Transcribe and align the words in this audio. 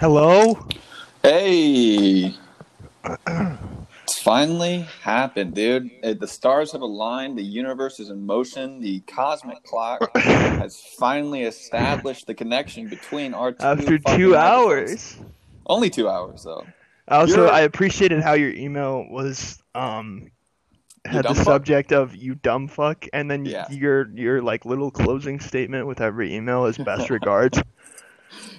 Hello? 0.00 0.58
Hey. 1.22 2.34
It's 4.04 4.22
finally 4.22 4.80
happened, 5.02 5.54
dude. 5.54 5.88
Uh, 6.02 6.14
The 6.14 6.26
stars 6.26 6.72
have 6.72 6.80
aligned. 6.80 7.38
The 7.38 7.44
universe 7.44 8.00
is 8.00 8.10
in 8.10 8.26
motion. 8.26 8.80
The 8.80 8.98
cosmic 9.06 9.62
clock 9.62 10.00
has 10.16 10.76
finally 10.98 11.42
established 11.44 12.26
the 12.26 12.34
connection 12.34 12.88
between 12.88 13.34
our 13.34 13.52
two 13.52 13.64
After 13.64 13.98
two 13.98 14.34
hours. 14.34 15.16
Only 15.66 15.90
two 15.90 16.08
hours, 16.08 16.42
though. 16.42 16.66
Also, 17.06 17.42
You're- 17.42 17.50
I 17.50 17.60
appreciated 17.60 18.20
how 18.20 18.32
your 18.32 18.50
email 18.52 19.06
was 19.08 19.62
um 19.76 20.32
had 21.04 21.24
the 21.24 21.34
fuck? 21.34 21.44
subject 21.44 21.92
of 21.92 22.16
you 22.16 22.34
dumb 22.34 22.66
fuck, 22.66 23.06
and 23.12 23.30
then 23.30 23.44
Yeah. 23.44 23.66
your 23.70 24.08
your 24.10 24.42
like 24.42 24.64
little 24.64 24.90
closing 24.90 25.38
statement 25.38 25.86
with 25.86 26.00
every 26.00 26.34
email 26.34 26.66
is 26.66 26.76
best 26.78 27.10
regards. 27.18 27.62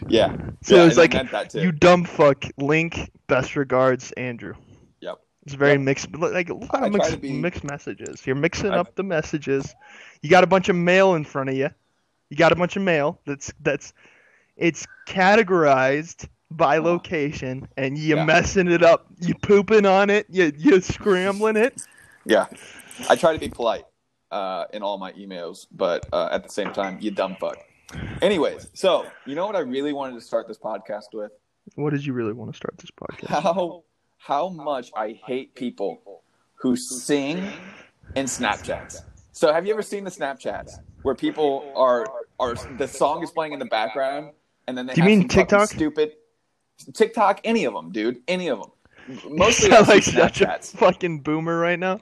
Yeah. 0.07 0.35
So 0.63 0.75
yeah, 0.75 0.85
it's 0.85 0.95
and 0.95 0.97
like 0.97 1.13
meant 1.13 1.31
that 1.31 1.49
too. 1.51 1.61
you 1.61 1.71
dumb 1.71 2.05
fuck. 2.05 2.45
Link 2.57 3.11
best 3.27 3.55
regards, 3.55 4.11
Andrew. 4.13 4.53
Yep. 5.01 5.19
It's 5.45 5.53
very 5.55 5.73
Yep. 5.73 5.81
mixed, 5.81 6.15
like 6.15 6.49
a 6.49 6.53
lot 6.53 6.83
of 6.83 6.91
mixed, 6.91 7.21
be- 7.21 7.33
mixed 7.33 7.63
messages. 7.63 8.25
You're 8.25 8.35
mixing 8.35 8.71
I- 8.71 8.77
up 8.77 8.95
the 8.95 9.03
messages. 9.03 9.73
You 10.21 10.29
got 10.29 10.43
a 10.43 10.47
bunch 10.47 10.69
of 10.69 10.75
mail 10.75 11.15
in 11.15 11.23
front 11.23 11.49
of 11.49 11.55
you. 11.55 11.69
You 12.29 12.37
got 12.37 12.51
a 12.51 12.55
bunch 12.55 12.75
of 12.75 12.81
mail 12.83 13.19
that's 13.25 13.51
that's 13.61 13.93
it's 14.57 14.85
categorized 15.07 16.27
by 16.51 16.77
location, 16.77 17.67
and 17.77 17.97
you 17.97 18.15
Yeah. 18.17 18.25
messing 18.25 18.69
it 18.69 18.83
up. 18.83 19.07
You 19.19 19.33
pooping 19.35 19.85
on 19.85 20.09
it. 20.09 20.27
You 20.29 20.51
you 20.57 20.81
scrambling 20.81 21.55
it. 21.57 21.81
Yeah. 22.25 22.45
I 23.09 23.15
try 23.15 23.33
to 23.33 23.39
be 23.39 23.49
polite 23.49 23.85
uh, 24.31 24.65
in 24.73 24.83
all 24.83 24.97
my 24.97 25.11
emails, 25.13 25.65
but 25.71 26.05
uh, 26.13 26.29
at 26.31 26.43
the 26.43 26.49
same 26.49 26.71
time, 26.71 26.97
you 27.01 27.09
dumb 27.11 27.35
fuck. 27.39 27.57
Anyways, 28.21 28.67
so 28.73 29.05
you 29.25 29.35
know 29.35 29.45
what 29.45 29.55
I 29.55 29.59
really 29.59 29.93
wanted 29.93 30.15
to 30.15 30.21
start 30.21 30.47
this 30.47 30.57
podcast 30.57 31.13
with? 31.13 31.31
What 31.75 31.91
did 31.91 32.05
you 32.05 32.13
really 32.13 32.33
want 32.33 32.51
to 32.51 32.57
start 32.57 32.75
this 32.77 32.91
podcast? 32.91 33.27
How 33.27 33.83
how 34.17 34.49
much 34.49 34.91
I 34.95 35.19
hate 35.25 35.55
people 35.55 36.23
who 36.55 36.75
sing 36.75 37.37
in 38.15 38.25
Snapchats. 38.25 39.01
So 39.31 39.51
have 39.51 39.65
you 39.65 39.73
ever 39.73 39.81
seen 39.81 40.03
the 40.03 40.11
Snapchats 40.11 40.73
where 41.01 41.15
people 41.15 41.71
are 41.75 42.05
are 42.39 42.55
the 42.77 42.87
song 42.87 43.23
is 43.23 43.31
playing 43.31 43.53
in 43.53 43.59
the 43.59 43.65
background 43.65 44.31
and 44.67 44.77
then 44.77 44.85
they 44.85 44.93
Do 44.93 45.01
you 45.01 45.09
have 45.09 45.17
mean 45.19 45.27
TikTok? 45.27 45.69
stupid 45.69 46.13
TikTok, 46.93 47.41
any 47.43 47.65
of 47.65 47.73
them, 47.73 47.91
dude, 47.91 48.21
any 48.27 48.47
of 48.49 48.59
them. 48.59 48.71
Mostly 49.29 49.69
You 49.69 49.75
I 49.75 49.77
sound 49.77 49.87
like 49.87 50.03
such 50.03 50.41
a 50.41 50.45
Snapchats. 50.45 50.77
fucking 50.77 51.21
boomer 51.21 51.57
right 51.57 51.79
now. 51.79 51.99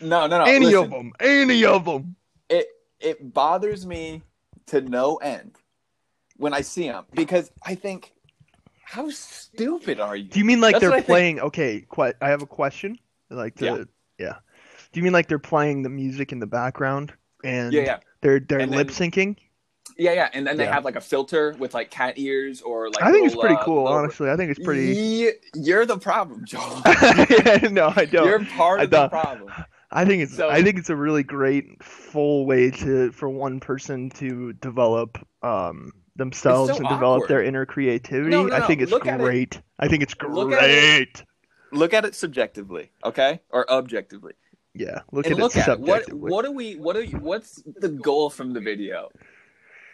No, 0.00 0.26
no, 0.26 0.38
no. 0.38 0.44
any 0.44 0.66
listen. 0.66 0.84
of 0.84 0.90
them. 0.90 1.12
Any 1.20 1.64
of 1.64 1.84
them. 1.86 2.16
it 2.50 2.66
it 3.00 3.32
bothers 3.32 3.86
me 3.86 4.22
to 4.66 4.80
no 4.80 5.16
end 5.16 5.56
when 6.36 6.54
I 6.54 6.60
see 6.62 6.88
them 6.88 7.04
because 7.14 7.50
I 7.64 7.74
think, 7.74 8.12
how 8.84 9.08
stupid 9.10 10.00
are 10.00 10.16
you? 10.16 10.28
Do 10.28 10.38
you 10.38 10.44
mean 10.44 10.60
like 10.60 10.74
That's 10.80 10.84
they're 10.90 11.02
playing? 11.02 11.40
Okay, 11.40 11.86
que- 11.94 12.12
I 12.20 12.28
have 12.28 12.42
a 12.42 12.46
question. 12.46 12.98
Like, 13.30 13.54
to, 13.56 13.64
Yeah. 13.64 13.84
yeah. 14.18 14.34
Do 14.92 15.00
you 15.00 15.04
mean 15.04 15.12
like 15.14 15.26
they're 15.28 15.38
playing 15.38 15.82
the 15.82 15.88
music 15.88 16.32
in 16.32 16.38
the 16.38 16.46
background 16.46 17.12
and 17.44 17.72
Yeah, 17.72 17.82
yeah, 17.82 17.98
they're 18.20 18.40
they're 18.40 18.66
lip 18.66 18.88
syncing? 18.88 19.36
yeah, 19.98 20.12
yeah. 20.12 20.28
And 20.34 20.46
then 20.46 20.56
they 20.58 20.66
have 20.66 20.84
like 20.84 20.96
a 20.96 21.00
filter 21.00 21.54
with 21.58 21.72
like 21.74 21.90
cat 21.90 22.18
ears 22.18 22.60
or 22.60 22.88
like. 22.90 23.02
I 23.02 23.10
think 23.10 23.26
it's 23.26 23.34
pretty 23.34 23.54
uh, 23.54 23.64
cool. 23.64 23.84
little- 23.84 23.98
Honestly, 23.98 24.28
I 24.30 24.36
think 24.36 24.50
it's 24.50 24.60
pretty. 24.64 24.94
Ye- 24.94 25.32
You're 25.54 25.86
the 25.86 25.96
problem, 25.98 26.44
Joel. 26.44 26.60
no, 27.70 27.92
I 27.96 28.04
don't. 28.10 28.26
You're 28.26 28.44
part 28.44 28.80
I 28.80 28.84
of 28.84 28.90
the 28.90 28.96
don't. 28.98 29.10
problem. 29.10 29.52
I 29.94 30.04
think 30.04 30.22
it's 30.22 30.36
So- 30.36 30.48
I 30.48 30.62
think 30.62 30.78
it's 30.78 30.90
a 30.90 30.96
really 30.96 31.22
great 31.22 31.82
full 31.82 32.46
way 32.46 32.70
to 32.70 33.12
for 33.12 33.28
one 33.28 33.60
person 33.60 34.10
to 34.10 34.52
develop 34.54 35.18
um 35.42 35.92
themselves 36.16 36.70
so 36.70 36.76
and 36.76 36.88
develop 36.88 37.22
awkward. 37.22 37.28
their 37.28 37.42
inner 37.42 37.64
creativity. 37.66 38.30
No, 38.30 38.44
no, 38.44 38.54
I 38.54 38.60
no. 38.60 38.66
think 38.66 38.80
it's 38.82 38.90
Look 38.92 39.06
at 39.06 39.20
it. 39.20 39.22
great. 39.22 39.60
I 39.78 39.88
think 39.88 40.02
it's 40.02 40.14
Look 40.28 40.52
at 40.52 40.58
great. 40.60 41.24
Look 41.72 41.94
at 41.94 42.04
it 42.04 42.14
subjectively, 42.14 42.90
okay, 43.02 43.40
or 43.50 43.70
objectively, 43.70 44.34
Yeah, 44.74 45.00
look 45.10 45.24
and 45.24 45.36
at 45.36 45.40
look 45.40 45.56
it 45.56 45.66
at. 45.66 45.80
What 45.80 46.02
subjectively. 46.02 46.30
what 46.30 46.44
do 46.44 46.52
we? 46.52 46.76
What 46.76 46.96
are 46.96 47.02
you, 47.02 47.16
What's 47.18 47.62
the 47.64 47.88
goal 47.88 48.28
from 48.28 48.52
the 48.52 48.60
video? 48.60 49.08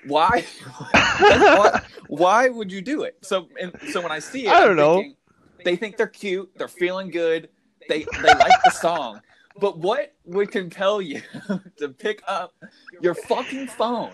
Why? 0.07 0.45
why? 0.93 1.83
Why 2.09 2.49
would 2.49 2.73
you 2.73 2.81
do 2.81 3.03
it? 3.03 3.17
So, 3.23 3.49
and, 3.61 3.73
so 3.91 4.01
when 4.01 4.11
I 4.13 4.19
see 4.19 4.47
it, 4.47 4.51
I 4.51 4.61
don't 4.61 4.71
I'm 4.71 4.77
know. 4.77 4.95
thinking, 4.97 5.17
they 5.65 5.77
think 5.77 5.97
they're 5.97 6.07
cute. 6.09 6.51
They're 6.57 6.67
feeling 6.69 7.11
good. 7.11 7.49
They 7.89 8.05
they 8.23 8.35
like 8.35 8.63
the 8.65 8.71
song. 8.71 9.21
But 9.61 9.79
what 9.79 10.15
would 10.25 10.51
compel 10.51 11.01
you 11.03 11.23
to 11.79 11.89
pick 11.89 12.23
up 12.27 12.55
your 13.01 13.15
fucking 13.15 13.69
phone 13.69 14.13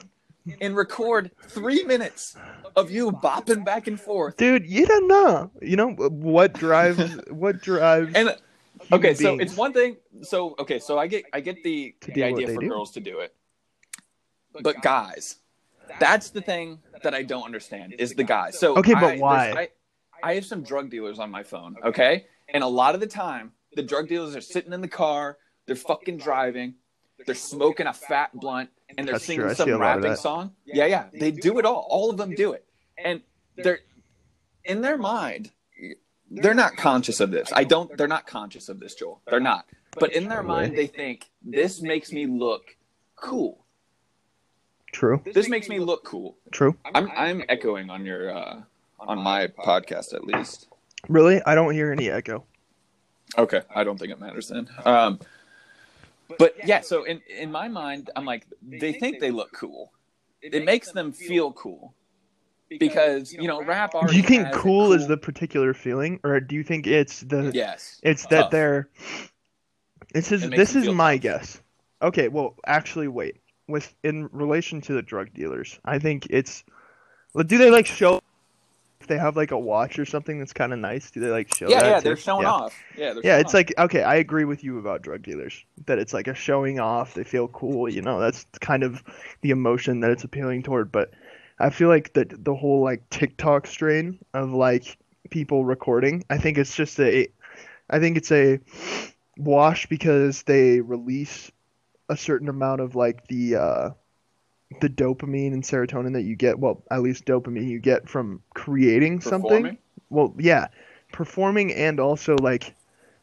and 0.61 0.77
record 0.77 1.31
three 1.49 1.85
minutes 1.85 2.37
of 2.77 2.91
you 2.91 3.13
bopping 3.13 3.65
back 3.65 3.87
and 3.87 4.01
forth? 4.01 4.37
Dude, 4.37 4.67
you 4.67 4.87
don't 4.87 5.09
know. 5.09 5.51
You 5.61 5.77
know 5.77 5.91
what 5.93 6.55
drives 6.55 6.99
what 7.31 7.61
drives 7.63 8.15
And 8.15 8.29
human 8.29 8.39
okay, 8.93 9.15
so 9.15 9.37
beings. 9.37 9.51
it's 9.51 9.57
one 9.59 9.73
thing. 9.73 9.97
So 10.23 10.55
okay, 10.59 10.79
so 10.79 10.99
I 10.99 11.07
get 11.07 11.25
I 11.33 11.41
get 11.41 11.63
the, 11.63 11.95
the 12.15 12.25
idea 12.25 12.49
for 12.49 12.61
do. 12.61 12.69
girls 12.69 12.93
to 12.93 13.01
do 13.01 13.21
it, 13.21 13.35
but 14.63 14.81
guys, 14.83 15.37
that's 16.01 16.31
the 16.31 16.41
thing 16.41 16.79
that 17.03 17.15
I 17.15 17.23
don't 17.23 17.45
understand 17.45 17.95
is 17.99 18.15
the 18.15 18.25
guys. 18.25 18.59
So 18.59 18.77
Okay, 18.79 18.95
but 18.95 19.05
I, 19.15 19.19
why? 19.19 19.51
I, 19.53 19.69
I 20.23 20.35
have 20.35 20.47
some 20.47 20.63
drug 20.63 20.91
dealers 20.91 21.19
on 21.19 21.31
my 21.31 21.43
phone. 21.43 21.77
Okay, 21.85 22.27
and 22.49 22.63
a 22.65 22.69
lot 22.69 22.95
of 22.95 23.01
the 23.01 23.07
time, 23.07 23.53
the 23.75 23.83
drug 23.83 24.09
dealers 24.09 24.35
are 24.37 24.41
sitting 24.41 24.73
in 24.73 24.81
the 24.81 24.89
car, 24.89 25.39
they're 25.67 25.77
fucking 25.77 26.19
driving, 26.19 26.75
they're 27.27 27.35
smoking 27.35 27.87
a 27.87 27.93
fat 27.93 28.31
blunt, 28.35 28.71
and 28.97 29.07
they're 29.07 29.15
That's 29.15 29.25
singing 29.25 29.47
I 29.47 29.55
some 29.55 29.79
rapping 29.79 30.17
song. 30.17 30.53
Yeah, 30.65 30.87
yeah, 30.87 31.07
they 31.13 31.31
do 31.31 31.59
it 31.59 31.65
all. 31.65 31.87
All 31.89 32.11
of 32.11 32.17
them 32.17 32.35
do 32.35 32.53
it, 32.53 32.65
and 32.97 33.23
they're 33.57 33.81
in 34.65 34.81
their 34.81 34.99
mind 34.99 35.51
they're 36.31 36.55
not 36.55 36.77
conscious 36.77 37.21
of 37.21 37.31
this. 37.31 37.51
I 37.53 37.65
don't. 37.65 37.97
They're 37.97 38.09
not 38.09 38.27
conscious 38.27 38.69
of 38.69 38.81
this, 38.81 38.95
Joel. 38.95 39.21
They're 39.29 39.41
not. 39.41 39.67
But 39.99 40.13
in 40.13 40.29
their 40.29 40.43
mind, 40.43 40.77
they 40.77 40.87
think 40.87 41.31
this 41.43 41.81
makes 41.81 42.13
me 42.13 42.27
look 42.27 42.77
cool. 43.17 43.65
true. 44.93 45.23
This 45.33 45.49
makes 45.49 45.69
me 45.69 45.79
look 45.79 46.05
cool. 46.05 46.37
True. 46.51 46.77
I'm 46.95 47.11
I'm 47.17 47.45
echoing 47.49 47.91
on 47.91 48.05
your 48.05 48.37
uh, 48.37 48.63
on 49.01 49.19
my 49.19 49.47
podcast 49.47 50.15
at 50.15 50.25
least. 50.25 50.69
Really? 51.09 51.43
I 51.45 51.55
don't 51.55 51.73
hear 51.73 51.93
any 51.93 52.11
echo. 52.11 52.45
Okay, 53.37 53.63
I 53.75 53.85
don't 53.85 53.99
think 53.99 54.13
it 54.13 54.21
matters 54.21 54.49
then. 54.49 54.69
Um, 54.85 55.19
but 56.39 56.55
yeah, 56.65 56.81
so 56.81 57.05
in 57.05 57.21
in 57.29 57.51
my 57.51 57.69
mind, 57.69 58.11
I'm 58.17 58.25
like, 58.25 58.47
they 58.63 58.93
think 58.93 59.21
they 59.21 59.31
look 59.31 59.53
cool. 59.53 59.93
It 60.43 60.65
makes 60.65 60.93
them 60.93 61.13
feel 61.13 61.53
cool 61.53 61.95
because 62.79 63.33
you 63.33 63.47
know 63.47 63.63
rap 63.63 63.93
Do 63.93 64.17
you 64.17 64.23
think 64.23 64.47
has 64.47 64.55
a 64.55 64.59
cool 64.59 64.93
is 64.93 65.07
the 65.07 65.17
particular 65.17 65.75
feeling 65.75 66.21
or 66.25 66.41
do 66.41 66.55
you 66.55 66.63
think 66.63 66.87
it's 66.87 67.21
the 67.21 67.51
yes? 67.55 68.01
It's 68.03 68.27
that 68.27 68.43
tough. 68.43 68.51
they're. 68.51 68.89
This 70.13 70.33
is 70.33 70.49
this 70.51 70.75
is 70.75 70.89
my 70.89 71.17
tough. 71.17 71.23
guess. 71.23 71.63
Okay, 72.03 72.29
well, 72.29 72.57
actually, 72.67 73.09
wait. 73.09 73.41
With 73.67 73.95
in 74.03 74.29
relation 74.33 74.81
to 74.83 74.93
the 74.93 75.03
drug 75.03 75.33
dealers, 75.33 75.79
I 75.85 75.99
think 75.99 76.27
it's. 76.31 76.65
well, 77.33 77.45
Do 77.45 77.57
they 77.59 77.71
like 77.71 77.87
show? 77.87 78.21
If 79.05 79.09
they 79.09 79.19
have 79.19 79.37
like 79.37 79.51
a 79.51 79.59
watch 79.59 79.99
or 79.99 80.07
something 80.07 80.39
that's 80.39 80.55
kind 80.55 80.73
of 80.73 80.79
nice, 80.79 81.11
do 81.11 81.21
they 81.21 81.31
like 81.31 81.49
show 81.49 81.67
Yeah, 81.69 81.81
that? 81.81 81.89
yeah, 81.91 82.01
too? 82.01 82.05
they're 82.05 82.17
showing 82.17 82.43
yeah. 82.45 82.53
off. 82.53 82.85
Yeah, 82.97 83.13
they're 83.15 83.23
Yeah, 83.23 83.39
it's 83.39 83.49
off. 83.49 83.55
like 83.55 83.75
okay, 83.79 84.03
I 84.03 84.17
agree 84.17 84.45
with 84.45 84.65
you 84.65 84.79
about 84.79 85.03
drug 85.03 85.23
dealers. 85.23 85.65
That 85.87 85.99
it's 85.99 86.13
like 86.15 86.27
a 86.29 86.35
showing 86.35 86.81
off. 86.81 87.15
They 87.15 87.25
feel 87.25 87.49
cool, 87.49 87.89
you 87.89 88.03
know. 88.03 88.21
That's 88.21 88.47
kind 88.61 88.83
of 88.83 89.03
the 89.43 89.51
emotion 89.51 90.01
that 90.01 90.11
it's 90.11 90.25
appealing 90.25 90.63
toward. 90.63 90.93
But 90.93 91.13
I 91.59 91.71
feel 91.71 91.89
like 91.89 92.13
that 92.15 92.45
the 92.45 92.55
whole 92.55 92.83
like 92.83 93.09
TikTok 93.11 93.67
strain 93.67 94.19
of 94.35 94.51
like 94.53 94.99
people 95.31 95.65
recording. 95.65 96.25
I 96.31 96.39
think 96.39 96.59
it's 96.59 96.77
just 96.77 96.99
a, 97.01 97.29
I 97.91 97.99
think 98.01 98.17
it's 98.17 98.33
a 98.33 98.61
wash 99.37 99.87
because 99.87 100.43
they 100.45 100.81
release 100.81 101.51
a 102.09 102.17
certain 102.17 102.49
amount 102.49 102.81
of 102.83 102.95
like 102.97 103.27
the 103.29 103.57
uh, 103.57 103.91
the 104.81 104.89
dopamine 104.89 105.53
and 105.53 105.63
serotonin 105.63 106.13
that 106.15 106.23
you 106.23 106.37
get. 106.37 106.59
Well, 106.59 106.83
at 106.91 107.03
least 107.03 107.25
dopamine 107.25 107.69
you 107.69 107.79
get 107.79 108.09
from 108.09 108.43
creating 108.55 109.21
something 109.21 109.79
well 110.15 110.35
yeah 110.39 110.69
performing 111.13 111.73
and 111.75 112.01
also 112.01 112.37
like 112.39 112.75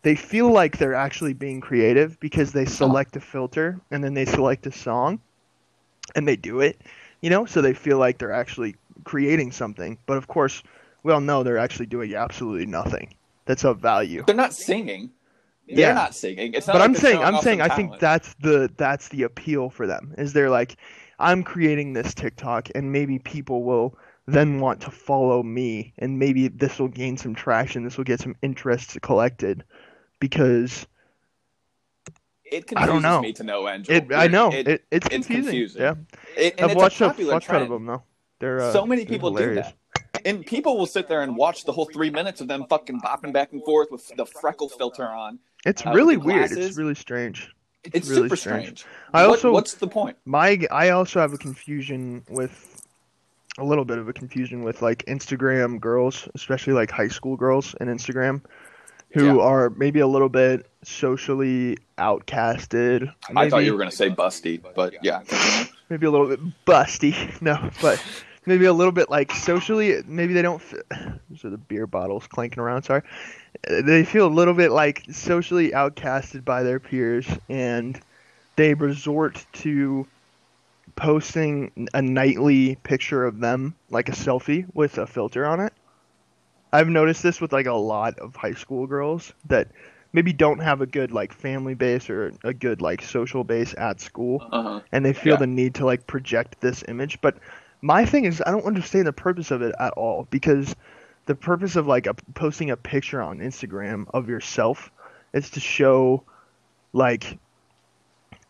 they 0.03 0.15
feel 0.15 0.51
like 0.51 0.77
they're 0.77 0.93
actually 0.95 1.33
being 1.33 1.61
creative 1.61 2.19
because 2.19 2.51
they 2.51 2.63
uh-huh. 2.63 2.71
select 2.71 3.15
a 3.15 3.19
filter 3.19 3.79
and 3.89 4.03
then 4.03 4.13
they 4.13 4.25
select 4.25 4.65
a 4.67 4.71
song 4.71 5.19
and 6.15 6.27
they 6.27 6.35
do 6.35 6.59
it 6.59 6.79
you 7.21 7.29
know 7.29 7.45
so 7.45 7.61
they 7.61 7.73
feel 7.73 7.97
like 7.97 8.17
they're 8.17 8.31
actually 8.31 8.75
creating 9.03 9.51
something 9.51 9.97
but 10.05 10.17
of 10.17 10.27
course 10.27 10.61
we 11.03 11.11
all 11.11 11.21
know 11.21 11.43
they're 11.43 11.57
actually 11.57 11.85
doing 11.85 12.13
absolutely 12.13 12.65
nothing 12.65 13.13
that's 13.45 13.63
of 13.63 13.79
value 13.79 14.23
They're 14.25 14.35
not 14.35 14.53
singing. 14.53 15.09
They're 15.67 15.79
Yeah. 15.79 15.93
not 15.93 16.13
singing. 16.13 16.53
It's 16.53 16.67
not 16.67 16.73
but 16.73 16.79
like 16.79 16.89
i'm 16.89 16.95
saying 16.95 17.23
i'm 17.23 17.41
saying 17.41 17.61
i 17.61 17.69
think 17.69 17.99
that's 17.99 18.35
the 18.41 18.69
that's 18.77 19.07
the 19.09 19.23
appeal 19.23 19.69
for 19.69 19.87
them 19.87 20.13
is 20.17 20.33
they're 20.33 20.49
like 20.49 20.75
i'm 21.21 21.43
creating 21.43 21.93
this 21.93 22.13
tiktok 22.13 22.69
and 22.75 22.91
maybe 22.91 23.19
people 23.19 23.63
will 23.63 23.97
then 24.27 24.59
want 24.59 24.81
to 24.81 24.91
follow 24.91 25.41
me 25.43 25.93
and 25.97 26.19
maybe 26.19 26.47
this 26.47 26.79
will 26.79 26.87
gain 26.87 27.17
some 27.17 27.33
traction 27.35 27.83
this 27.83 27.97
will 27.97 28.03
get 28.03 28.19
some 28.19 28.35
interest 28.41 28.99
collected 29.01 29.63
because 30.19 30.85
it 32.43 32.65
I 32.75 32.85
don't 32.85 33.01
know. 33.01 33.21
me 33.21 33.31
to 33.33 33.43
no 33.43 33.65
end. 33.67 33.89
It 33.89 34.11
i 34.13 34.27
know 34.27 34.51
It, 34.51 34.67
it, 34.67 34.83
it's 34.91 35.07
it's 35.07 35.27
confusing, 35.27 35.43
confusing. 35.45 35.81
yeah 35.81 35.93
it- 36.35 36.61
i've 36.61 36.75
watched 36.75 36.99
a 37.01 37.05
a 37.07 37.13
fuck 37.13 37.49
of 37.49 37.69
them 37.69 37.85
though 37.85 38.03
they're 38.39 38.59
uh, 38.59 38.73
so 38.73 38.85
many 38.85 39.05
people 39.05 39.33
do 39.33 39.55
that. 39.55 39.73
and 40.25 40.45
people 40.45 40.77
will 40.77 40.85
sit 40.87 41.07
there 41.07 41.21
and 41.21 41.35
watch 41.37 41.63
the 41.63 41.71
whole 41.71 41.85
three 41.85 42.09
minutes 42.09 42.41
of 42.41 42.47
them 42.47 42.65
fucking 42.69 42.99
bopping 43.01 43.31
back 43.31 43.53
and 43.53 43.63
forth 43.63 43.89
with 43.91 44.11
the 44.17 44.25
freckle 44.25 44.67
filter 44.67 45.07
on. 45.07 45.37
It's 45.65 45.85
Uh, 45.85 45.91
really 45.91 46.17
weird. 46.17 46.51
It's 46.51 46.75
really 46.75 46.95
strange. 46.95 47.51
It's, 47.83 48.07
really 48.09 48.23
super 48.23 48.35
strange. 48.35 48.79
strange. 48.79 48.85
I 49.13 49.21
What- 49.23 49.31
also 49.37 49.51
what's 49.51 49.73
the 49.75 49.87
point? 49.87 50.17
my 50.25 50.59
I 50.71 50.89
also 50.89 51.19
have 51.19 51.33
a 51.33 51.37
confusion 51.37 52.23
with 52.29 52.83
a 53.57 53.63
little 53.63 53.85
bit 53.85 53.97
of 53.97 54.07
a 54.07 54.13
confusion 54.13 54.63
with 54.63 54.81
like 54.81 55.03
Instagram 55.07 55.79
girls, 55.79 56.27
especially 56.35 56.73
like 56.73 56.91
high 56.91 57.07
school 57.09 57.35
girls 57.35 57.75
in 57.81 57.87
Instagram, 57.87 58.41
who 59.13 59.37
Yeah. 59.37 59.41
are 59.43 59.69
maybe 59.71 59.99
a 59.99 60.07
little 60.07 60.29
bit 60.29 60.67
socially 60.83 61.77
outcasted. 61.97 63.11
I 63.29 63.33
Maybe, 63.33 63.49
thought 63.49 63.63
you 63.65 63.73
were 63.73 63.77
gonna 63.79 63.91
say 63.91 64.09
busty, 64.09 64.61
but 64.75 64.93
yeah. 65.03 65.21
maybe 65.89 66.05
a 66.05 66.11
little 66.11 66.27
bit 66.27 66.39
busty. 66.65 67.13
No, 67.41 67.69
but 67.81 68.01
maybe 68.45 68.65
a 68.65 68.73
little 68.73 68.91
bit 68.93 69.09
like 69.09 69.31
socially. 69.31 70.01
Maybe 70.05 70.33
they 70.33 70.41
don't. 70.41 70.61
Fit, 70.61 70.85
those 71.29 71.43
are 71.43 71.49
the 71.49 71.57
beer 71.57 71.87
bottles 71.87 72.27
clanking 72.27 72.59
around. 72.59 72.83
Sorry. 72.83 73.01
They 73.67 74.03
feel 74.05 74.27
a 74.27 74.29
little 74.39 74.53
bit 74.53 74.71
like 74.71 75.05
socially 75.11 75.71
outcasted 75.71 76.43
by 76.45 76.63
their 76.63 76.79
peers, 76.79 77.27
and 77.49 77.99
they 78.55 78.73
resort 78.73 79.45
to 79.53 80.07
posting 80.95 81.87
a 81.93 82.01
nightly 82.01 82.75
picture 82.75 83.25
of 83.25 83.39
them, 83.39 83.75
like 83.89 84.09
a 84.09 84.13
selfie 84.13 84.65
with 84.73 84.97
a 84.97 85.07
filter 85.07 85.45
on 85.45 85.59
it. 85.61 85.73
I've 86.71 86.87
noticed 86.89 87.23
this 87.23 87.39
with 87.41 87.51
like 87.53 87.65
a 87.67 87.73
lot 87.73 88.19
of 88.19 88.35
high 88.35 88.53
school 88.53 88.87
girls 88.87 89.33
that 89.45 89.71
maybe 90.13 90.33
don't 90.33 90.59
have 90.59 90.81
a 90.81 90.85
good 90.87 91.11
like 91.11 91.33
family 91.33 91.73
base 91.75 92.09
or 92.09 92.33
a 92.43 92.53
good 92.53 92.81
like 92.81 93.01
social 93.01 93.43
base 93.43 93.73
at 93.77 93.99
school 94.01 94.43
Uh-huh. 94.51 94.79
and 94.91 95.05
they 95.05 95.13
feel 95.13 95.35
Yeah. 95.35 95.37
the 95.37 95.47
need 95.47 95.75
to 95.75 95.85
like 95.85 96.07
project 96.07 96.59
this 96.61 96.83
image 96.87 97.19
but 97.21 97.37
my 97.81 98.05
thing 98.05 98.25
is 98.25 98.41
i 98.45 98.51
don't 98.51 98.65
understand 98.65 99.07
the 99.07 99.13
purpose 99.13 99.51
of 99.51 99.61
it 99.61 99.73
at 99.79 99.93
all 99.93 100.27
because 100.29 100.75
the 101.25 101.35
purpose 101.35 101.75
of 101.75 101.87
like 101.87 102.07
a, 102.07 102.13
posting 102.33 102.71
a 102.71 102.77
picture 102.77 103.21
on 103.21 103.39
instagram 103.39 104.05
of 104.13 104.29
yourself 104.29 104.91
is 105.33 105.49
to 105.51 105.59
show 105.59 106.23
like 106.93 107.37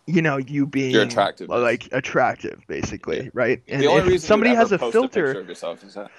you 0.08 0.22
know 0.22 0.38
you 0.38 0.66
being 0.66 0.92
Your 0.92 1.04
attractiveness. 1.04 1.62
like 1.62 1.90
attractive 1.92 2.62
basically 2.68 3.30
right? 3.34 3.62
And 3.68 3.82
the 3.82 3.88
only 3.88 4.02
if 4.02 4.08
reason 4.08 4.28
somebody 4.28 4.56
has 4.56 4.72
a 4.72 4.80
filter 4.80 5.26
picture 5.28 5.40
of 5.40 5.48
yourself 5.48 5.84
is 5.84 5.94
that. 5.94 6.10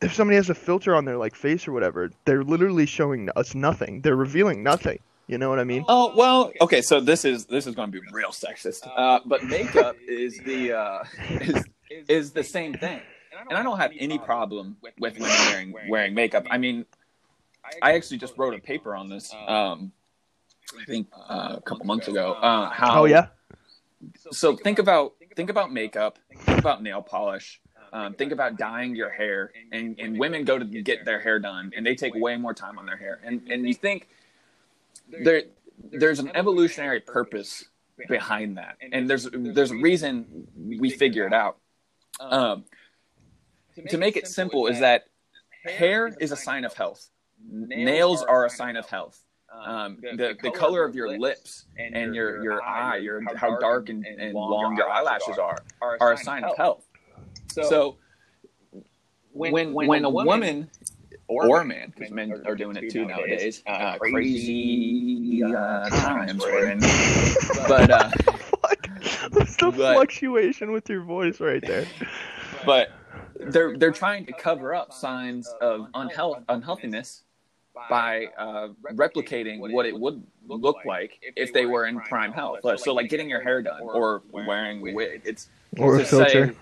if 0.00 0.14
somebody 0.14 0.36
has 0.36 0.50
a 0.50 0.54
filter 0.54 0.94
on 0.94 1.04
their 1.04 1.18
like 1.18 1.34
face 1.34 1.68
or 1.68 1.72
whatever 1.72 2.10
they're 2.24 2.44
literally 2.44 2.86
showing 2.86 3.28
us 3.36 3.54
nothing. 3.54 4.00
They're 4.00 4.16
revealing 4.16 4.62
nothing. 4.62 5.00
You 5.28 5.38
know 5.38 5.50
what 5.50 5.58
i 5.58 5.64
mean? 5.64 5.84
Oh 5.88 6.12
well, 6.14 6.52
okay. 6.60 6.80
So 6.80 7.00
this 7.00 7.24
is 7.24 7.46
this 7.46 7.66
is 7.66 7.74
going 7.74 7.90
to 7.90 8.00
be 8.00 8.06
real 8.12 8.30
sexist, 8.30 8.88
uh, 8.96 9.18
but 9.26 9.42
makeup 9.42 9.96
is 10.08 10.38
the 10.44 10.72
uh, 10.72 11.04
is 11.40 11.64
is 12.08 12.30
the 12.30 12.44
same 12.44 12.74
thing, 12.74 13.00
and 13.48 13.58
I 13.58 13.62
don't 13.62 13.78
have 13.78 13.92
any 13.98 14.18
problem 14.18 14.76
with 14.98 15.18
women 15.18 15.30
wearing 15.50 15.74
wearing 15.88 16.14
makeup. 16.14 16.46
I 16.50 16.58
mean, 16.58 16.86
I 17.82 17.92
actually 17.92 18.18
just 18.18 18.36
wrote 18.36 18.54
a 18.54 18.58
paper 18.58 18.94
on 18.94 19.08
this. 19.08 19.32
Um, 19.46 19.92
I 20.80 20.84
think 20.84 21.08
uh, 21.16 21.54
a 21.56 21.60
couple 21.60 21.86
months 21.86 22.08
ago. 22.08 22.32
Uh, 22.32 22.70
how 22.70 23.02
oh 23.02 23.04
yeah 23.04 23.28
so 24.30 24.56
think 24.56 24.78
about 24.78 25.14
think 25.34 25.50
about 25.50 25.72
makeup, 25.72 26.18
think 26.44 26.58
about 26.58 26.82
nail 26.82 27.02
polish, 27.02 27.60
um, 27.92 28.14
think 28.14 28.32
about 28.32 28.56
dyeing 28.56 28.94
your 28.94 29.10
hair, 29.10 29.52
and, 29.72 29.98
and 29.98 30.18
women 30.18 30.44
go 30.44 30.58
to 30.58 30.64
get 30.64 31.04
their 31.04 31.20
hair 31.20 31.38
done, 31.38 31.72
and 31.76 31.84
they 31.84 31.94
take 31.94 32.14
way 32.14 32.36
more 32.36 32.54
time 32.54 32.78
on 32.78 32.86
their 32.86 32.96
hair, 32.96 33.20
and 33.24 33.42
and 33.50 33.66
you 33.66 33.74
think 33.74 34.08
there 35.08 35.42
there's 35.90 36.18
an 36.18 36.30
evolutionary 36.34 37.00
purpose 37.00 37.64
behind 38.08 38.58
that, 38.58 38.76
and 38.92 39.08
there's 39.08 39.28
there's 39.32 39.70
a 39.70 39.76
reason 39.76 40.46
we 40.56 40.90
figure 40.90 41.26
it 41.26 41.32
out. 41.32 41.58
Um, 42.20 42.64
to 43.88 43.98
make 43.98 44.16
it 44.16 44.26
simple, 44.26 44.66
is 44.66 44.80
that 44.80 45.04
hair 45.64 46.08
is 46.20 46.32
a 46.32 46.36
sign 46.36 46.64
of 46.64 46.74
health, 46.74 47.10
nails 47.50 48.22
are 48.22 48.44
a 48.46 48.50
sign 48.50 48.76
of 48.76 48.86
health. 48.86 49.20
Um, 49.64 49.98
the, 50.02 50.36
the 50.42 50.50
color 50.50 50.84
of 50.84 50.94
your 50.94 51.18
lips 51.18 51.64
and 51.78 52.14
your, 52.14 52.42
your 52.42 52.62
eye, 52.62 52.96
your 52.98 53.22
how 53.36 53.58
dark 53.58 53.88
and, 53.88 54.04
and 54.04 54.34
long 54.34 54.76
your 54.76 54.90
eyelashes 54.90 55.38
are, 55.38 55.58
are 55.80 56.12
a 56.12 56.16
sign 56.18 56.44
of 56.44 56.56
health. 56.56 56.84
So 57.50 57.96
when 59.32 59.72
when 59.72 59.86
when 59.88 60.04
a 60.04 60.10
woman 60.10 60.70
or 61.28 61.60
a 61.60 61.64
man, 61.64 61.92
because 61.94 62.12
men 62.12 62.42
are 62.46 62.54
doing 62.54 62.76
it 62.76 62.90
too 62.90 63.04
nowadays, 63.04 63.62
uh, 63.66 63.96
crazy 63.98 65.42
uh, 65.42 65.88
times 65.88 66.42
we're 66.42 66.70
in. 66.70 66.80
But 67.68 67.90
uh, 67.90 68.10
Fuck. 68.68 68.88
That's 69.32 69.56
the 69.56 69.70
But- 69.70 69.94
fluctuation 69.94 70.72
with 70.72 70.88
your 70.88 71.02
voice 71.02 71.40
right 71.40 71.62
there. 71.62 71.86
but 72.64 72.90
they're 73.40 73.76
they're 73.76 73.90
trying 73.92 74.26
to 74.26 74.32
cover 74.32 74.74
up 74.74 74.92
signs 74.92 75.48
of 75.60 75.86
unhealth 75.94 76.42
unhealthiness 76.48 77.22
by 77.90 78.26
uh, 78.38 78.68
replicating 78.94 79.60
what 79.60 79.84
it 79.86 79.98
would 79.98 80.22
look 80.48 80.78
like 80.86 81.20
if 81.36 81.52
they 81.52 81.66
were 81.66 81.86
in 81.86 82.00
prime 82.00 82.32
health. 82.32 82.60
So 82.78 82.94
like 82.94 83.10
getting 83.10 83.28
your 83.28 83.42
hair 83.42 83.60
done 83.62 83.82
or 83.82 84.22
wearing 84.32 84.86
a 84.88 84.92
wig. 84.94 85.22
It's 85.24 85.48
Or 85.78 85.96
a 86.00 86.04
filter. 86.04 86.48
say- 86.48 86.56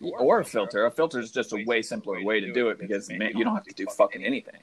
or 0.00 0.40
a 0.40 0.44
filter. 0.46 0.86
A 0.86 0.90
filter 0.90 1.20
is 1.20 1.30
just 1.30 1.52
a 1.52 1.62
way 1.66 1.82
simpler 1.82 2.22
way 2.24 2.40
to 2.40 2.50
do 2.54 2.70
it 2.70 2.78
because 2.78 3.10
man, 3.10 3.32
you 3.36 3.44
don't 3.44 3.54
have 3.54 3.64
to 3.64 3.74
do 3.74 3.86
fucking 3.86 4.24
anything. 4.24 4.60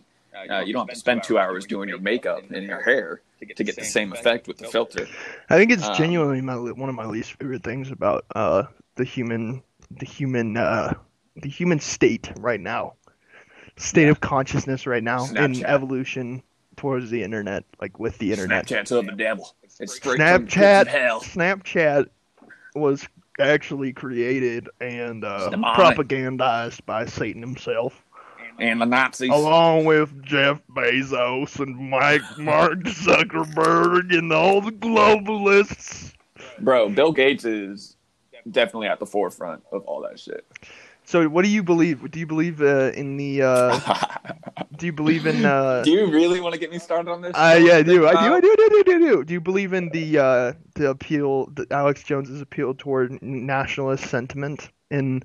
Uh, 0.50 0.60
you 0.62 0.74
don't 0.74 0.88
have 0.88 0.94
to 0.94 1.00
spend 1.00 1.22
two 1.24 1.38
hours 1.38 1.66
doing 1.66 1.88
your 1.90 2.00
makeup 2.00 2.44
and 2.52 2.66
your 2.66 2.82
hair 2.82 3.22
to 3.40 3.64
get 3.64 3.76
the 3.76 3.84
same 3.84 4.14
effect 4.14 4.48
with 4.48 4.58
the 4.58 4.66
filter. 4.68 5.08
I 5.50 5.58
think 5.58 5.72
it's 5.72 5.84
Um, 5.84 5.96
genuinely 5.96 6.42
my 6.42 6.56
one 6.56 6.90
of 6.90 6.96
my 6.96 7.06
least 7.06 7.34
favorite 7.34 7.64
things 7.64 7.92
about 7.92 8.26
uh, 8.36 8.64
the 8.96 9.04
human 9.04 9.62
the 9.92 10.06
human 10.06 10.58
uh, 10.58 10.94
the 11.42 11.50
human 11.50 11.80
state 11.80 12.32
right 12.40 12.60
now, 12.60 12.94
state 13.78 14.08
of 14.10 14.20
consciousness 14.22 14.88
right 14.88 15.04
now 15.04 15.24
in 15.26 15.36
Snapchat. 15.54 15.64
evolution 15.64 16.44
towards 16.76 17.10
the 17.10 17.24
internet, 17.24 17.64
like 17.82 18.00
with 18.00 18.18
the 18.20 18.32
internet. 18.32 18.68
Snapchat's 18.68 18.92
of 18.92 19.06
the 19.06 19.12
devil. 19.14 19.56
It's 19.80 19.96
straight 19.96 20.18
from 20.18 20.46
the 20.46 20.52
Snapchat 20.52 20.88
hell. 20.88 21.22
Snapchat 21.22 22.08
was 22.76 23.08
actually 23.40 23.94
created 23.94 24.70
and 24.82 25.24
uh, 25.24 25.50
propagandized 25.52 26.86
by 26.86 27.06
Satan 27.06 27.42
himself, 27.42 28.04
And 28.60 28.82
the 28.82 28.86
Nazis. 28.86 29.30
along 29.32 29.86
with 29.86 30.24
Jeff 30.24 30.62
Bezos 30.76 31.60
and 31.60 31.76
Mike 31.90 32.22
Mark 32.40 32.80
Zuckerberg 32.80 34.16
and 34.16 34.32
all 34.34 34.62
the 34.62 34.72
globalists. 34.72 36.14
Bro, 36.60 36.90
Bill 36.90 37.12
Gates 37.12 37.46
is 37.46 37.96
definitely 38.50 38.88
at 38.88 39.00
the 39.00 39.06
forefront 39.06 39.64
of 39.72 39.84
all 39.84 40.02
that 40.02 40.20
shit. 40.20 40.46
So, 41.08 41.26
what 41.30 41.46
do 41.46 41.50
you 41.50 41.64
believe? 41.64 42.12
Do 42.12 42.20
you 42.20 42.28
believe 42.28 42.62
uh, 42.62 42.92
in 42.94 43.16
the? 43.16 43.42
Uh, 43.42 43.80
do 44.78 44.86
you 44.86 44.92
believe 44.92 45.26
in? 45.26 45.46
Uh, 45.46 45.82
do 45.86 45.92
you 45.92 46.12
really 46.12 46.42
want 46.42 46.54
to 46.54 46.60
get 46.60 46.70
me 46.70 46.80
started 46.80 47.10
on 47.10 47.22
this? 47.22 47.32
uh, 47.34 47.58
yeah, 47.64 47.78
I 47.78 47.82
do. 47.82 48.06
I 48.06 48.12
do. 48.12 48.34
I 48.34 48.42
do. 48.42 48.52
I 48.52 48.56
do. 48.56 48.80
I 48.80 48.84
do. 48.84 49.00
Do. 49.00 49.24
Do 49.24 49.34
you 49.34 49.40
believe 49.40 49.72
in 49.72 49.88
the 49.90 50.20
uh, 50.20 50.54
the 50.76 50.90
appeal, 50.90 51.46
the 51.46 51.66
Alex 51.72 52.04
Jones's 52.04 52.42
appeal 52.42 52.74
toward 52.74 53.22
nationalist 53.22 54.04
sentiment 54.10 54.70
in 54.92 55.24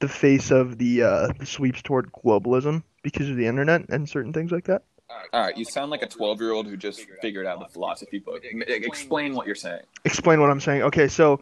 the 0.00 0.06
face 0.06 0.52
of 0.52 0.78
the 0.78 1.02
uh, 1.02 1.28
the 1.40 1.46
sweeps 1.46 1.82
toward 1.82 2.12
globalism 2.12 2.84
because 3.02 3.28
of 3.28 3.34
the 3.34 3.46
internet 3.46 3.88
and 3.88 4.08
certain 4.08 4.32
things 4.32 4.52
like 4.52 4.66
that? 4.66 4.84
All 5.32 5.40
right, 5.40 5.56
you 5.56 5.64
sound 5.64 5.90
like 5.90 6.02
a 6.02 6.08
12 6.08 6.40
year 6.40 6.52
old 6.52 6.68
who 6.68 6.76
just 6.76 7.04
figured 7.20 7.46
out 7.46 7.58
the 7.58 7.72
philosophy 7.72 8.20
book. 8.20 8.44
Explain 8.44 9.34
what 9.34 9.46
you're 9.46 9.56
saying. 9.56 9.82
Explain 10.04 10.40
what 10.40 10.50
I'm 10.50 10.60
saying. 10.60 10.82
Okay, 10.82 11.08
so 11.08 11.40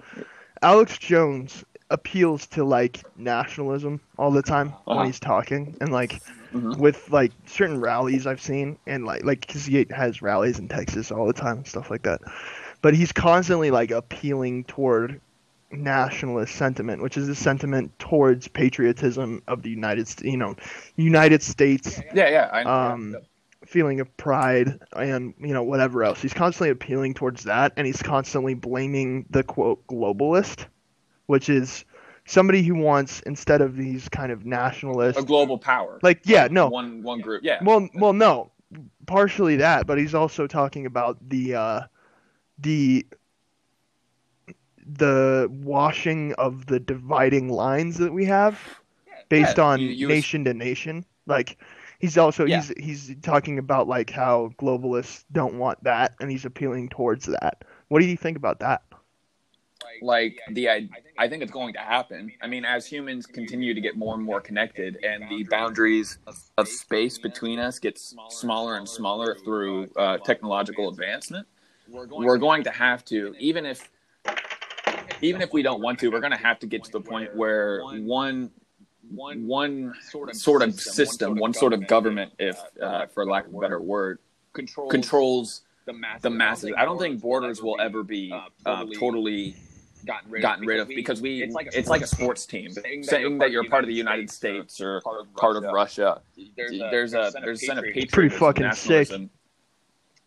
Alex 0.63 0.97
Jones 0.97 1.65
appeals 1.95 2.47
to 2.49 2.65
like 2.65 3.05
nationalism 3.17 4.01
all 4.19 4.31
the 4.33 4.43
time 4.43 4.69
Uh-huh. 4.87 4.97
when 4.99 5.07
he's 5.07 5.21
talking 5.21 5.77
and 5.81 5.93
like 5.93 6.23
Mhm. 6.55 6.79
with 6.79 7.11
like 7.11 7.33
certain 7.47 7.81
rallies 7.81 8.27
I've 8.27 8.41
seen 8.43 8.79
and 8.87 9.05
like 9.07 9.25
like 9.25 9.47
cuz 9.47 9.65
he 9.67 9.87
has 9.91 10.23
rallies 10.23 10.59
in 10.59 10.69
Texas 10.69 11.11
all 11.11 11.27
the 11.27 11.33
time 11.33 11.59
and 11.59 11.67
stuff 11.67 11.91
like 11.91 12.03
that. 12.03 12.21
But 12.83 12.95
he's 12.95 13.13
constantly 13.13 13.71
like 13.71 13.91
appealing 13.91 14.65
toward 14.65 15.21
nationalist 15.71 16.55
sentiment, 16.55 17.03
which 17.03 17.17
is 17.17 17.29
a 17.29 17.35
sentiment 17.35 17.99
towards 17.99 18.49
patriotism 18.49 19.43
of 19.49 19.63
the 19.63 19.71
United 19.71 20.07
States, 20.09 20.31
you 20.31 20.37
know, 20.37 20.55
United 20.97 21.43
States 21.43 22.01
Yeah, 22.15 22.29
yeah. 22.29 22.51
I, 22.53 22.63
um, 22.65 23.17
feeling 23.67 24.01
of 24.01 24.17
pride 24.17 24.79
and 24.95 25.35
you 25.41 25.55
know 25.55 25.63
whatever 25.63 26.05
else. 26.05 26.21
He's 26.21 26.35
constantly 26.35 26.71
appealing 26.71 27.15
towards 27.15 27.45
that, 27.45 27.73
and 27.77 27.87
he's 27.87 28.03
constantly 28.03 28.55
blaming 28.55 29.27
the 29.31 29.43
quote 29.43 29.87
globalist, 29.87 30.67
which 31.27 31.49
is 31.49 31.85
somebody 32.27 32.63
who 32.63 32.75
wants 32.75 33.21
instead 33.21 33.61
of 33.61 33.77
these 33.77 34.09
kind 34.09 34.33
of 34.33 34.45
nationalist, 34.47 35.19
a 35.19 35.23
global 35.23 35.59
power. 35.59 35.99
like 36.03 36.21
yeah, 36.25 36.49
no, 36.51 36.69
One 36.69 37.03
one 37.03 37.21
group. 37.21 37.43
Yeah. 37.45 37.63
well, 37.63 37.89
well, 37.95 38.13
no, 38.13 38.51
partially 39.07 39.57
that, 39.57 39.87
but 39.87 39.99
he's 39.99 40.15
also 40.15 40.47
talking 40.47 40.87
about 40.87 41.19
the 41.29 41.55
uh, 41.55 41.81
the 42.59 43.07
the 44.87 45.49
washing 45.51 46.35
of 46.35 46.67
the 46.67 46.79
dividing 46.79 47.49
lines 47.49 47.97
that 47.99 48.13
we 48.13 48.25
have 48.27 48.59
based 49.29 49.57
Yeah, 49.57 49.65
on 49.65 49.81
you- 49.81 49.89
you- 49.89 50.09
nation 50.09 50.45
to 50.45 50.53
nation. 50.55 51.05
Like 51.27 51.57
he's 51.99 52.19
also 52.19 52.45
Yeah. 52.45 52.61
he's 52.61 53.09
he's 53.09 53.17
talking 53.23 53.59
about 53.59 53.89
like 53.89 54.11
how 54.11 54.53
globalists 54.59 55.25
don't 55.33 55.55
want 55.59 55.83
that, 55.85 56.15
and 56.21 56.31
he's 56.31 56.45
appealing 56.45 56.91
towards 56.91 57.25
that. 57.27 57.65
What 57.89 58.01
do 58.01 58.07
you 58.07 58.17
think 58.17 58.37
about 58.37 58.59
that? 58.61 58.83
Like 60.03 60.39
the 60.51 60.69
I, 60.69 60.89
I 61.19 61.29
think 61.29 61.43
it's 61.43 61.53
going 61.53 61.73
to 61.75 61.81
happen. 61.81 62.33
I 62.43 62.47
mean, 62.47 62.65
as 62.65 62.87
humans 62.87 63.27
continue 63.27 63.75
to 63.75 63.81
get 63.81 63.97
more 63.97 64.15
and 64.15 64.23
more 64.23 64.41
connected, 64.41 64.99
and 65.05 65.29
the 65.29 65.45
boundaries 65.45 66.19
of 66.59 66.69
space 66.69 67.19
between 67.19 67.59
us 67.59 67.79
gets 67.79 68.15
smaller 68.31 68.77
and 68.77 68.89
smaller 68.89 69.37
through 69.45 69.91
uh, 69.97 70.19
technological 70.19 70.89
advancement, 70.89 71.47
we're 71.89 72.39
going 72.39 72.65
to 72.65 72.71
have 72.71 73.05
to, 73.07 73.35
even 73.39 73.67
if 73.67 73.91
even 75.21 75.43
if 75.43 75.53
we 75.53 75.63
don't 75.63 75.81
want 75.81 75.99
to, 76.01 76.09
we're 76.09 76.21
going 76.21 76.33
to 76.33 76.39
have 76.39 76.59
to 76.61 76.67
get 76.67 76.85
to 76.85 76.91
the 76.91 77.01
point 77.01 77.35
where 77.35 77.83
one 77.83 78.51
one 79.11 79.95
sort 80.33 80.63
of 80.63 80.81
system, 80.81 81.37
one 81.37 81.53
sort 81.53 81.73
of 81.73 81.87
government, 81.87 82.33
if 82.39 82.59
uh, 82.83 83.07
for 83.07 83.27
lack 83.27 83.47
of 83.47 83.55
a 83.55 83.59
better 83.59 83.81
word, 83.81 84.19
controls 84.89 85.63
the 86.23 86.31
masses. 86.31 86.73
I 86.77 86.85
don't 86.85 86.99
think 86.99 87.21
borders 87.21 87.63
will 87.63 87.79
ever 87.81 88.03
be 88.03 88.33
uh, 88.65 88.87
totally 88.99 89.55
gotten 90.05 90.31
rid, 90.31 90.43
gotten 90.43 90.67
rid 90.67 90.81
of 90.81 90.89
because 90.89 91.21
we 91.21 91.43
it's 91.43 91.55
like, 91.55 91.69
it's 91.73 91.89
like 91.89 92.03
a 92.03 92.07
sports 92.07 92.47
team 92.47 92.71
saying, 92.71 93.39
that 93.39 93.51
you're 93.51 93.69
part 93.69 93.85
of 93.85 93.89
the 93.89 93.95
United 93.95 94.31
States 94.31 94.81
or 94.81 95.01
part 95.37 95.57
of 95.57 95.65
Russia. 95.65 96.21
There's 96.57 96.73
a 96.73 96.89
there's 96.91 97.15
a 97.15 97.33
sense 97.33 97.79
of 97.79 97.85
patriotism, 97.85 98.09
Pretty 98.13 98.29
fucking 98.37 98.73
sick. 98.73 99.09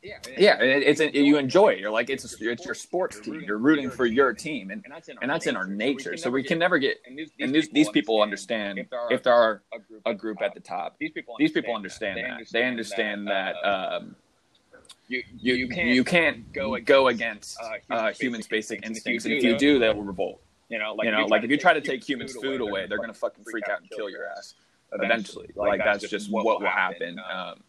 Yeah, 0.03 0.19
yeah, 0.37 0.57
it's 0.61 1.01
a, 1.01 1.11
you 1.11 1.37
enjoy 1.37 1.69
it. 1.69 1.79
You're 1.79 1.91
like 1.91 2.09
it's 2.09 2.23
a, 2.23 2.49
it's 2.49 2.63
your 2.63 2.75
sports 2.75 3.19
team. 3.19 3.41
You're 3.45 3.57
rooting 3.57 3.89
for 3.89 4.05
your 4.05 4.31
team, 4.31 4.69
and 4.69 4.85
and 5.21 5.29
that's 5.29 5.47
in 5.47 5.57
our 5.57 5.67
nature. 5.67 6.15
So 6.15 6.29
we 6.29 6.43
can 6.43 6.59
never 6.59 6.77
get. 6.77 6.97
And 7.05 7.53
these 7.53 7.69
these 7.69 7.89
people 7.89 8.21
understand 8.21 8.85
if 9.09 9.23
there 9.23 9.33
are 9.33 9.63
a 10.05 10.13
group 10.13 10.41
at 10.41 10.53
the 10.53 10.59
top. 10.59 10.97
These 10.99 11.11
people 11.11 11.75
understand 11.75 12.19
that. 12.19 12.47
They 12.51 12.63
understand 12.63 13.27
that. 13.27 13.55
Um, 13.65 14.15
you, 15.07 15.23
you, 15.39 15.53
you 15.55 15.67
can't, 15.67 15.87
you 15.89 16.03
can't 16.03 16.53
go, 16.53 16.77
go 16.79 17.07
against 17.07 17.57
uh, 17.61 17.93
uh, 17.93 18.13
humans' 18.13 18.47
basic 18.47 18.85
instincts, 18.85 19.25
and 19.25 19.33
if 19.33 19.43
you 19.43 19.57
do, 19.57 19.79
they 19.79 19.89
will 19.89 20.03
revolt. 20.03 20.41
You 20.69 20.79
know, 20.79 20.93
like, 20.93 21.05
you 21.05 21.11
know, 21.11 21.23
if, 21.23 21.29
like 21.29 21.43
if 21.43 21.51
you 21.51 21.57
try 21.57 21.73
to 21.73 21.81
take 21.81 22.07
humans' 22.07 22.33
food 22.33 22.61
away, 22.61 22.87
they're 22.87 22.97
gonna 22.97 23.13
fucking 23.13 23.45
freak 23.45 23.69
out 23.69 23.81
and 23.81 23.89
kill 23.89 24.09
your 24.09 24.27
ass 24.27 24.55
eventually. 24.91 25.49
Like 25.55 25.81
that's 25.83 26.09
just 26.09 26.31
what 26.31 26.45
will 26.45 26.67
happen. 26.67 27.19
Um, 27.31 27.63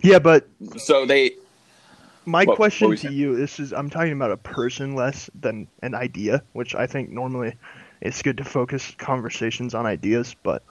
yeah, 0.00 0.18
but 0.18 0.48
so 0.76 1.04
they 1.04 1.32
my 2.26 2.44
what, 2.44 2.56
question 2.56 2.88
what 2.88 2.98
to 2.98 3.12
you 3.12 3.36
this 3.36 3.60
is 3.60 3.72
i'm 3.72 3.90
talking 3.90 4.12
about 4.12 4.30
a 4.30 4.36
person 4.36 4.94
less 4.94 5.28
than 5.40 5.68
an 5.82 5.94
idea 5.94 6.42
which 6.52 6.74
i 6.74 6.86
think 6.86 7.10
normally 7.10 7.54
it's 8.00 8.22
good 8.22 8.36
to 8.36 8.44
focus 8.44 8.94
conversations 8.98 9.74
on 9.74 9.86
ideas 9.86 10.34
but 10.42 10.62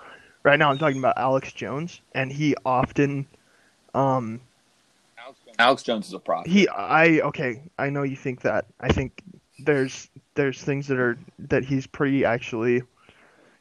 right 0.43 0.57
now 0.57 0.69
i'm 0.69 0.77
talking 0.77 0.97
about 0.97 1.17
alex 1.17 1.51
jones 1.51 2.01
and 2.13 2.31
he 2.31 2.55
often 2.65 3.25
um 3.93 4.41
alex 5.59 5.83
jones 5.83 6.07
is 6.07 6.13
a 6.13 6.19
prop. 6.19 6.47
he 6.47 6.67
i 6.69 7.19
okay 7.19 7.61
i 7.77 7.89
know 7.89 8.03
you 8.03 8.15
think 8.15 8.41
that 8.41 8.65
i 8.79 8.91
think 8.91 9.21
there's 9.59 10.09
there's 10.35 10.61
things 10.61 10.87
that 10.87 10.99
are 10.99 11.17
that 11.39 11.63
he's 11.63 11.87
pretty 11.87 12.25
actually 12.25 12.81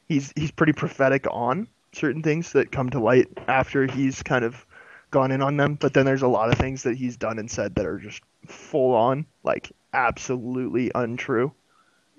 he's 0.08 0.32
he's 0.36 0.50
pretty 0.50 0.72
prophetic 0.72 1.26
on 1.30 1.68
certain 1.92 2.22
things 2.22 2.52
that 2.52 2.72
come 2.72 2.90
to 2.90 2.98
light 2.98 3.28
after 3.48 3.86
he's 3.86 4.22
kind 4.22 4.44
of 4.44 4.66
gone 5.10 5.30
in 5.30 5.42
on 5.42 5.56
them, 5.56 5.76
but 5.76 5.94
then 5.94 6.04
there's 6.04 6.22
a 6.22 6.28
lot 6.28 6.50
of 6.50 6.58
things 6.58 6.82
that 6.82 6.96
he's 6.96 7.16
done 7.16 7.38
and 7.38 7.48
said 7.50 7.76
that 7.76 7.86
are 7.86 7.98
just 7.98 8.22
full 8.46 8.94
on, 8.94 9.26
like 9.44 9.70
absolutely 9.92 10.90
untrue, 10.94 11.52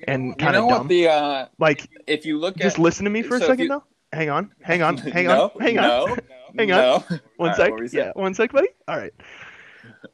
and 0.07 0.37
kind 0.39 0.55
of 0.55 0.63
you 0.63 0.69
know 0.69 0.77
dumb. 0.77 0.87
The, 0.87 1.07
uh, 1.09 1.45
like, 1.59 1.89
if 2.07 2.25
you 2.25 2.39
look, 2.39 2.55
just 2.55 2.77
at, 2.77 2.81
listen 2.81 3.03
to 3.03 3.09
me 3.09 3.21
for 3.21 3.37
so 3.39 3.45
a 3.45 3.47
second 3.47 3.63
you, 3.63 3.69
though. 3.69 3.83
Hang 4.13 4.29
on, 4.29 4.53
hang 4.61 4.81
on, 4.81 4.97
hang 4.97 5.25
no, 5.25 5.51
on, 5.55 5.61
hang 5.61 5.75
no, 5.75 6.05
on, 6.05 6.19
hang 6.57 6.67
no. 6.69 7.03
on. 7.09 7.19
One 7.37 7.49
All 7.49 7.55
sec. 7.55 7.71
right, 7.73 7.93
yeah, 7.93 8.11
one 8.13 8.33
sec, 8.33 8.51
buddy. 8.53 8.69
All 8.87 8.97
right. 8.97 9.13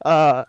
Uh, 0.04 0.44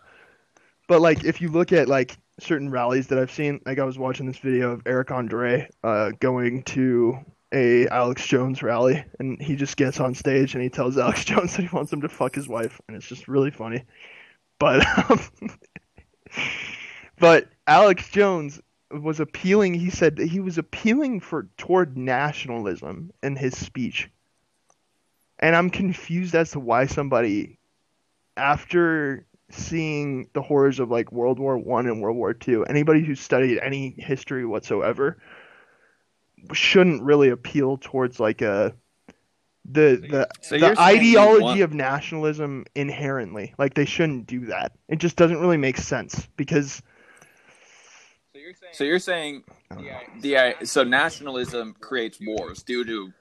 but 0.88 1.02
like, 1.02 1.24
if 1.24 1.42
you 1.42 1.50
look 1.50 1.72
at 1.72 1.88
like 1.88 2.18
certain 2.40 2.70
rallies 2.70 3.08
that 3.08 3.20
I've 3.20 3.32
seen, 3.32 3.62
like 3.66 3.80
I 3.80 3.84
was 3.84 3.98
watching 3.98 4.26
this 4.26 4.40
video 4.40 4.72
of 4.72 4.82
Eric 4.86 5.12
Andre 5.12 5.70
uh, 5.84 6.12
going 6.20 6.64
to 6.64 7.20
a 7.54 7.88
Alex 7.88 8.26
Jones 8.26 8.64
rally, 8.64 9.04
and 9.20 9.42
he 9.42 9.56
just 9.56 9.78
gets 9.78 10.00
on 10.00 10.16
stage 10.16 10.54
and 10.54 10.64
he 10.64 10.70
tells 10.70 10.98
Alex 10.98 11.26
Jones 11.26 11.56
that 11.56 11.64
he 11.64 11.70
wants 11.74 11.92
him 11.92 12.02
to 12.02 12.10
fuck 12.10 12.36
his 12.36 12.48
wife, 12.48 12.80
and 12.88 12.96
it's 12.96 13.08
just 13.08 13.28
really 13.28 13.52
funny. 13.52 13.84
But 14.60 14.86
um, 15.10 15.20
but 17.20 17.50
Alex 17.68 18.10
Jones 18.10 18.62
was 18.92 19.20
appealing. 19.20 19.74
He 19.74 19.90
said 19.90 20.18
he 20.18 20.40
was 20.40 20.58
appealing 20.58 21.20
for 21.20 21.50
toward 21.58 21.98
nationalism 21.98 23.12
in 23.22 23.36
his 23.36 23.58
speech, 23.58 24.10
and 25.40 25.56
I'm 25.56 25.70
confused 25.70 26.36
as 26.36 26.52
to 26.52 26.60
why 26.60 26.86
somebody, 26.86 27.60
after 28.42 29.26
seeing 29.52 30.28
the 30.34 30.42
horrors 30.42 30.80
of 30.80 30.90
like 30.90 31.12
World 31.12 31.38
War 31.40 31.58
One 31.58 31.86
and 31.86 32.02
World 32.02 32.18
War 32.18 32.34
Two, 32.34 32.64
anybody 32.66 33.04
who 33.04 33.16
studied 33.16 33.60
any 33.60 33.94
history 33.98 34.46
whatsoever 34.46 35.18
shouldn't 36.54 37.04
really 37.04 37.30
appeal 37.30 37.78
towards 37.78 38.20
like 38.20 38.42
a 38.42 38.74
the 39.64 40.04
the 40.10 40.28
So 40.42 40.56
the 40.58 40.68
you're 40.68 40.76
saying 40.76 41.04
you 41.04 41.20
ideology 41.20 41.44
want- 41.44 41.62
of 41.62 41.74
nationalism 41.74 42.66
inherently. 42.76 43.54
Like 43.60 43.76
they 43.76 43.86
shouldn't 43.86 44.26
do 44.26 44.48
that. 44.48 44.72
It 44.88 44.98
just 44.98 45.18
doesn't 45.18 45.40
really 45.40 45.58
make 45.58 45.78
sense 45.78 46.28
because 46.36 46.82
So 48.74 48.84
you're 48.84 49.00
saying 49.00 49.44
I 49.70 49.76
don't 49.76 49.86
know. 49.86 50.00
the 50.22 50.66
so 50.66 50.84
nationalism 50.84 51.76
creates 51.80 52.20
wars 52.20 52.64
due 52.64 52.84
to 52.86 53.14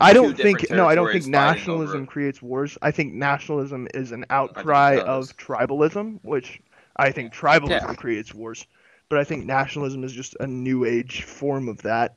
I 0.00 0.12
don't 0.12 0.36
think 0.36 0.70
no, 0.70 0.86
I 0.88 0.94
don't 0.94 1.10
think 1.12 1.26
nationalism 1.26 2.02
over- 2.02 2.06
creates 2.06 2.40
wars. 2.42 2.76
I 2.82 2.90
think 2.90 3.14
nationalism 3.14 3.88
is 3.94 4.12
an 4.12 4.24
outcry 4.30 4.98
of 4.98 5.36
tribalism, 5.36 6.20
which 6.22 6.60
I 6.96 7.10
think 7.12 7.32
tribalism 7.32 7.70
Yeah. 7.70 7.94
creates 7.94 8.34
wars. 8.34 8.66
But 9.08 9.18
I 9.18 9.24
think 9.24 9.44
nationalism 9.44 10.04
is 10.04 10.12
just 10.12 10.36
a 10.40 10.46
new 10.46 10.86
age 10.86 11.24
form 11.24 11.68
of 11.68 11.82
that. 11.82 12.14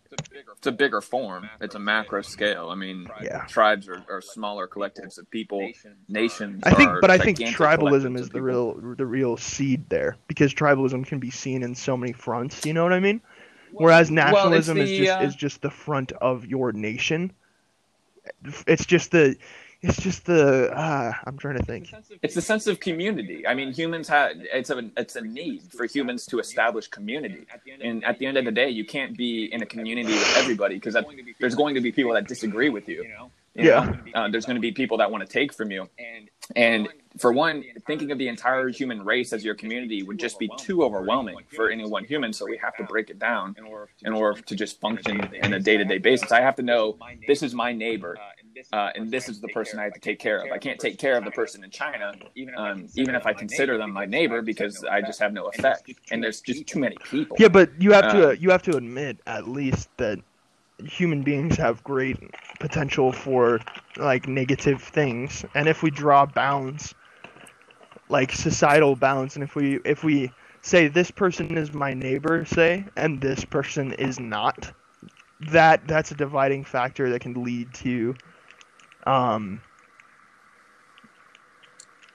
it's 0.58 0.68
a 0.68 0.72
bigger 0.72 1.02
form. 1.02 1.50
It's 1.60 1.76
a 1.76 1.80
macro 1.80 2.22
scale. 2.22 2.70
I 2.70 2.76
mean, 2.76 3.10
Yeah. 3.22 3.44
tribes 3.48 3.90
are, 3.90 4.02
are 4.10 4.22
smaller 4.22 4.66
collectives 4.66 5.18
of 5.18 5.30
people. 5.30 5.70
Nations. 6.08 6.62
I 6.64 6.74
think, 6.74 6.90
are 6.90 7.02
but 7.02 7.12
I 7.12 7.18
think 7.18 7.38
tribalism 7.40 8.18
is 8.18 8.30
the 8.30 8.42
real 8.42 8.76
the 8.96 9.06
real 9.06 9.36
seed 9.36 9.90
there 9.90 10.16
because 10.28 10.54
tribalism 10.54 11.06
can 11.06 11.20
be 11.20 11.30
seen 11.32 11.64
in 11.64 11.76
so 11.76 11.98
many 11.98 12.14
fronts. 12.14 12.66
You 12.66 12.74
know 12.74 12.84
what 12.84 12.94
I 12.94 13.02
mean? 13.02 13.20
Whereas 13.74 14.10
Well, 14.10 14.20
it's 14.24 14.32
nationalism 14.34 14.78
is 14.78 14.90
just 14.98 15.12
uh, 15.20 15.24
is 15.26 15.36
just 15.36 15.62
the 15.62 15.70
front 15.72 16.14
of 16.14 16.46
your 16.46 16.72
nation. 16.72 17.34
It's 18.67 18.86
just 18.86 19.12
the 19.12 19.36
it's 19.82 20.01
just 20.01 20.25
the 20.25 20.72
uh, 20.75 21.13
I'm 21.25 21.38
trying 21.38 21.58
to 21.58 21.63
think. 21.63 21.94
It's 22.22 22.34
the 22.34 22.41
sense 22.41 22.67
of 22.67 22.79
community. 22.79 23.46
I 23.46 23.53
mean, 23.53 23.72
humans 23.72 24.08
have 24.08 24.32
it's 24.36 24.70
a 24.70 24.89
it's 24.98 25.15
a 25.15 25.22
need 25.22 25.63
for 25.75 25.86
humans 25.86 26.25
to 26.27 26.39
establish 26.39 26.88
community. 26.88 27.46
And 27.82 28.03
at 28.03 28.17
the 28.20 28.25
end 28.25 28.38
of 28.38 28.46
the 28.46 28.51
day, 28.51 28.70
you 28.70 28.86
can't 28.86 29.15
be 29.15 29.46
in 29.53 29.62
a 29.62 29.65
community 29.65 30.13
with 30.13 30.38
everybody 30.38 30.75
because 30.75 30.96
there's 31.39 31.55
going 31.55 31.75
to 31.75 31.82
be 31.82 31.91
people 31.91 32.13
that 32.13 32.27
disagree 32.27 32.70
with 32.70 32.88
you. 32.89 33.03
you 33.03 33.29
Yeah. 33.65 33.96
Uh, 34.13 34.27
there's 34.29 34.46
going 34.46 34.55
to 34.55 34.62
be 34.62 34.72
people 34.72 34.98
that 34.98 35.12
want 35.12 35.25
to 35.25 35.32
take 35.32 35.53
from 35.53 35.72
you. 35.72 35.88
And 36.55 36.89
for 37.17 37.31
one, 37.31 37.63
thinking 37.88 38.12
of 38.12 38.17
the 38.17 38.27
entire 38.27 38.67
human 38.69 39.03
race 39.05 39.34
as 39.34 39.43
your 39.43 39.55
community 39.55 40.03
would 40.03 40.19
just 40.19 40.38
be 40.39 40.50
too 40.57 40.84
overwhelming 40.84 41.38
for 41.55 41.69
any 41.69 41.88
one 41.88 42.03
human. 42.03 42.34
So 42.34 42.45
we 42.45 42.57
have 42.57 42.75
to 42.77 42.84
break 42.84 43.10
it 43.10 43.19
down 43.19 43.55
in 44.03 44.13
order 44.13 44.41
to 44.41 44.55
just 44.55 44.79
function 44.79 45.29
in 45.34 45.53
a 45.53 45.60
day 45.60 45.77
to 45.77 45.86
day 45.86 45.98
basis. 45.98 46.31
I 46.31 46.41
have 46.41 46.55
to 46.57 46.63
know 46.63 46.98
this 47.27 47.41
is 47.41 47.53
my 47.53 47.72
neighbor, 47.74 48.17
uh, 48.74 48.89
and 48.95 49.12
this 49.12 49.29
is 49.29 49.39
the 49.39 49.48
person 49.50 49.79
I 49.79 49.84
have 49.84 49.93
to 49.93 50.00
take 50.00 50.19
care 50.19 50.39
of. 50.39 50.51
I 50.51 50.57
can't 50.57 50.79
take 50.79 50.98
care 50.98 51.17
of 51.17 51.24
the 51.24 51.31
person 51.31 51.63
in 51.63 51.69
China, 51.69 52.13
um, 52.57 52.88
even 52.95 53.15
if 53.15 53.25
I 53.25 53.34
consider 53.34 53.77
them 53.77 53.91
my 53.91 54.05
neighbor, 54.05 54.41
because 54.41 54.84
I 54.84 55.01
just 55.01 55.19
have 55.19 55.34
no 55.34 55.48
effect. 55.48 55.91
And 56.12 56.24
there's 56.24 56.41
just 56.41 56.67
too 56.67 56.79
many 56.79 56.98
people. 56.98 57.38
Yeah, 57.39 57.48
but 57.48 57.72
you 57.79 57.93
have 57.93 58.12
to 58.12 58.29
Uh, 58.29 58.31
you 58.31 58.50
have 58.50 58.63
to 58.63 58.75
admit 58.75 59.19
at 59.25 59.48
least 59.48 59.89
that 59.98 60.19
human 60.84 61.22
beings 61.24 61.55
have 61.57 61.84
great 61.84 62.17
potential 62.60 63.12
for 63.12 63.60
like 63.98 64.27
negative 64.27 64.84
things, 64.84 65.45
and 65.53 65.67
if 65.69 65.81
we 65.84 65.89
draw 65.89 66.25
bounds, 66.25 66.93
like 68.10 68.32
societal 68.32 68.96
bounds, 68.96 69.36
and 69.36 69.44
if 69.44 69.56
we 69.56 69.80
if 69.86 70.04
we 70.04 70.32
say 70.62 70.88
this 70.88 71.12
person 71.12 71.58
is 71.58 71.74
my 71.74 71.94
neighbor, 71.94 72.46
say, 72.46 72.86
and 72.96 73.22
this 73.22 73.46
person 73.46 73.94
is 73.94 74.20
not, 74.20 74.72
that 75.52 75.88
that's 75.88 76.12
a 76.12 76.16
dividing 76.16 76.64
factor 76.64 77.10
that 77.10 77.22
can 77.22 77.44
lead 77.44 77.74
to, 77.74 78.16
um, 79.06 79.62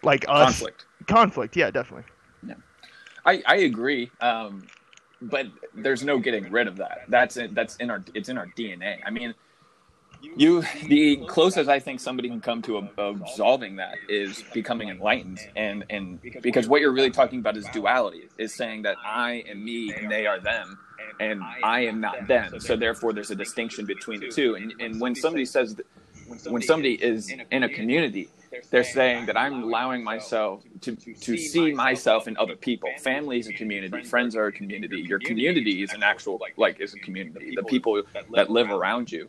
like 0.03 0.25
us 0.29 0.59
conflict. 0.59 0.87
conflict. 1.07 1.57
Yeah, 1.57 1.71
definitely. 1.71 2.11
Yeah. 2.47 2.55
I, 3.25 3.43
I 3.47 3.57
agree, 3.57 4.11
um, 4.21 4.67
but 5.21 5.47
there's 5.75 6.03
no 6.03 6.19
getting 6.19 6.51
rid 6.51 6.67
of 6.67 6.77
that. 6.79 7.03
That's 7.09 7.37
in, 7.37 7.55
that's 7.55 7.77
in 7.77 7.91
our 7.91 8.03
it's 8.15 8.29
in 8.29 8.39
our 8.39 8.47
DNA. 8.57 8.99
I 9.05 9.11
mean, 9.11 9.35
you 10.23 10.63
the 10.87 11.17
closest 11.29 11.69
I 11.69 11.79
think 11.81 12.01
somebody 12.01 12.29
can 12.29 12.41
come 12.41 12.63
to 12.63 12.89
absolving 12.99 13.77
that 13.77 13.97
is 14.09 14.45
becoming 14.53 14.89
enlightened, 14.89 15.41
and 15.57 15.85
and 15.91 16.21
because 16.43 16.69
what 16.69 16.81
you're 16.81 16.93
really 16.93 17.11
talking 17.11 17.41
about 17.41 17.57
is 17.57 17.67
duality, 17.73 18.29
is 18.39 18.55
saying 18.55 18.83
that 18.83 18.97
I 19.05 19.45
am 19.49 19.65
me 19.65 19.93
and 19.95 20.11
they 20.11 20.27
are 20.27 20.41
them, 20.41 20.79
and 21.19 21.43
I 21.63 21.81
am 21.87 22.01
not 22.01 22.27
them. 22.27 22.61
So 22.61 22.77
therefore, 22.77 23.13
there's 23.13 23.31
a 23.31 23.37
distinction 23.37 23.87
between 23.87 24.21
the 24.21 24.29
two. 24.29 24.55
And 24.55 24.75
and 24.81 25.01
when 25.01 25.15
somebody 25.15 25.45
says 25.45 25.77
that, 25.77 25.87
when 26.49 26.63
somebody 26.63 26.95
is 26.95 27.33
in 27.51 27.63
a 27.63 27.69
community 27.69 28.29
they're 28.71 28.85
saying 28.85 29.27
that 29.27 29.37
I'm 29.37 29.63
allowing 29.63 30.03
myself 30.03 30.63
to, 30.83 30.97
to 30.97 31.37
see 31.37 31.73
myself 31.73 32.27
in 32.27 32.37
other 32.37 32.57
people. 32.57 32.91
Family 32.99 33.39
is 33.39 33.49
a 33.49 33.53
community. 33.53 34.03
Friends 34.05 34.35
are 34.35 34.47
a 34.47 34.53
community. 34.53 35.03
Your 35.03 35.19
community 35.19 35.83
is 35.83 35.93
an 35.93 36.03
actual, 36.03 36.41
like, 36.57 36.81
is 36.81 36.95
a 36.95 36.99
community. 36.99 37.55
The 37.55 37.63
people 37.63 38.03
that 38.35 38.51
live 38.51 38.71
around 38.71 39.13
you. 39.13 39.29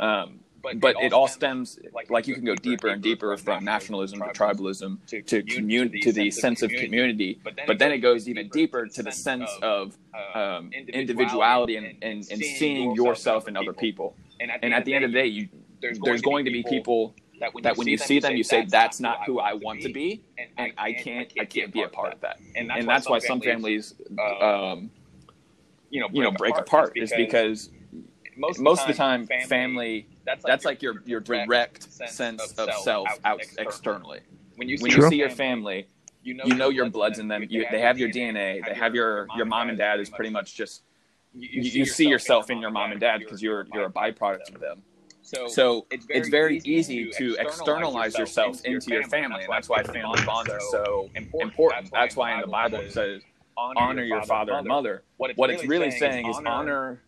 Um, 0.00 0.40
but 0.62 0.96
it 1.02 1.12
all 1.12 1.28
stems, 1.28 1.78
like, 2.08 2.26
you 2.26 2.34
can 2.34 2.44
go 2.44 2.54
deeper 2.54 2.88
and 2.88 3.02
deeper 3.02 3.36
from 3.36 3.64
nationalism 3.64 4.20
to 4.20 4.26
tribalism 4.28 4.98
to 5.26 5.42
community, 5.42 6.00
to 6.00 6.12
the 6.12 6.30
sense 6.30 6.62
of 6.62 6.70
community. 6.70 7.38
But 7.66 7.78
then 7.78 7.92
it 7.92 7.98
goes 7.98 8.28
even 8.28 8.48
deeper 8.48 8.86
to 8.86 9.02
the 9.02 9.12
sense 9.12 9.50
of 9.62 9.96
um, 10.34 10.70
individuality 10.72 11.76
and, 11.76 11.86
and, 12.02 12.24
and 12.30 12.42
seeing 12.42 12.94
yourself 12.94 13.46
in 13.48 13.56
other 13.56 13.72
people. 13.74 14.16
And 14.40 14.50
at 14.72 14.84
the 14.84 14.94
end 14.94 15.04
of 15.04 15.12
the 15.12 15.18
day, 15.18 15.26
you, 15.26 15.48
there's 15.80 16.22
going 16.22 16.44
to 16.46 16.50
be 16.50 16.62
people 16.62 17.14
that 17.40 17.52
when, 17.52 17.62
that 17.64 17.76
when 17.76 17.88
you, 17.88 17.98
see 17.98 18.20
them, 18.20 18.36
you 18.36 18.44
say, 18.44 18.64
"That's 18.64 19.00
not 19.00 19.24
who 19.26 19.40
I 19.40 19.54
want 19.54 19.82
to 19.82 19.92
be," 19.92 20.22
and 20.56 20.72
I 20.78 20.92
can't, 20.92 21.32
I 21.38 21.44
can't 21.44 21.72
be 21.72 21.82
a 21.82 21.88
part 21.88 22.14
of 22.14 22.20
that. 22.20 22.38
And 22.54 22.70
that's, 22.70 22.80
and 22.80 22.88
that's 22.88 23.08
why 23.08 23.18
some 23.18 23.40
families, 23.40 23.94
um, 24.40 24.90
you 25.90 26.00
know, 26.00 26.08
you 26.12 26.22
know, 26.22 26.30
break 26.30 26.56
apart 26.56 26.92
is 26.96 27.12
because 27.16 27.70
most 28.36 28.60
most 28.60 28.82
of 28.82 28.88
the 28.88 28.94
time, 28.94 29.26
family 29.48 30.06
that's 30.24 30.64
like 30.64 30.82
your 30.82 31.02
your 31.04 31.20
direct 31.20 31.92
sense 32.08 32.58
of 32.58 32.72
self 32.82 33.08
out 33.24 33.40
externally. 33.58 34.20
When 34.56 34.68
you 34.68 34.78
see 34.78 35.16
your 35.16 35.30
family, 35.30 35.86
you 36.22 36.34
know 36.34 36.70
your 36.70 36.88
blood's 36.90 37.18
in 37.18 37.28
them. 37.28 37.44
You, 37.48 37.66
they 37.70 37.80
have 37.80 37.98
your 37.98 38.10
DNA. 38.10 38.64
They 38.64 38.74
have 38.74 38.94
your 38.94 39.26
your 39.36 39.46
mom 39.46 39.68
and 39.68 39.78
dad 39.78 40.00
is 40.00 40.10
pretty 40.10 40.30
much 40.30 40.54
just 40.54 40.82
you, 41.34 41.62
you 41.62 41.86
see 41.86 42.08
yourself 42.08 42.50
in 42.50 42.60
your 42.60 42.70
mom 42.70 42.92
and 42.92 43.00
dad 43.00 43.18
because 43.20 43.42
you're 43.42 43.66
you're 43.72 43.86
a 43.86 43.92
byproduct 43.92 44.54
of 44.54 44.60
them. 44.60 44.82
So, 45.22 45.48
so 45.48 45.86
it's, 45.90 46.04
very, 46.04 46.20
it's 46.20 46.28
very 46.28 46.60
easy, 46.66 47.10
to 47.12 47.34
externalize 47.38 48.14
yourself 48.18 48.62
into 48.66 48.92
your 48.92 49.04
family, 49.04 49.44
and 49.44 49.50
that's 49.50 49.70
why 49.70 49.82
family 49.82 50.22
bonds 50.26 50.50
are 50.50 50.60
so 50.70 51.08
important. 51.14 51.90
That's 51.90 52.14
why 52.14 52.34
in 52.34 52.42
the 52.42 52.46
Bible 52.46 52.80
it 52.80 52.92
says, 52.92 53.22
honor 53.56 54.02
your 54.02 54.22
father 54.24 54.52
and 54.52 54.66
mother. 54.66 55.02
What 55.16 55.48
it's 55.48 55.64
really 55.64 55.90
saying 55.90 56.28
is 56.28 56.36
honor 56.44 57.00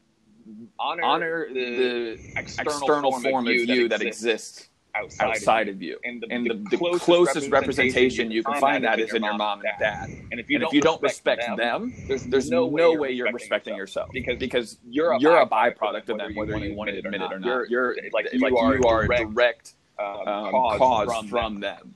honor 0.79 1.47
the 1.53 2.19
external 2.37 3.12
form 3.21 3.47
of 3.47 3.55
you 3.55 3.88
that 3.88 4.03
exists 4.03 4.69
outside, 4.95 5.29
outside 5.29 5.69
of 5.69 5.83
you. 5.83 5.99
And 6.05 6.23
the, 6.23 6.33
and 6.33 6.47
the, 6.47 6.55
the 6.71 6.76
closest, 6.76 7.05
closest 7.05 7.50
representation 7.50 8.31
you 8.31 8.43
can 8.43 8.59
find 8.61 8.85
that 8.85 8.99
is 8.99 9.12
in 9.12 9.23
your 9.23 9.37
mom 9.37 9.61
and 9.61 9.69
dad. 9.79 10.09
And 10.31 10.41
if 10.41 10.49
you, 10.49 10.57
and 10.57 10.62
don't, 10.62 10.71
if 10.71 10.75
you 10.75 10.81
don't 10.81 11.03
respect, 11.03 11.41
respect 11.41 11.59
them, 11.59 11.95
there's, 12.09 12.25
there's 12.25 12.50
no, 12.50 12.69
no 12.69 12.95
way 12.95 13.11
you're 13.11 13.33
respecting 13.33 13.76
yourself 13.76 14.11
because, 14.12 14.38
because 14.38 14.79
you're 14.88 15.12
a 15.12 15.21
you're 15.21 15.38
a 15.38 15.47
byproduct 15.47 16.09
of 16.09 16.19
them, 16.19 16.35
whether 16.35 16.57
you 16.59 16.75
want 16.75 16.91
to 16.91 16.99
admit 16.99 17.21
it 17.21 17.33
or 17.33 17.38
not. 17.38 17.47
You're, 17.47 17.67
you're 17.67 17.97
like 18.12 18.33
you, 18.33 18.41
like 18.41 18.53
you 18.53 18.59
are 18.87 19.05
a 19.05 19.09
direct 19.09 19.75
um, 19.99 20.07
um, 20.26 20.50
cause 20.50 21.07
from, 21.07 21.29
from 21.29 21.61
them. 21.61 21.95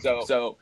So, 0.00 0.22
so 0.24 0.56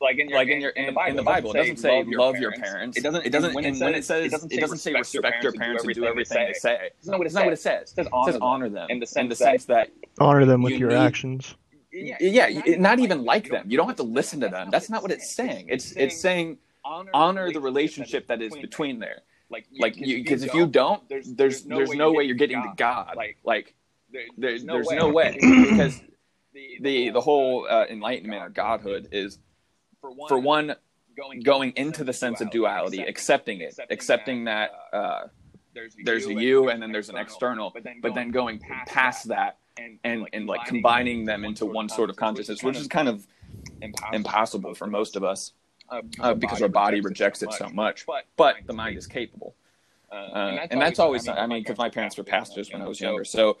like 0.00 0.18
in 0.18 0.28
your, 0.28 0.38
like 0.38 0.48
in, 0.48 0.60
your 0.60 0.70
in, 0.70 0.84
in, 0.84 0.86
the 0.86 0.92
Bible, 0.92 1.10
in 1.10 1.16
the 1.16 1.22
Bible 1.22 1.50
it 1.52 1.58
doesn't 1.58 1.76
say 1.78 2.04
love 2.06 2.36
your 2.36 2.52
parents. 2.52 2.96
It 2.96 3.02
doesn't. 3.02 3.24
It 3.24 3.30
doesn't. 3.30 3.56
And 3.64 3.80
when 3.80 3.94
it 3.94 4.04
says, 4.04 4.32
it 4.50 4.60
doesn't 4.60 4.78
say 4.78 4.92
respect 4.92 5.42
your 5.42 5.52
parents 5.52 5.84
and 5.84 5.94
do 5.94 6.04
everything 6.04 6.46
they 6.46 6.52
say. 6.52 6.90
It's 6.98 7.06
not 7.08 7.18
what 7.18 7.26
it 7.26 7.30
says. 7.30 7.46
It 7.46 7.60
says. 7.60 7.94
It 7.96 8.08
says 8.26 8.38
honor 8.40 8.68
them 8.68 8.88
in 8.90 8.98
the 9.00 9.06
sense 9.06 9.64
that 9.66 9.90
honor 10.18 10.44
them 10.44 10.62
with 10.62 10.74
your 10.74 10.92
actions. 10.92 11.54
Yeah, 11.92 12.48
not 12.78 12.98
even 12.98 13.24
like 13.24 13.48
them. 13.48 13.70
You 13.70 13.76
don't 13.76 13.88
have 13.88 13.96
to 13.96 14.02
listen 14.02 14.40
to 14.40 14.48
them. 14.48 14.70
That's 14.70 14.90
not 14.90 15.02
what 15.02 15.10
it's 15.10 15.34
saying. 15.34 15.66
It's 15.68 15.92
it's 15.92 16.20
saying 16.20 16.58
honor 16.84 17.52
the 17.52 17.60
relationship 17.60 18.26
that 18.28 18.42
is 18.42 18.54
between 18.56 18.98
there. 18.98 19.22
Like 19.50 19.66
like 19.78 19.94
because 19.96 20.42
if 20.44 20.54
you 20.54 20.66
don't, 20.66 21.08
there's 21.08 21.32
there's 21.64 21.94
no 21.94 22.12
way 22.12 22.24
you're 22.24 22.36
getting 22.36 22.62
to 22.62 22.72
God. 22.76 23.16
Like 23.44 23.74
there's 24.36 24.64
there's 24.64 24.90
no 24.90 25.08
way 25.08 25.38
because 25.40 26.00
the 26.80 27.10
the 27.10 27.20
whole 27.20 27.66
uh, 27.68 27.86
enlightenment 27.86 28.42
or 28.42 28.48
godhood 28.48 29.08
is 29.12 29.38
for 30.00 30.10
one, 30.10 30.28
for 30.28 30.38
one 30.38 30.74
going, 31.16 31.40
going 31.40 31.72
into 31.76 32.04
the 32.04 32.12
sense 32.12 32.40
of 32.40 32.50
duality, 32.50 33.02
accepting 33.02 33.60
it, 33.60 33.78
accepting 33.90 34.44
that 34.44 34.70
uh, 34.92 34.96
uh 34.96 35.26
there's 36.04 36.26
a 36.26 36.34
you 36.34 36.68
and 36.68 36.82
then 36.82 36.90
there's 36.90 37.10
an 37.10 37.16
external, 37.16 37.72
but 38.02 38.14
then 38.14 38.30
going 38.30 38.60
past 38.86 39.28
that 39.28 39.58
and, 40.04 40.28
and 40.32 40.46
like 40.46 40.66
combining 40.66 41.24
them 41.24 41.44
into 41.44 41.64
one 41.64 41.88
sort 41.88 42.10
of 42.10 42.16
consciousness, 42.16 42.62
which 42.62 42.76
is 42.76 42.88
kind 42.88 43.08
of 43.08 43.26
impossible 44.12 44.74
for 44.74 44.86
most 44.86 45.16
of 45.16 45.24
us 45.24 45.52
uh, 45.90 46.00
uh 46.20 46.34
because 46.34 46.62
our 46.62 46.68
body 46.68 47.00
rejects 47.00 47.42
it 47.42 47.52
so 47.52 47.68
much. 47.68 48.04
But 48.36 48.56
the 48.66 48.72
mind 48.72 48.98
is 48.98 49.06
capable. 49.06 49.54
Uh, 50.10 50.66
and 50.70 50.80
that's 50.80 50.98
always, 50.98 51.28
I 51.28 51.46
mean, 51.46 51.62
because 51.62 51.78
my 51.78 51.88
parents 51.88 52.16
were 52.16 52.24
pastors 52.24 52.72
when 52.72 52.82
I 52.82 52.88
was 52.88 53.00
younger. 53.00 53.24
So 53.24 53.58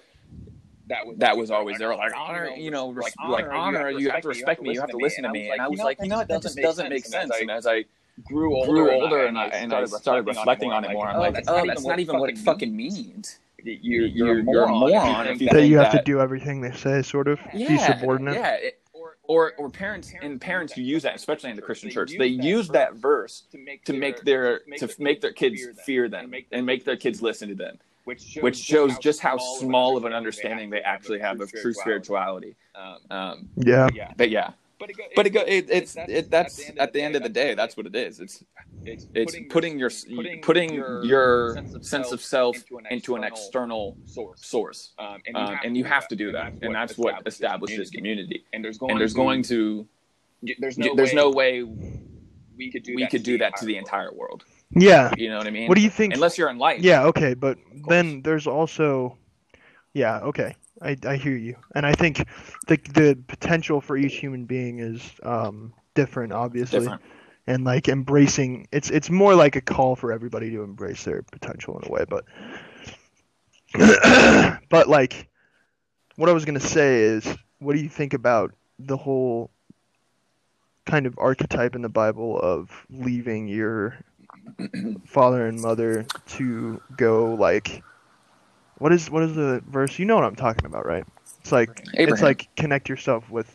that 0.90 1.06
was 1.06 1.16
that 1.18 1.36
was 1.36 1.50
always 1.50 1.78
there. 1.78 1.94
Like 1.94 2.12
honor, 2.16 2.50
you 2.56 2.70
know, 2.70 2.88
like 2.88 3.14
honor, 3.50 3.90
you 3.90 4.10
have 4.10 4.22
to 4.22 4.28
respect 4.28 4.60
me, 4.60 4.74
you 4.74 4.80
have 4.80 4.90
to 4.90 4.96
listen 4.96 5.24
to 5.24 5.30
me. 5.30 5.50
And 5.50 5.60
I 5.60 5.68
was 5.68 5.80
like, 5.80 5.98
you 6.02 6.08
know 6.08 6.18
what, 6.18 6.28
that 6.28 6.42
just 6.42 6.56
doesn't 6.56 6.88
make 6.88 7.06
sense. 7.06 7.32
And 7.40 7.50
as 7.50 7.66
I 7.66 7.84
grew 8.24 8.56
older, 8.56 9.26
and, 9.26 9.38
I, 9.38 9.46
and 9.46 9.72
I 9.72 9.84
started 9.86 10.26
reflecting 10.26 10.72
on 10.72 10.84
it 10.84 10.92
more, 10.92 11.08
I'm 11.08 11.16
oh, 11.16 11.20
like, 11.20 11.44
oh, 11.48 11.64
that's 11.66 11.84
not 11.84 12.00
even 12.00 12.18
what 12.18 12.28
it 12.28 12.38
fucking 12.38 12.74
means. 12.76 13.38
You're, 13.62 14.06
you're, 14.06 14.40
you're 14.40 14.64
a 14.64 14.68
moron 14.68 15.26
if 15.26 15.40
you 15.40 15.48
that 15.50 15.66
you 15.66 15.78
have 15.78 15.92
to 15.92 16.02
do 16.02 16.20
everything 16.20 16.60
they 16.60 16.72
say, 16.72 17.02
sort 17.02 17.28
of. 17.28 17.38
Yeah, 17.52 17.68
be 17.68 17.78
subordinate. 17.78 18.34
Yeah. 18.34 18.56
or, 19.24 19.52
or 19.58 19.68
parents 19.68 20.12
and 20.22 20.40
parents 20.40 20.72
who 20.72 20.80
use 20.80 21.02
that, 21.02 21.14
especially 21.14 21.50
in 21.50 21.56
the 21.56 21.62
Christian 21.62 21.90
church, 21.90 22.12
they 22.18 22.26
use 22.26 22.68
that 22.68 22.94
verse 22.94 23.44
to 23.84 23.92
make 23.92 24.22
their 24.22 24.60
to 24.78 24.88
make 24.98 25.20
their 25.20 25.32
kids 25.32 25.62
fear 25.84 26.08
them 26.08 26.32
and 26.50 26.66
make 26.66 26.84
their 26.84 26.96
kids 26.96 27.22
listen 27.22 27.50
to 27.50 27.54
them 27.54 27.78
which 28.04 28.22
shows, 28.22 28.42
which 28.42 28.56
shows 28.56 28.98
just 28.98 29.20
how, 29.20 29.38
small 29.38 29.96
of 29.96 30.04
an 30.04 30.12
understanding 30.12 30.70
they 30.70 30.80
actually 30.80 31.20
have 31.20 31.40
of 31.40 31.50
true 31.52 31.72
spirituality. 31.72 32.56
Um, 32.74 32.96
um, 33.10 33.48
yeah. 33.56 33.88
But 34.16 34.30
yeah. 34.30 34.52
But 34.80 34.88
it, 34.88 34.96
go, 34.96 35.04
but 35.14 35.26
it, 35.26 35.30
go, 35.30 35.40
it, 35.42 35.66
it's 35.68 35.94
it, 36.08 36.30
that's 36.30 36.70
at 36.78 36.94
the 36.94 37.02
end 37.02 37.14
of 37.14 37.22
the 37.22 37.28
day 37.28 37.54
that's 37.54 37.76
what 37.76 37.84
it 37.84 37.94
is. 37.94 38.18
It's 38.18 38.42
it's, 38.86 39.06
it's 39.12 39.36
putting, 39.50 39.78
your 39.78 39.90
putting, 40.16 40.40
putting 40.40 40.72
your, 40.72 41.04
your 41.04 41.62
sense 41.82 42.12
of 42.12 42.22
self 42.22 42.56
into 42.90 43.14
an 43.14 43.22
external 43.22 43.98
source, 44.36 44.92
um, 44.98 45.18
and, 45.26 45.36
you 45.36 45.42
um, 45.42 45.58
and 45.64 45.76
you 45.76 45.84
have 45.84 46.08
to 46.08 46.16
do 46.16 46.32
that, 46.32 46.54
and 46.62 46.74
that's 46.74 46.96
what 46.96 47.22
establishes 47.26 47.90
community. 47.90 48.42
And 48.54 48.64
there's 48.64 48.78
going, 48.78 48.92
and 48.92 49.00
there's 49.00 49.12
going 49.12 49.42
to 49.42 49.86
there's 50.58 50.78
no 50.78 50.94
there's 50.96 51.12
no 51.12 51.30
way 51.30 51.62
we 51.62 52.70
could 52.70 52.82
do 52.82 52.94
we 52.94 53.06
could 53.06 53.22
do 53.22 53.36
that 53.36 53.56
to 53.56 53.66
the 53.66 53.76
entire 53.76 54.14
world. 54.14 54.44
Yeah. 54.70 55.12
You 55.16 55.30
know 55.30 55.38
what 55.38 55.46
I 55.46 55.50
mean? 55.50 55.68
What 55.68 55.76
do 55.76 55.82
you 55.82 55.90
think? 55.90 56.14
Unless 56.14 56.38
you're 56.38 56.50
enlightened. 56.50 56.84
Yeah, 56.84 57.04
okay, 57.06 57.34
but 57.34 57.58
then 57.88 58.22
there's 58.22 58.46
also 58.46 59.16
Yeah, 59.92 60.20
okay. 60.20 60.54
I, 60.82 60.96
I 61.06 61.16
hear 61.16 61.36
you. 61.36 61.56
And 61.74 61.84
I 61.84 61.92
think 61.92 62.18
the 62.68 62.76
the 62.94 63.18
potential 63.26 63.80
for 63.80 63.96
each 63.96 64.16
human 64.16 64.44
being 64.44 64.78
is 64.78 65.02
um 65.22 65.74
different 65.94 66.32
obviously. 66.32 66.80
Different. 66.80 67.02
And 67.46 67.64
like 67.64 67.88
embracing 67.88 68.68
it's 68.70 68.90
it's 68.90 69.10
more 69.10 69.34
like 69.34 69.56
a 69.56 69.60
call 69.60 69.96
for 69.96 70.12
everybody 70.12 70.50
to 70.50 70.62
embrace 70.62 71.04
their 71.04 71.22
potential 71.22 71.78
in 71.78 71.88
a 71.88 71.92
way, 71.92 72.04
but 72.08 72.24
but 74.68 74.88
like 74.88 75.28
what 76.16 76.28
I 76.28 76.32
was 76.32 76.44
going 76.44 76.58
to 76.58 76.66
say 76.66 77.02
is 77.02 77.26
what 77.58 77.74
do 77.74 77.82
you 77.82 77.88
think 77.88 78.14
about 78.14 78.52
the 78.78 78.96
whole 78.96 79.50
kind 80.86 81.06
of 81.06 81.14
archetype 81.18 81.74
in 81.74 81.82
the 81.82 81.88
Bible 81.88 82.38
of 82.38 82.70
leaving 82.90 83.48
your 83.48 83.98
father 85.06 85.46
and 85.46 85.60
mother 85.60 86.04
to 86.26 86.80
go 86.96 87.34
like 87.34 87.82
what 88.80 88.92
is 88.92 89.10
what 89.10 89.22
is 89.22 89.34
the 89.34 89.62
verse? 89.68 89.98
You 89.98 90.06
know 90.06 90.14
what 90.14 90.24
I'm 90.24 90.34
talking 90.34 90.64
about, 90.64 90.86
right? 90.86 91.04
It's 91.40 91.52
like 91.52 91.68
Abraham. 91.94 92.12
it's 92.14 92.22
like 92.22 92.48
connect 92.56 92.88
yourself 92.88 93.30
with 93.30 93.54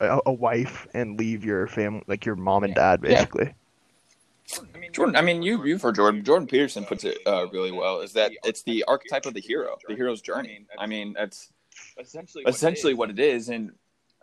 a, 0.00 0.20
a, 0.26 0.32
wife 0.32 0.86
and 0.92 1.18
leave 1.18 1.44
your 1.44 1.66
family, 1.66 2.02
like 2.06 2.26
your 2.26 2.36
mom 2.36 2.62
and 2.62 2.74
dad, 2.74 3.00
basically. 3.00 3.46
Yeah. 3.46 4.88
Jordan, 4.92 5.16
I 5.16 5.22
mean, 5.22 5.42
you 5.42 5.64
you 5.64 5.78
for 5.78 5.92
Jordan. 5.92 6.22
Jordan 6.22 6.46
Peterson 6.46 6.84
puts 6.84 7.04
it 7.04 7.18
uh, 7.26 7.48
really 7.48 7.72
well. 7.72 8.00
Is 8.00 8.12
that 8.12 8.32
it's 8.44 8.62
the 8.62 8.84
archetype 8.86 9.24
of 9.24 9.32
the 9.32 9.40
hero, 9.40 9.78
the 9.88 9.96
hero's 9.96 10.20
journey. 10.20 10.66
I 10.78 10.86
mean, 10.86 11.14
that's 11.14 11.50
essentially 11.98 12.44
essentially 12.46 12.92
what 12.92 13.08
it 13.08 13.18
is, 13.18 13.48
and 13.48 13.72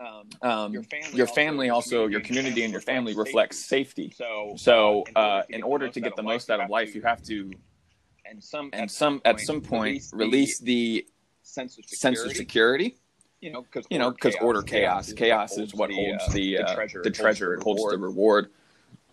um, 0.02 0.50
um, 0.50 0.74
your 0.74 0.84
family, 0.84 1.18
your, 1.18 1.28
family 1.28 1.70
also, 1.70 2.08
your 2.08 2.22
community, 2.22 2.64
and 2.64 2.72
your 2.72 2.82
family 2.82 3.14
reflects 3.14 3.58
safety. 3.58 4.14
So, 4.16 4.54
so 4.58 5.06
uh, 5.16 5.44
in 5.50 5.64
order 5.64 5.88
to 5.90 6.00
get 6.00 6.16
the 6.16 6.24
most 6.24 6.50
out 6.50 6.60
of 6.60 6.70
life, 6.70 6.96
you 6.96 7.02
have 7.04 7.22
to, 7.24 7.52
and 8.26 8.44
some 8.44 8.70
and 8.74 8.90
some 8.90 9.22
at 9.26 9.40
some 9.40 9.62
point 9.62 10.04
release 10.14 10.60
the 10.60 11.06
sense 11.44 11.78
of 11.78 11.86
security. 11.86 12.18
Sense 12.18 12.32
of 12.32 12.36
security 12.36 12.96
you 13.42 13.52
know, 13.52 13.64
because 13.64 13.86
you 13.90 13.98
know, 13.98 14.12
because 14.12 14.36
order 14.40 14.62
chaos, 14.62 15.12
chaos 15.14 15.58
is 15.58 15.74
what 15.74 15.92
holds 15.92 16.32
the 16.32 16.60
uh, 16.60 16.68
the 16.68 16.76
treasure, 16.76 17.02
the 17.04 17.10
treasure, 17.10 17.54
it 17.56 17.64
holds 17.64 17.84
the 17.90 17.98
reward. 17.98 18.52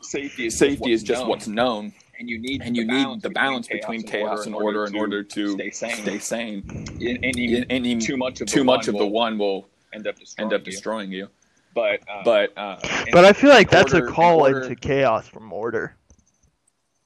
Safety 0.00 0.46
is 0.46 0.56
safety 0.56 0.92
is 0.92 1.02
just 1.02 1.26
what's 1.26 1.48
known, 1.48 1.92
and 2.18 2.28
you 2.28 2.38
need 2.38 2.62
and 2.62 2.76
you 2.76 2.84
need 2.84 3.22
the 3.22 3.30
balance 3.30 3.66
between 3.66 4.02
chaos 4.02 4.46
and 4.46 4.54
order 4.54 4.84
in 4.84 4.94
order 4.94 5.22
to 5.24 5.52
stay 5.54 5.70
sane. 5.70 5.96
Stay 5.96 6.18
sane. 6.18 6.86
Any, 7.00 7.64
any 7.70 7.96
too 7.96 8.16
much 8.16 8.42
of 8.42 8.48
too 8.48 8.64
much 8.64 8.86
of 8.86 8.96
the 8.96 9.06
one 9.06 9.38
will 9.38 9.68
end 9.92 10.06
up 10.06 10.18
destroying, 10.18 10.52
end 10.52 10.60
up 10.60 10.64
destroying 10.64 11.12
you. 11.12 11.18
you. 11.18 11.28
But 11.74 12.00
uh, 12.08 12.22
but 12.24 12.56
uh, 12.56 12.78
but 13.12 13.24
I 13.24 13.32
feel 13.32 13.50
like 13.50 13.70
that's 13.70 13.94
order, 13.94 14.06
a 14.06 14.12
call 14.12 14.46
in 14.46 14.56
into 14.56 14.74
chaos 14.74 15.28
from 15.28 15.52
order, 15.52 15.96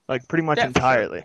like 0.09 0.27
pretty 0.29 0.45
much 0.45 0.59
yeah, 0.59 0.67
entirely. 0.67 1.25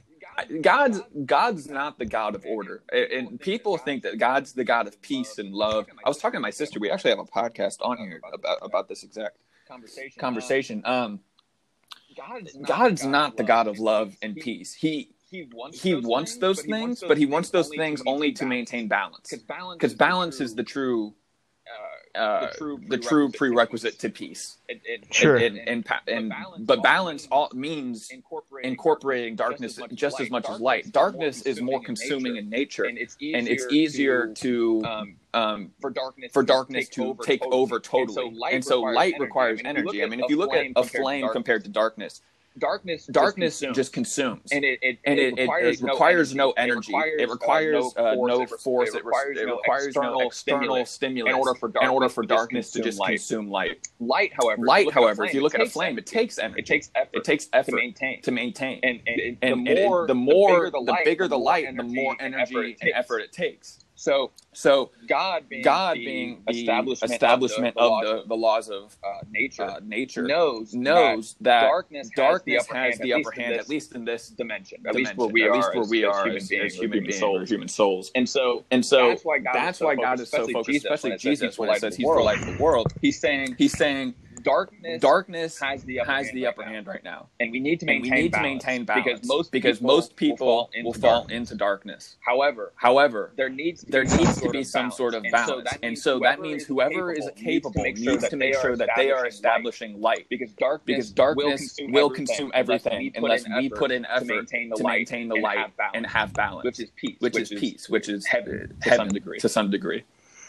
God's 0.62 1.02
God's 1.26 1.68
not 1.68 1.98
the 1.98 2.06
God 2.06 2.36
of 2.36 2.46
order, 2.46 2.84
and, 2.92 3.30
and 3.30 3.40
people 3.40 3.78
think 3.78 4.04
that 4.04 4.20
God's 4.20 4.54
the 4.54 4.64
God 4.64 4.88
of 4.88 5.02
peace 5.02 5.40
and 5.40 5.54
love. 5.54 5.88
I 6.06 6.10
was 6.10 6.18
talking 6.18 6.38
to 6.38 6.42
my 6.42 6.52
sister. 6.52 6.80
We 6.80 6.92
actually 6.92 7.12
have 7.12 7.20
a 7.20 7.26
podcast 7.26 7.78
on 7.82 7.98
here 7.98 8.22
about 8.34 8.60
about 8.62 8.88
this 8.88 9.04
exact 9.04 9.38
conversation. 9.68 10.20
conversation. 10.20 10.82
Um, 10.86 11.20
God 12.16 12.48
is 12.48 12.58
God's 12.66 13.06
not 13.06 13.38
the 13.38 13.44
God 13.44 13.68
of 13.68 13.80
love 13.80 14.16
and 14.22 14.36
peace. 14.36 14.74
He 14.74 15.12
He 15.30 15.50
wants 15.54 15.82
he 15.82 15.96
wants 15.96 16.38
those 16.38 16.62
things, 16.62 17.04
but 17.08 17.18
he 17.18 17.26
wants 17.26 17.50
those 17.50 17.70
things 17.70 18.02
only 18.06 18.32
to 18.34 18.46
maintain 18.46 18.88
balance. 18.88 19.30
because 19.30 19.44
balance 19.44 19.78
Because 19.78 19.94
balance 19.94 20.42
is 20.42 20.56
the 20.56 20.64
true, 20.64 21.14
uh, 22.18 22.48
The 22.52 22.58
true 22.58 22.80
the 22.88 22.98
true 22.98 23.30
prerequisite 23.32 23.38
prerequisite 23.38 24.00
to 24.00 24.10
peace. 24.10 24.58
it, 24.68 24.82
it, 24.86 25.14
Sure. 25.14 25.38
And, 25.38 25.58
and, 25.58 25.86
pa- 25.86 26.02
and 26.08 26.34
but 26.60 26.84
balance 26.84 27.28
all 27.32 27.50
means 27.54 28.10
incorporating 28.10 28.72
incorporating 28.72 29.36
darkness 29.36 29.80
just 29.94 30.20
as 30.20 30.30
much 30.30 30.50
as 30.50 30.60
light. 30.60 30.92
Darkness 30.92 31.44
is 31.44 31.62
more 31.62 31.82
consuming 31.82 32.36
in 32.38 32.50
nature, 32.50 32.84
and 32.84 32.98
it's 32.98 33.16
easier, 33.20 33.38
and 33.38 33.48
it's 33.48 33.66
easier 33.72 34.28
to, 34.34 34.82
to 34.82 34.86
um, 34.86 35.16
um, 35.34 35.72
for 35.80 35.90
darkness 35.90 36.32
for 36.34 36.44
to 36.44 36.48
darkness 36.48 36.86
take 36.86 36.94
to 36.94 37.06
over 37.06 37.24
take 37.24 37.42
totally. 37.42 37.62
over 37.62 37.80
totally. 37.80 38.42
And 38.52 38.64
so 38.64 38.80
light 38.82 39.14
requires 39.20 39.60
requires 39.60 39.62
energy. 39.66 40.02
energy. 40.02 40.04
I 40.04 40.08
mean, 40.08 40.20
if 40.22 40.30
you 40.30 40.38
look 40.38 40.54
at 40.54 40.66
a 40.76 40.84
flame 40.84 41.28
compared 41.32 41.64
to 41.66 41.70
darkness, 41.70 42.22
darkness, 42.58 43.06
darkness 43.08 43.60
just 43.60 43.76
just 43.76 43.94
consumes. 43.94 44.52
and 44.52 44.64
it, 44.66 44.80
it, 44.82 45.00
and 45.06 45.20
it, 45.20 45.38
it, 45.38 45.50
it 45.50 45.82
requires 45.82 46.34
no 46.36 46.52
energy. 46.52 46.94
It 46.96 47.30
requires 47.30 47.94
uh, 47.98 48.16
no 48.16 48.46
force. 48.46 48.94
It 48.94 49.04
requires, 49.06 49.38
it 49.38 49.46
no 49.48 49.58
requires 49.58 49.88
external, 49.88 50.20
no 50.20 50.28
external 50.28 50.32
stimulus 50.32 50.92
stimulus 50.92 51.32
in 51.34 51.36
order 51.40 51.54
for 51.56 51.70
darkness, 51.70 51.92
order 51.92 52.10
for 52.10 52.24
darkness 52.26 52.72
to 52.72 52.82
just 52.82 53.04
consume 53.04 53.50
light. 53.50 53.88
light. 54.00 54.32
However, 54.34 54.66
Light, 54.66 54.88
if 54.88 54.96
you 54.96 54.96
look 54.96 54.96
at 54.96 55.02
a 55.02 55.06
however, 55.06 55.26
if 55.26 55.34
you 55.34 55.42
look 55.42 55.56
at 55.56 55.62
a 55.62 55.70
flame, 55.70 55.98
it 55.98 56.06
takes 56.06 56.38
energy. 56.40 56.60
it 56.60 56.66
takes 56.66 56.90
effort. 56.96 57.16
It 57.18 57.24
takes 57.24 57.46
to 57.46 57.72
maintain. 57.72 58.22
to 58.22 58.32
maintain. 58.32 58.80
and 58.84 59.00
and, 59.08 59.20
it- 59.20 59.38
And 59.42 59.66
the 59.68 59.76
more 59.84 60.08
the 60.08 60.16
more 60.16 60.70
the 60.72 60.98
bigger 61.06 61.28
the 61.28 61.38
light, 61.40 61.76
the 61.76 61.84
more 61.84 62.16
energy 62.20 62.78
and 62.82 62.92
effort 62.96 63.20
it 63.20 63.32
takes. 63.32 63.80
So 63.98 64.32
So 64.54 64.92
God 65.10 65.50
being 65.50 65.64
God 65.64 65.98
the 65.98 66.06
being 66.06 66.44
the 66.48 66.54
establishment, 66.54 67.12
establishment 67.12 67.78
of 67.78 67.92
of 67.92 68.06
the, 68.06 68.22
the, 68.22 68.28
the 68.30 68.36
laws 68.36 68.70
of 68.70 68.96
uh, 69.04 69.22
nature 69.32 69.64
uh, 69.64 69.80
nature 69.84 70.24
knows 70.24 70.74
knows 70.74 71.36
that 71.42 71.62
darkness, 71.62 72.10
darkness 72.16 72.68
has 72.68 73.00
the 73.00 73.14
upper 73.14 73.32
hand, 73.32 73.56
at 73.56 73.68
least 73.70 73.94
in 73.96 74.06
this 74.06 74.30
dimension, 74.30 74.80
at 74.88 74.96
least 74.96 75.16
where 75.16 75.28
we 75.28 75.44
at 75.44 75.52
least 75.52 75.74
where 75.74 75.86
we 75.86 76.06
as 76.06 76.16
are 76.16 76.26
human 76.26 76.38
as, 76.38 76.48
beings, 76.48 76.74
as 76.74 76.80
or 76.80 76.88
human, 76.88 77.12
souls. 77.12 77.50
human 77.50 77.68
souls. 77.68 78.12
And 78.16 78.30
so 78.30 78.66
And 78.72 78.86
so 78.86 79.10
that's 79.10 79.26
why 79.26 79.40
God, 79.40 79.54
that's 79.54 79.78
is, 79.78 79.80
so 79.80 79.86
why 79.86 79.96
God 79.96 80.20
focused, 80.20 80.22
is 80.22 80.30
so 80.30 80.46
especially 80.46 80.54
focused, 80.54 80.70
Jesus, 80.70 80.86
especially 80.86 81.10
when 81.10 81.14
it 81.16 81.22
says 81.22 81.22
Jesus, 81.22 81.56
he's 81.56 81.58
when 81.58 81.68
the 81.68 81.72
it 81.72 81.80
says 81.80 81.96
he's 81.96 82.12
the 82.14 82.14
the 82.14 82.24
light 82.24 82.40
of 82.40 82.46
the 82.46 82.64
world. 82.64 82.94
He's 83.02 83.20
saying 83.20 83.56
He's 83.58 83.74
saying 83.78 84.16
darkness, 84.48 85.02
darkness 85.02 85.60
has 85.60 85.84
the 85.84 86.00
upper 86.00 86.12
has 86.12 86.26
hand 86.28 86.38
the 86.38 86.44
right 86.44 86.50
upper 86.50 86.62
now. 86.64 86.68
hand 86.72 86.88
right 86.88 87.04
now. 87.04 87.30
and 87.40 87.52
we 87.52 87.60
need 87.60 87.80
to 87.82 87.86
And 87.88 88.02
maintain 88.02 88.12
we 88.18 88.22
need 88.24 88.34
to 88.34 88.40
balance, 88.40 88.66
maintain 88.66 88.86
balance 88.86 89.06
because 89.06 89.28
most 89.28 89.52
because 89.52 89.80
people 89.80 89.88
most 89.96 90.16
people 90.16 90.48
will 90.48 90.84
will 90.86 90.94
fall, 90.94 91.02
fall 91.02 91.22
into, 91.24 91.36
into, 91.36 91.56
darkness. 91.56 91.58
darkness. 91.58 92.16
However, 92.22 92.74
However, 92.76 93.34
there 93.38 93.50
needs 93.50 93.84
to 93.84 93.92
there 93.92 94.04
be 94.04 94.10
some 94.10 94.18
needs 94.20 94.34
to 94.36 94.40
sort 94.40 94.54
be 94.54 94.60
of 94.60 94.66
some 94.68 94.82
balance. 94.84 94.98
sort 94.98 95.16
of 95.16 95.24
And 95.24 95.36
so 95.38 95.62
that 95.62 95.82
means 95.82 96.04
so 96.04 96.20
that 96.20 96.38
whoever 96.38 96.42
means 96.42 96.62
is 96.64 96.68
whoever 96.68 97.12
is 97.14 97.30
capable 97.36 97.84
needs 97.84 98.30
to 98.30 98.38
make 98.38 98.56
sure 98.56 98.76
that 98.78 98.90
they 98.96 99.12
are 99.12 99.26
establishing 99.28 100.02
light, 100.02 100.28
because 100.30 100.52
darkness, 100.54 100.86
because 100.86 101.12
darkness 101.12 101.78
will 101.90 102.10
consume 102.10 102.52
everything, 102.54 103.12
unless 103.16 103.48
we 103.48 103.70
put 103.70 103.92
in 103.92 104.04
to 104.04 104.12
effort 104.12 104.26
maintain 104.28 104.70
the 104.70 104.76
to 104.78 104.84
light, 104.84 104.98
maintain 105.00 105.28
the 105.30 105.36
and 105.36 105.44
light 105.44 105.58
have 105.58 105.78
balance, 105.78 105.96
and 105.96 106.08
have 106.08 106.34
balance, 106.34 106.66
which 106.66 106.80
is 106.80 106.90
peace, 106.96 107.18
which 107.20 107.38
is 107.38 107.50
peace, 107.50 107.90
which 107.90 108.10
is 108.10 108.26
heaven 108.26 108.76
to 108.84 108.92
some 109.50 109.70
degree. 109.70 110.04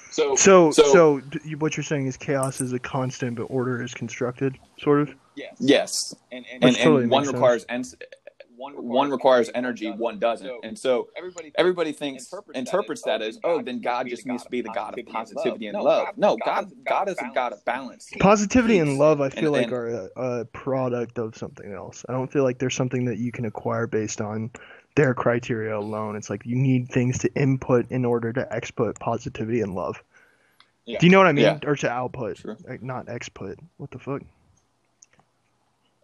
To 0.09 0.15
some 0.15 0.25
degree. 0.25 0.37
So, 0.37 0.71
So, 0.71 0.83
so, 0.83 0.93
So- 0.93 1.57
what 1.59 1.77
you're 1.77 1.85
saying 1.85 2.07
is 2.07 2.17
chaos 2.17 2.61
is 2.61 2.73
a 2.73 2.79
constant, 2.79 3.37
but 3.37 3.45
order 3.45 3.83
is 3.83 3.95
constructed, 3.95 4.59
sort 4.79 5.01
of. 5.01 5.15
yes, 5.37 5.57
Yes, 5.61 5.93
and 6.33 6.45
and, 6.53 6.65
and, 6.65 6.65
Which 6.65 6.79
and 6.81 6.93
one 6.93 7.09
makes 7.09 7.25
sense. 7.27 7.33
requires 7.35 7.65
and 7.69 7.85
one 8.57 8.73
one 8.85 9.09
requires 9.09 9.49
energy, 9.55 9.89
one 9.89 10.19
doesn't, 10.19 10.45
So 10.45 10.61
and 10.65 10.77
so 10.77 11.09
everybody 11.17 11.53
everybody 11.57 11.93
thinks 11.93 12.25
interprets 12.25 12.59
interprets 12.59 13.03
that 13.05 13.19
that 13.21 13.23
as, 13.29 13.37
as 13.37 13.41
oh, 13.45 13.51
oh 13.59 13.63
then 13.63 13.81
God 13.81 14.09
just 14.09 14.27
needs 14.27 14.43
to 14.43 14.51
be 14.51 14.63
the 14.63 14.71
God 14.75 14.99
of 14.99 15.07
positivity 15.07 15.69
and 15.69 15.79
love. 15.79 16.09
No, 16.17 16.37
God 16.45 16.73
God 16.85 17.09
is 17.09 17.17
a 17.19 17.31
God 17.33 17.53
of 17.53 17.65
balance. 17.65 18.09
Positivity 18.19 18.79
and 18.81 18.99
love, 18.99 19.21
I 19.21 19.29
feel 19.29 19.55
And- 19.55 19.71
like, 19.71 19.73
are 19.73 20.09
a, 20.17 20.21
a 20.41 20.45
product 20.47 21.19
of 21.21 21.37
something 21.37 21.73
else. 21.73 22.05
I 22.09 22.13
don't 22.13 22.33
feel 22.33 22.43
like 22.43 22.59
there's 22.59 22.75
something 22.75 23.05
that 23.05 23.19
you 23.19 23.31
can 23.31 23.45
acquire 23.45 23.87
based 23.87 24.21
on 24.21 24.51
their 24.99 25.15
criteria 25.15 25.79
alone. 25.79 26.17
It's 26.17 26.29
like 26.29 26.45
you 26.45 26.57
need 26.57 26.89
things 26.89 27.19
to 27.19 27.33
input 27.35 27.89
in 27.93 28.05
order 28.05 28.33
to 28.33 28.49
exput 28.51 28.99
positivity 28.99 29.61
and 29.61 29.73
love. 29.73 30.03
Yeah. 30.87 30.99
Do 30.99 31.07
you 31.07 31.13
know 31.13 31.19
what 31.19 31.29
I 31.29 31.33
mean? 31.33 31.45
Yeah. 31.45 31.59
Or 31.65 31.77
to 31.77 31.89
output, 31.89 32.39
Sure. 32.39 32.57
like, 32.67 32.83
not 32.83 33.07
exput. 33.09 33.61
What 33.77 33.93
the 33.93 34.01
fuck? 34.01 34.23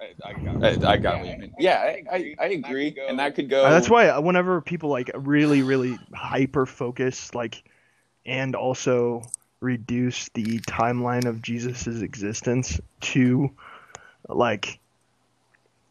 I, 0.01 0.15
I 0.25 0.33
got 0.35 0.65
I. 0.65 0.93
I 0.93 0.97
got 0.97 1.03
Yeah, 1.03 1.23
what 1.23 1.27
you 1.27 1.39
mean. 1.39 1.53
I- 1.59 1.63
Yeah, 1.63 1.79
I 1.81 2.05
I, 2.09 2.15
I, 2.15 2.37
I 2.39 2.47
agree. 2.51 2.87
agree, 2.89 3.07
and 3.09 3.19
that 3.19 3.35
could 3.35 3.51
go. 3.51 3.69
That's 3.69 3.91
why 3.91 4.09
uh, 4.11 4.21
whenever 4.21 4.61
people 4.61 4.91
like 4.91 5.11
really, 5.13 5.63
really 5.63 5.99
hyper 6.15 6.65
focus, 6.65 7.35
like, 7.35 7.65
and 8.25 8.55
also 8.55 9.23
reduce 9.59 10.29
the 10.35 10.61
timeline 10.61 11.25
of 11.27 11.43
Jesus's 11.43 12.01
existence 12.01 12.81
to, 13.01 13.51
like, 14.29 14.79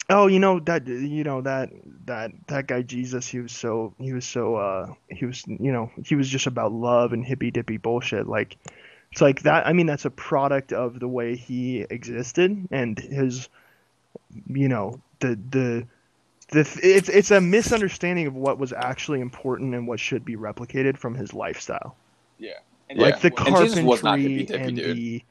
oh, 0.10 0.28
you 0.28 0.40
know 0.40 0.60
that 0.62 0.88
you 0.88 1.24
know 1.24 1.42
that 1.42 1.70
that 2.06 2.32
that 2.48 2.68
guy 2.68 2.82
Jesus, 2.82 3.28
he 3.28 3.40
was 3.40 3.52
so 3.52 3.94
he 4.00 4.14
was 4.14 4.26
so 4.26 4.56
uh 4.56 4.94
he 5.10 5.26
was 5.26 5.44
you 5.48 5.72
know 5.72 5.92
he 6.04 6.16
was 6.16 6.30
just 6.30 6.48
about 6.48 6.72
love 6.72 7.14
and 7.14 7.26
hippy 7.26 7.52
dippy 7.52 7.78
bullshit. 7.78 8.28
Like, 8.28 8.58
it's 9.12 9.22
like 9.22 9.44
that. 9.44 9.68
I 9.68 9.74
mean, 9.74 9.86
that's 9.86 10.06
a 10.06 10.10
product 10.10 10.74
of 10.74 11.00
the 11.00 11.08
way 11.08 11.36
he 11.36 11.82
existed 11.82 12.68
and 12.72 13.00
his, 13.00 13.50
you 14.48 14.68
know, 14.68 15.00
the 15.20 15.40
the 15.50 15.88
the 16.50 16.80
it's 16.82 17.10
it's 17.10 17.32
a 17.32 17.42
misunderstanding 17.42 18.28
of 18.28 18.36
what 18.36 18.58
was 18.60 18.74
actually 18.74 19.22
important 19.22 19.74
and 19.74 19.88
what 19.88 20.00
should 20.00 20.26
be 20.26 20.36
replicated 20.36 20.98
from 20.98 21.16
his 21.16 21.34
lifestyle. 21.34 21.96
Yeah. 22.38 22.52
And 22.90 23.00
Yeah. 23.00 23.06
Like 23.06 23.22
the 23.22 23.32
And 23.32 23.56
Jesus 23.56 23.80
was 23.82 24.02
carpentry 24.02 24.38
hippy-dippy, 24.40 24.64
and 24.64 24.78
the 24.78 25.24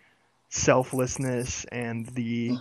selflessness 0.48 1.64
and 1.66 2.06
the 2.08 2.56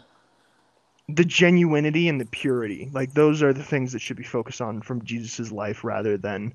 the 1.09 1.23
genuinity 1.23 2.07
and 2.09 2.21
the 2.21 2.25
purity. 2.25 2.89
Like 2.93 3.13
those 3.13 3.41
are 3.43 3.53
the 3.53 3.63
things 3.63 3.91
that 3.93 3.99
should 3.99 4.17
be 4.17 4.23
focused 4.23 4.61
on 4.61 4.81
from 4.81 5.03
Jesus's 5.03 5.51
life 5.51 5.83
rather 5.83 6.17
than 6.17 6.53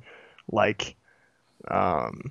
like 0.50 0.96
um 1.68 2.30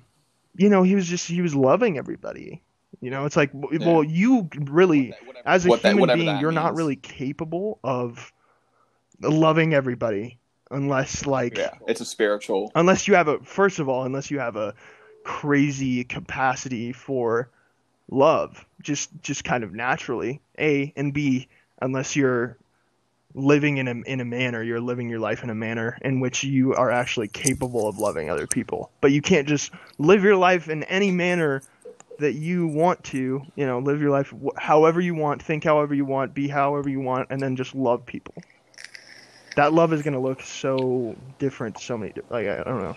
you 0.56 0.68
know, 0.70 0.82
he 0.82 0.94
was 0.94 1.06
just 1.06 1.28
he 1.28 1.42
was 1.42 1.54
loving 1.54 1.98
everybody. 1.98 2.62
You 3.00 3.10
know, 3.10 3.26
it's 3.26 3.36
like 3.36 3.50
Yeah. 3.72 3.86
well, 3.86 4.02
you 4.02 4.48
really 4.58 5.08
What 5.08 5.18
that- 5.20 5.26
whatever- 5.26 5.48
as 5.48 5.66
a 5.66 5.68
What 5.68 5.82
that- 5.82 5.88
human 5.90 6.00
whatever 6.00 6.22
being, 6.22 6.38
you're 6.40 6.52
not 6.52 6.74
really 6.74 6.96
capable 6.96 7.78
of 7.84 8.32
loving 9.20 9.74
everybody 9.74 10.38
unless 10.70 11.26
like 11.26 11.56
yeah, 11.58 11.74
it's 11.86 12.00
a 12.00 12.04
spiritual. 12.04 12.72
unless 12.74 13.06
you 13.06 13.14
have 13.14 13.28
a 13.28 13.38
first 13.40 13.78
of 13.78 13.88
all, 13.88 14.04
unless 14.04 14.30
you 14.30 14.38
have 14.38 14.56
a 14.56 14.74
crazy 15.24 16.04
capacity 16.04 16.92
for 16.92 17.48
love, 18.10 18.64
just 18.80 19.10
just 19.22 19.44
kind 19.44 19.62
of 19.64 19.74
naturally. 19.74 20.40
A 20.58 20.92
and 20.96 21.12
B, 21.12 21.48
unless 21.80 22.16
you're 22.16 22.56
living 23.34 23.76
in 23.76 23.86
a 23.86 23.94
in 24.10 24.20
a 24.20 24.24
manner, 24.24 24.62
you're 24.62 24.80
living 24.80 25.08
your 25.08 25.20
life 25.20 25.42
in 25.42 25.50
a 25.50 25.54
manner 25.54 25.98
in 26.02 26.20
which 26.20 26.42
you 26.42 26.74
are 26.74 26.90
actually 26.90 27.28
capable 27.28 27.88
of 27.88 27.98
loving 27.98 28.30
other 28.30 28.46
people. 28.46 28.90
But 29.00 29.12
you 29.12 29.22
can't 29.22 29.46
just 29.46 29.70
live 29.98 30.24
your 30.24 30.36
life 30.36 30.68
in 30.68 30.82
any 30.84 31.10
manner 31.10 31.62
that 32.18 32.32
you 32.32 32.66
want 32.66 33.04
to, 33.04 33.42
you 33.56 33.66
know, 33.66 33.78
live 33.78 34.00
your 34.00 34.10
life 34.10 34.32
however 34.56 35.00
you 35.00 35.14
want, 35.14 35.42
think 35.42 35.64
however 35.64 35.94
you 35.94 36.04
want, 36.04 36.34
be 36.34 36.48
however 36.48 36.88
you 36.88 37.00
want, 37.00 37.28
and 37.30 37.40
then 37.40 37.56
just 37.56 37.74
love 37.74 38.06
people. 38.06 38.34
That 39.56 39.72
love 39.72 39.92
is 39.92 40.02
going 40.02 40.14
to 40.14 40.20
look 40.20 40.40
so 40.42 41.16
different, 41.38 41.78
so 41.78 41.96
many, 41.98 42.12
like 42.30 42.46
I 42.46 42.62
don't 42.62 42.82
know. 42.82 42.96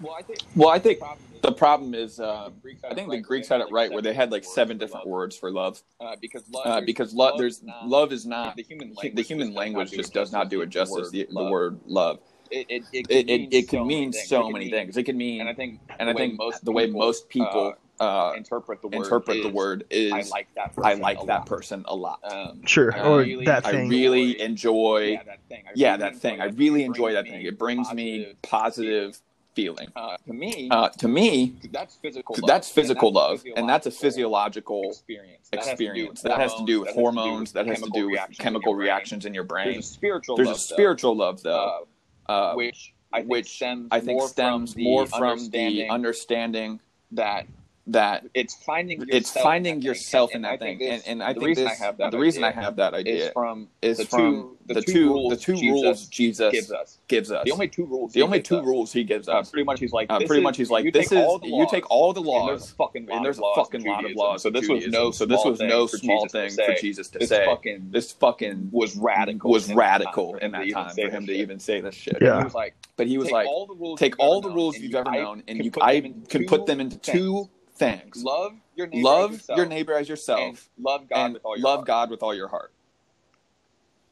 Well, 0.00 0.14
I 0.18 0.22
think 0.22 0.38
Well, 0.56 0.68
I 0.70 0.78
think 0.78 0.98
problem 0.98 1.18
is- 1.34 1.40
the 1.42 1.52
problem 1.52 1.94
is, 1.94 2.20
uh, 2.20 2.50
I 2.90 2.94
think 2.94 3.10
the 3.10 3.18
Greeks 3.20 3.48
had 3.48 3.60
it 3.60 3.66
right 3.70 3.90
where 3.92 4.02
they 4.02 4.14
had 4.14 4.32
like 4.32 4.44
seven 4.44 4.78
different 4.78 5.06
words 5.06 5.36
for 5.36 5.50
love. 5.50 5.82
uh, 6.00 6.16
because 6.20 6.42
love, 6.50 6.66
Uh, 6.66 6.80
because 6.80 7.14
love, 7.14 7.38
there's 7.38 7.62
not- 7.62 7.86
love 7.88 8.12
is 8.12 8.26
not 8.26 8.56
the 8.56 8.62
human 8.62 8.90
the 8.90 8.94
language. 8.96 9.26
human 9.26 9.48
just 9.48 9.56
language 9.56 9.90
does 9.90 9.96
just 9.98 10.12
does 10.14 10.32
not 10.32 10.48
do 10.50 10.60
it 10.62 10.68
justice. 10.70 11.10
The, 11.10 11.24
the 11.24 11.32
love. 11.32 11.50
word 11.50 11.80
love. 11.86 12.18
It 12.50 12.66
it 12.70 12.82
it, 12.92 13.06
It 13.10 13.26
mean 13.26 13.40
it, 13.52 13.54
it 13.54 13.68
can 13.68 13.78
so 13.80 13.84
mean 13.84 14.12
things. 14.12 14.28
so 14.28 14.50
many 14.50 14.64
mean- 14.66 14.70
things. 14.74 14.96
It 14.96 15.04
can 15.04 15.16
mean, 15.16 15.40
And 15.40 15.48
I 15.48 15.54
think 15.54 15.80
and 15.98 16.08
I 16.08 16.12
the 16.12 16.16
way 16.16 16.26
think 16.28 16.38
most 16.38 16.64
the 16.64 16.72
way 16.72 16.86
people, 16.86 17.00
most 17.00 17.28
people 17.28 17.74
uh, 18.00 18.32
interpret 18.36 18.80
the 18.82 18.88
word 18.88 18.96
interpret 19.04 19.42
the 19.42 19.48
is, 19.48 19.54
word 19.54 19.84
is 19.88 20.12
I 20.12 20.22
like 20.30 20.48
that. 20.56 20.74
Person 20.74 20.90
I 20.90 20.94
like 20.94 21.22
a 21.22 21.26
that 21.26 21.38
lot. 21.40 21.46
person 21.46 21.84
a 21.86 21.94
lot. 21.94 22.20
Um, 22.24 22.66
Sure, 22.66 22.92
I 22.94 23.00
or 23.08 23.18
really- 23.20 23.44
that 23.46 23.64
I 23.66 23.70
thing. 23.70 23.88
really 23.88 24.40
enjoy, 24.40 25.12
yeah, 25.12 25.22
that 25.24 25.38
thing. 25.48 25.64
I 25.66 25.70
yeah, 25.76 25.90
really 25.92 25.98
that 26.00 26.06
enjoy 26.14 26.18
thing. 26.20 26.40
I 26.40 26.46
that. 26.48 26.58
really 26.58 26.82
It 26.82 26.86
enjoy 26.86 27.12
that 27.12 27.24
brings 27.24 27.36
thing. 27.36 27.46
It 27.46 27.58
brings 27.58 27.92
me 27.94 28.18
positive 28.42 28.42
positive 28.42 29.20
feeling. 29.54 29.88
Uh, 29.96 30.16
to 30.26 30.32
me, 30.32 30.68
Uh, 30.70 30.88
to 30.90 31.08
me, 31.08 31.54
that's 31.70 31.96
physical. 31.96 32.34
Love, 32.36 32.46
that's 32.48 32.68
and 32.68 32.74
physical 32.74 33.12
love, 33.12 33.44
and 33.56 33.68
that's 33.68 33.86
a 33.86 33.90
physiological 33.90 34.90
experience. 34.90 35.48
That 35.50 35.64
has 35.64 35.66
to 35.66 35.76
do 35.76 35.84
experience. 35.84 36.22
with 36.22 36.32
That 36.32 36.40
has 36.40 36.54
to 36.54 36.64
do 36.64 36.80
with 36.80 36.90
hormones. 36.90 37.52
That 37.52 37.66
has 37.66 37.80
to 37.80 37.90
do 37.90 38.10
with 38.10 38.20
chemical 38.38 38.74
reactions 38.74 39.26
in 39.26 39.34
your 39.34 39.44
brain. 39.44 39.72
There's 39.72 39.78
a 39.86 39.88
spiritual. 39.88 40.36
There's 40.36 40.48
a 40.48 40.52
love, 40.52 40.58
though, 40.68 40.74
spiritual 40.74 41.16
love, 41.16 41.42
though, 41.42 41.86
uh, 42.28 42.32
uh, 42.32 42.54
which 42.54 42.94
I 43.12 43.18
think 43.20 43.30
which 43.30 43.48
stems 43.56 43.88
I 43.90 44.00
think 44.00 44.18
more 44.18 44.28
stems 44.28 44.72
from 44.74 44.82
more 44.82 45.06
the 45.06 45.16
from 45.16 45.50
the 45.50 45.88
understanding 45.88 46.80
that 47.12 47.46
that 47.88 48.24
it's 48.32 48.54
finding 48.54 49.02
it's 49.02 49.28
yourself 49.28 49.42
finding 49.44 49.74
in 49.74 49.80
that 49.80 49.86
yourself 49.86 50.30
thing. 50.30 50.36
in 50.40 50.44
And 50.44 50.44
that 50.44 50.52
I 50.54 50.56
thing, 50.56 50.78
think 50.78 50.92
and 50.92 51.02
and 51.06 51.22
I 51.22 51.34
think 51.34 51.56
this, 51.56 51.70
I 51.70 51.84
have 51.84 51.98
that 51.98 52.12
the 52.12 52.18
reason 52.18 52.42
I 52.42 52.50
have 52.50 52.76
that 52.76 52.94
idea 52.94 53.26
is 53.26 53.32
from 53.34 53.68
is 53.82 53.98
the 53.98 54.06
from 54.06 54.20
two 54.20 54.56
the 54.66 54.80
two 54.80 55.08
rules 55.12 55.30
the 55.32 55.36
two 55.36 55.52
Jesus 55.54 55.70
rules 55.84 56.06
Jesus 56.06 56.52
gives 56.52 56.72
us. 56.72 56.98
gives 57.08 57.30
us. 57.30 57.44
The 57.44 57.50
only 57.52 57.68
two 57.68 57.84
rules. 57.84 58.14
The 58.14 58.20
he 58.20 58.24
only 58.24 58.38
gives 58.38 58.48
two 58.48 58.56
us. 58.56 58.64
rules 58.64 58.92
he 58.92 59.04
gives 59.04 59.28
Uh, 59.28 59.32
us. 59.40 59.50
pretty 59.50 59.64
much, 59.64 59.80
he's 59.80 59.92
like. 59.92 60.06
Uh, 60.10 60.18
pretty 60.20 60.36
is- 60.36 60.42
much, 60.42 60.56
he's 60.56 60.70
like, 60.70 60.86
you 60.86 60.92
this 60.92 61.10
take 61.10 61.18
is 61.18 61.24
all 61.26 61.38
the 61.38 61.48
you 61.48 61.66
take 61.70 61.82
laws, 61.90 61.90
all 61.90 62.12
the 62.14 62.20
and 62.22 62.48
there's 62.48 62.60
laws, 62.62 62.72
a 62.72 62.74
fucking 62.76 63.06
lot 63.06 63.16
and 63.16 63.24
there's 63.26 63.36
of 63.36 63.42
a 63.42 63.44
laws 63.44 63.56
fucking 63.56 63.84
lot 63.84 64.04
of 64.06 64.10
laws. 64.16 64.42
So 64.42 64.48
this 64.48 64.66
in 64.66 64.74
was 64.76 64.86
no. 64.86 65.10
So 65.10 65.26
this 65.26 65.42
small 65.42 65.50
was 65.50 65.58
thing 65.58 65.68
no 65.68 65.86
for 65.86 65.98
small 65.98 66.22
Jesus 66.24 66.32
to 66.32 66.38
thing 66.40 66.50
say. 66.50 66.66
for 66.74 66.80
Jesus 66.80 67.08
to 67.10 67.18
This 67.18 67.28
say. 67.28 67.44
fucking 67.44 67.88
This 67.90 68.12
fucking 68.12 68.68
was 68.72 68.96
radical. 68.96 69.50
was 69.50 69.68
in 69.68 69.76
that 69.76 69.82
time 69.82 69.90
radical 69.90 70.32
for 70.32 70.38
in 70.38 70.44
him 70.46 70.52
that 70.52 70.70
time 70.72 70.94
for 70.94 71.10
him 71.10 71.26
to 71.26 71.32
even 71.34 71.58
say 71.60 71.82
this 71.82 71.94
shit. 71.94 72.16
Yeah. 72.22 72.38
He 72.38 72.44
was 72.44 72.54
like, 72.54 72.74
But 72.96 73.08
he 73.08 73.18
was 73.18 73.26
take 73.26 73.34
like, 73.34 73.46
all 73.46 73.66
the 73.66 73.74
rules 73.74 74.00
take 74.00 74.18
all 74.18 74.40
the 74.40 74.48
rules 74.50 74.78
you've 74.78 74.94
ever 74.94 75.10
known, 75.10 75.42
and 75.48 75.62
you 75.62 75.70
I 75.82 76.00
can 76.30 76.46
put 76.46 76.64
them 76.64 76.80
into 76.80 76.96
two 76.96 77.50
things: 77.76 78.22
love 78.24 78.52
your 78.76 78.86
neighbor. 78.86 78.98
as 78.98 79.04
love 79.04 79.32
yourself, 79.32 79.56
your 79.56 79.66
neighbor 79.66 79.92
as 79.92 79.98
and 80.00 80.08
yourself, 80.08 80.68
love 80.78 81.08
God 81.08 81.24
and 81.24 81.34
with 81.34 81.44
all 81.44 81.56
your 81.56 81.64
love 81.64 81.76
heart. 81.78 81.86
God 81.86 82.10
with 82.10 82.22
all 82.22 82.34
your 82.34 82.48
heart. 82.48 82.72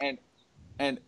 And 0.01 0.19
And 0.79 1.01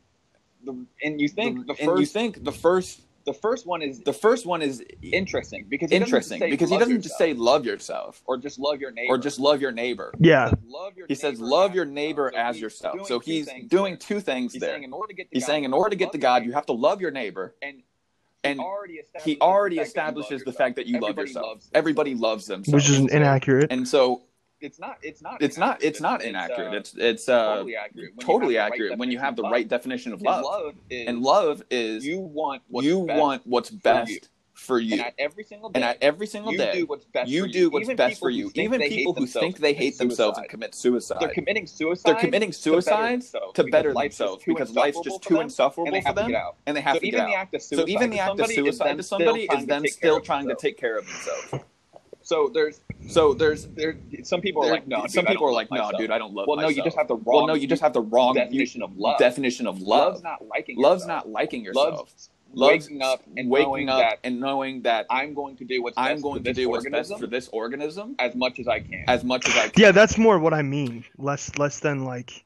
the, 0.64 0.87
and 1.03 1.21
you 1.21 1.29
think 1.29 1.67
the, 1.67 1.75
the, 1.75 1.81
and 1.83 1.90
first 1.90 2.01
you 2.01 2.07
think 2.07 2.45
the 2.45 2.53
first 2.53 3.01
the 3.27 3.33
first 3.33 3.67
one 3.67 3.81
is 3.83 4.01
the 4.01 4.12
first 4.12 4.45
one 4.47 4.61
is 4.62 4.85
interesting 5.03 5.64
because 5.69 5.90
he 5.90 5.99
doesn't 5.99 6.09
interesting 6.09 6.38
say 6.40 6.51
because 6.51 6.71
he 6.71 6.77
doesn't 6.79 7.01
just 7.01 7.17
say 7.19 7.33
love 7.33 7.64
yourself 7.64 8.23
or 8.27 8.37
just 8.37 8.59
love 8.59 8.81
your 8.81 8.90
neighbor 8.90 9.14
or 9.14 9.19
just 9.19 9.38
love 9.40 9.61
your 9.62 9.73
neighbor. 9.73 10.12
Yeah. 10.19 10.51
He 10.51 10.51
says, 10.51 10.59
love 10.67 10.97
your 10.97 11.07
He 11.07 11.14
says 11.14 11.40
neighbor 11.40 11.45
love 11.47 11.71
as 11.71 11.75
your 11.77 11.85
yourself. 11.87 11.95
neighbor 11.95 12.31
So 12.33 12.38
as 12.38 12.55
he's 12.57 12.62
yourself. 12.62 12.95
doing 12.95 13.07
So 13.07 13.19
two 13.21 13.31
he's 13.31 13.47
things 13.47 13.71
doing 13.71 13.93
there. 13.93 13.99
two 13.99 14.21
things 14.21 14.53
He's 14.53 14.61
there. 14.61 14.71
saying 14.73 14.85
in 14.85 14.93
order 14.93 15.09
to 15.09 15.14
get 15.14 15.31
to 15.31 15.35
He's 15.37 15.43
God, 15.45 15.47
saying 15.47 15.64
in 15.64 15.73
order 15.73 15.90
to 15.90 15.97
get 15.97 16.12
to 16.12 16.19
God, 16.19 16.45
you 16.45 16.53
have 16.53 16.67
to 16.67 16.73
love 16.73 17.01
your 17.01 17.11
neighbor. 17.11 17.55
and 17.62 17.83
And 18.44 18.61
he 18.61 18.64
already 18.66 18.94
establishes 18.94 19.24
he 19.24 19.35
the 19.37 19.40
already 19.40 19.76
fact 19.76 19.94
that 19.94 20.07
you 20.07 20.18
love 20.20 20.28
establishes 20.28 20.28
the 20.30 20.37
yourself. 20.50 20.57
fact 20.57 20.76
that 20.76 20.87
you 20.87 20.94
love 21.00 21.11
Everybody 21.11 21.28
yourself. 21.28 21.46
loves 21.46 21.70
Everybody 21.74 22.14
loves 22.14 22.46
themselves. 22.46 22.88
Which 22.88 22.90
is 22.90 23.12
inaccurate. 23.12 23.72
and 23.72 23.88
so 23.88 24.22
it's 24.61 24.78
not 24.78 24.98
it's 25.02 25.20
not 25.22 25.42
it's 25.42 25.59
not 25.59 25.83
it's 25.83 26.00
not 26.00 26.20
It's, 26.20 26.28
inaccurate. 26.28 26.72
uh, 26.72 26.76
It's 26.76 26.94
it's 26.96 27.28
uh 27.28 27.57
totally 27.57 27.76
accurate 27.76 28.12
when 28.16 28.20
you 28.20 28.26
totally 28.26 28.54
have 28.54 28.54
the 28.54 28.59
right 28.59 28.72
accurate 28.72 28.98
when 28.98 29.11
you 29.11 29.18
have 29.18 29.37
the 29.37 29.42
definition 29.42 29.46
of 29.46 29.52
right 29.52 29.68
definition 29.68 30.12
of 30.12 30.22
love. 30.22 30.44
love. 30.44 30.74
And 30.90 30.90
love 30.90 30.94
is 31.00 31.09
And 31.09 31.22
love 31.22 31.62
is 31.70 32.07
you 32.07 32.20
want 32.20 32.62
what's 32.68 32.87
you 32.87 33.07
best 33.07 33.18
want 33.18 33.42
what's 33.46 33.70
you. 33.72 33.78
best 33.78 34.28
for 34.55 34.79
you. 34.79 34.93
and 34.95 35.03
at 35.03 35.14
every 35.19 35.45
single 35.45 35.69
day 35.69 35.81
And 35.81 35.85
at 35.85 35.99
every 36.03 36.27
single 36.27 36.53
you 36.53 36.59
day, 36.59 36.73
do 36.73 36.87
what's 36.87 37.05
best 37.05 37.29
you 37.31 37.43
for 37.43 37.49
do 37.49 37.71
what's 37.71 37.85
Even 37.85 37.97
best 37.97 38.21
for 38.21 38.31
you. 38.31 38.51
Even 38.55 38.81
people 38.81 39.12
who 39.12 39.27
think 39.27 39.59
they 39.59 39.75
hate 39.75 39.99
themselves 39.99 40.38
and 40.38 40.49
commit 40.49 40.75
suicide. 40.75 41.19
they're 41.21 41.29
committing 41.29 41.67
suicide 41.67 42.09
They're 42.12 42.21
committing 42.21 42.53
to 42.53 42.59
better 42.59 42.81
suicides 42.83 43.35
to 43.55 43.64
better 43.64 43.93
life's 43.93 44.19
just 44.19 44.19
themselves 44.19 44.45
because 44.47 44.71
life's 44.71 45.01
just 45.01 45.23
too 45.23 45.40
insufferable 45.40 45.93
for 46.01 46.09
to 46.09 46.14
them, 46.14 46.33
and 46.67 46.77
they 46.77 46.81
have 46.81 46.95
so 46.97 47.01
to 47.01 47.07
even 47.07 47.21
get 47.21 47.27
the 47.27 47.35
out. 47.35 47.38
act 47.40 47.55
of 47.55 47.62
So 47.62 47.87
even 47.88 48.11
the 48.11 48.19
act 48.21 48.40
of 48.40 48.47
suicide 48.47 48.97
to 48.97 49.03
somebody 49.03 49.43
is 49.43 49.61
to 49.61 49.67
them 49.67 49.87
still 49.87 50.21
trying 50.21 50.49
to 50.49 50.55
take 50.55 50.79
care 50.79 50.97
of 50.97 51.07
themselves. 51.07 51.64
So 52.23 52.49
there's 52.53 52.81
So 53.07 53.35
there's 53.35 53.67
there 53.67 53.99
some 54.23 54.40
people 54.40 54.64
are 54.64 54.71
like 54.71 54.87
no 54.87 55.03
dude, 55.03 55.11
some 55.11 55.27
people 55.27 55.47
are 55.47 55.53
like, 55.53 55.71
no, 55.71 55.83
myself. 55.83 56.01
dude, 56.01 56.11
I 56.11 56.17
don't 56.17 56.33
love 56.33 56.47
well 56.49 56.57
no 56.57 56.69
you 56.69 56.83
just 56.83 56.97
have 56.97 57.07
the 57.09 57.17
wrong 57.17 57.25
well, 57.27 57.47
no, 57.49 57.55
you 57.55 57.67
just 57.67 57.83
have 57.83 57.93
the 57.93 58.01
wrong 58.01 58.35
definition 58.35 58.81
of 58.83 58.97
love 58.97 59.19
definition 59.19 59.67
of 59.67 59.83
love. 59.83 60.14
love's 60.14 60.23
not 60.23 60.47
liking 60.47 60.79
Love's 60.81 61.03
yourself. 61.03 61.27
not 61.27 61.29
liking 61.29 61.62
yourself. 61.62 61.99
love's 61.99 62.31
Love's 62.57 62.87
waking 62.87 63.03
up 63.03 63.23
and 63.37 63.51
waking 63.51 63.69
knowing 63.69 63.88
up 63.88 63.99
that 63.99 64.19
and 64.25 64.40
knowing 64.40 64.83
that 64.83 65.07
I'm 65.11 65.35
going 65.35 65.57
to 65.57 65.64
do 65.64 65.83
what's 65.83 65.97
I'm 65.99 66.21
going 66.21 66.45
to 66.45 66.53
do 66.53 66.69
what's 66.69 66.88
best 66.88 67.19
for 67.19 67.27
this 67.27 67.49
organism 67.49 68.17
as 68.19 68.35
much 68.35 68.59
as 68.59 68.69
I 68.69 68.81
can 68.81 69.05
as 69.09 69.25
much 69.25 69.49
as 69.49 69.57
I 69.57 69.69
can. 69.69 69.83
Yeah, 69.83 69.93
that's 69.93 70.19
more 70.19 70.38
what 70.38 70.55
I 70.55 70.62
mean. 70.62 71.05
Less 71.19 71.57
less 71.59 71.81
than 71.81 72.05
like 72.05 72.45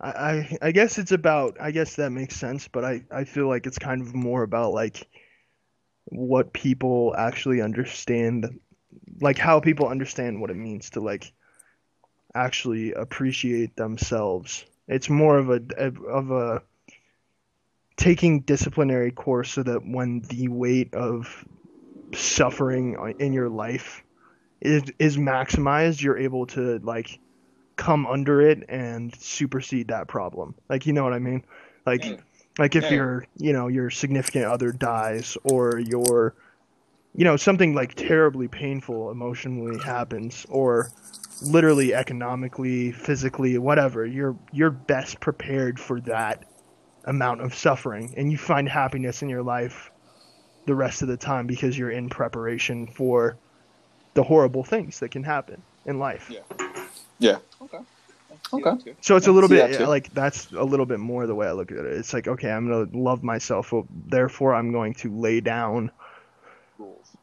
I, 0.00 0.08
I 0.08 0.58
I 0.62 0.72
guess 0.72 0.98
it's 0.98 1.12
about 1.12 1.56
I 1.60 1.70
guess 1.70 1.96
that 1.96 2.10
makes 2.10 2.36
sense, 2.36 2.68
but 2.68 2.84
I, 2.84 3.04
I 3.10 3.24
feel 3.24 3.48
like 3.48 3.66
it's 3.66 3.78
kind 3.78 4.02
of 4.02 4.14
more 4.14 4.42
about 4.42 4.72
like 4.72 5.08
what 6.06 6.52
people 6.52 7.14
actually 7.16 7.62
understand 7.62 8.60
like 9.20 9.38
how 9.38 9.60
people 9.60 9.88
understand 9.88 10.40
what 10.40 10.50
it 10.50 10.56
means 10.56 10.90
to 10.90 11.00
like 11.00 11.32
actually 12.34 12.92
appreciate 12.92 13.76
themselves. 13.76 14.64
It's 14.88 15.08
more 15.08 15.38
of 15.38 15.50
a 15.50 15.62
of 15.78 16.30
a 16.30 16.62
taking 17.96 18.40
disciplinary 18.40 19.10
course 19.10 19.52
so 19.52 19.62
that 19.62 19.80
when 19.86 20.20
the 20.28 20.48
weight 20.48 20.94
of 20.94 21.44
suffering 22.14 22.96
in 23.18 23.32
your 23.32 23.48
life 23.48 24.02
is 24.60 24.82
is 24.98 25.16
maximized, 25.16 26.02
you're 26.02 26.18
able 26.18 26.46
to 26.46 26.78
like 26.82 27.20
come 27.76 28.06
under 28.06 28.40
it 28.40 28.64
and 28.68 29.14
supersede 29.20 29.88
that 29.88 30.08
problem. 30.08 30.54
Like 30.68 30.86
you 30.86 30.92
know 30.92 31.04
what 31.04 31.12
I 31.12 31.18
mean? 31.18 31.44
Like 31.86 32.04
Yeah. 32.04 32.16
like 32.58 32.76
if 32.76 32.84
Yeah. 32.84 32.96
your 32.96 33.26
you 33.36 33.52
know 33.52 33.68
your 33.68 33.90
significant 33.90 34.46
other 34.46 34.72
dies 34.72 35.36
or 35.44 35.78
your 35.78 36.34
you 37.14 37.24
know 37.24 37.36
something 37.36 37.74
like 37.74 37.94
terribly 37.94 38.48
painful 38.48 39.10
emotionally 39.10 39.78
happens 39.78 40.46
or 40.48 40.92
literally 41.40 41.94
economically 41.94 42.92
physically 42.92 43.58
whatever 43.58 44.06
you're 44.06 44.36
you're 44.52 44.70
best 44.70 45.20
prepared 45.20 45.78
for 45.78 46.00
that 46.00 46.44
amount 47.04 47.40
of 47.40 47.54
suffering 47.54 48.14
and 48.16 48.30
you 48.30 48.38
find 48.38 48.68
happiness 48.68 49.22
in 49.22 49.28
your 49.28 49.42
life 49.42 49.90
the 50.66 50.74
rest 50.74 51.02
of 51.02 51.08
the 51.08 51.16
time 51.16 51.46
because 51.46 51.76
you're 51.76 51.90
in 51.90 52.08
preparation 52.08 52.86
for 52.86 53.36
the 54.14 54.22
horrible 54.22 54.64
things 54.64 55.00
that 55.00 55.10
can 55.10 55.22
happen 55.22 55.60
in 55.84 55.98
life. 55.98 56.30
Yeah. 56.30 56.40
Yeah. 57.18 57.38
okay 57.62 57.78
Okay. 58.52 58.94
So 59.00 59.16
it's 59.16 59.26
a 59.26 59.32
little 59.32 59.48
bit 59.48 59.78
that 59.78 59.88
like 59.88 60.12
that's 60.12 60.50
a 60.52 60.62
little 60.62 60.86
bit 60.86 61.00
more 61.00 61.26
the 61.26 61.34
way 61.34 61.46
I 61.46 61.52
look 61.52 61.72
at 61.72 61.78
it. 61.78 61.86
It's 61.86 62.12
like 62.12 62.28
okay, 62.28 62.50
I'm 62.50 62.68
going 62.68 62.90
to 62.90 62.98
love 62.98 63.22
myself, 63.22 63.72
well, 63.72 63.86
therefore 63.90 64.54
I'm 64.54 64.72
going 64.72 64.94
to 64.94 65.10
lay 65.10 65.40
down 65.40 65.90
rules 65.90 65.90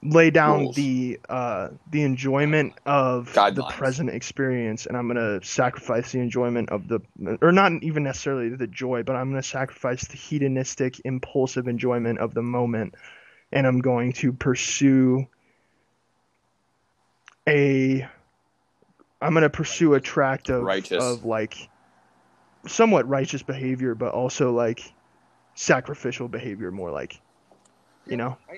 lay 0.03 0.31
down 0.31 0.61
Rules. 0.61 0.75
the 0.75 1.19
uh 1.29 1.69
the 1.91 2.01
enjoyment 2.01 2.73
of 2.85 3.31
the 3.33 3.67
present 3.69 4.09
experience 4.09 4.87
and 4.87 4.97
I'm 4.97 5.07
going 5.07 5.39
to 5.41 5.45
sacrifice 5.45 6.11
the 6.11 6.19
enjoyment 6.19 6.69
of 6.71 6.87
the 6.87 7.01
or 7.41 7.51
not 7.51 7.71
even 7.83 8.03
necessarily 8.03 8.49
the 8.49 8.67
joy, 8.67 9.03
but 9.03 9.15
I'm 9.15 9.29
going 9.29 9.41
to 9.41 9.47
sacrifice 9.47 10.07
the 10.07 10.17
hedonistic 10.17 11.01
impulsive 11.05 11.67
enjoyment 11.67 12.19
of 12.19 12.33
the 12.33 12.41
moment 12.41 12.95
and 13.51 13.67
I'm 13.67 13.79
going 13.79 14.13
to 14.13 14.33
pursue 14.33 15.27
a 17.47 18.07
I'm 19.21 19.33
going 19.33 19.43
to 19.43 19.49
pursue 19.51 19.93
a 19.93 20.01
tract 20.01 20.49
of 20.49 20.63
Righteous. 20.63 21.03
of 21.03 21.25
like 21.25 21.69
somewhat 22.65 23.07
righteous 23.07 23.43
behavior 23.43 23.93
but 23.93 24.13
also 24.13 24.51
like 24.51 24.93
sacrificial 25.53 26.27
behavior 26.27 26.71
more 26.71 26.89
like 26.89 27.19
you 28.07 28.17
know 28.17 28.35
I, 28.49 28.53
I, 28.53 28.57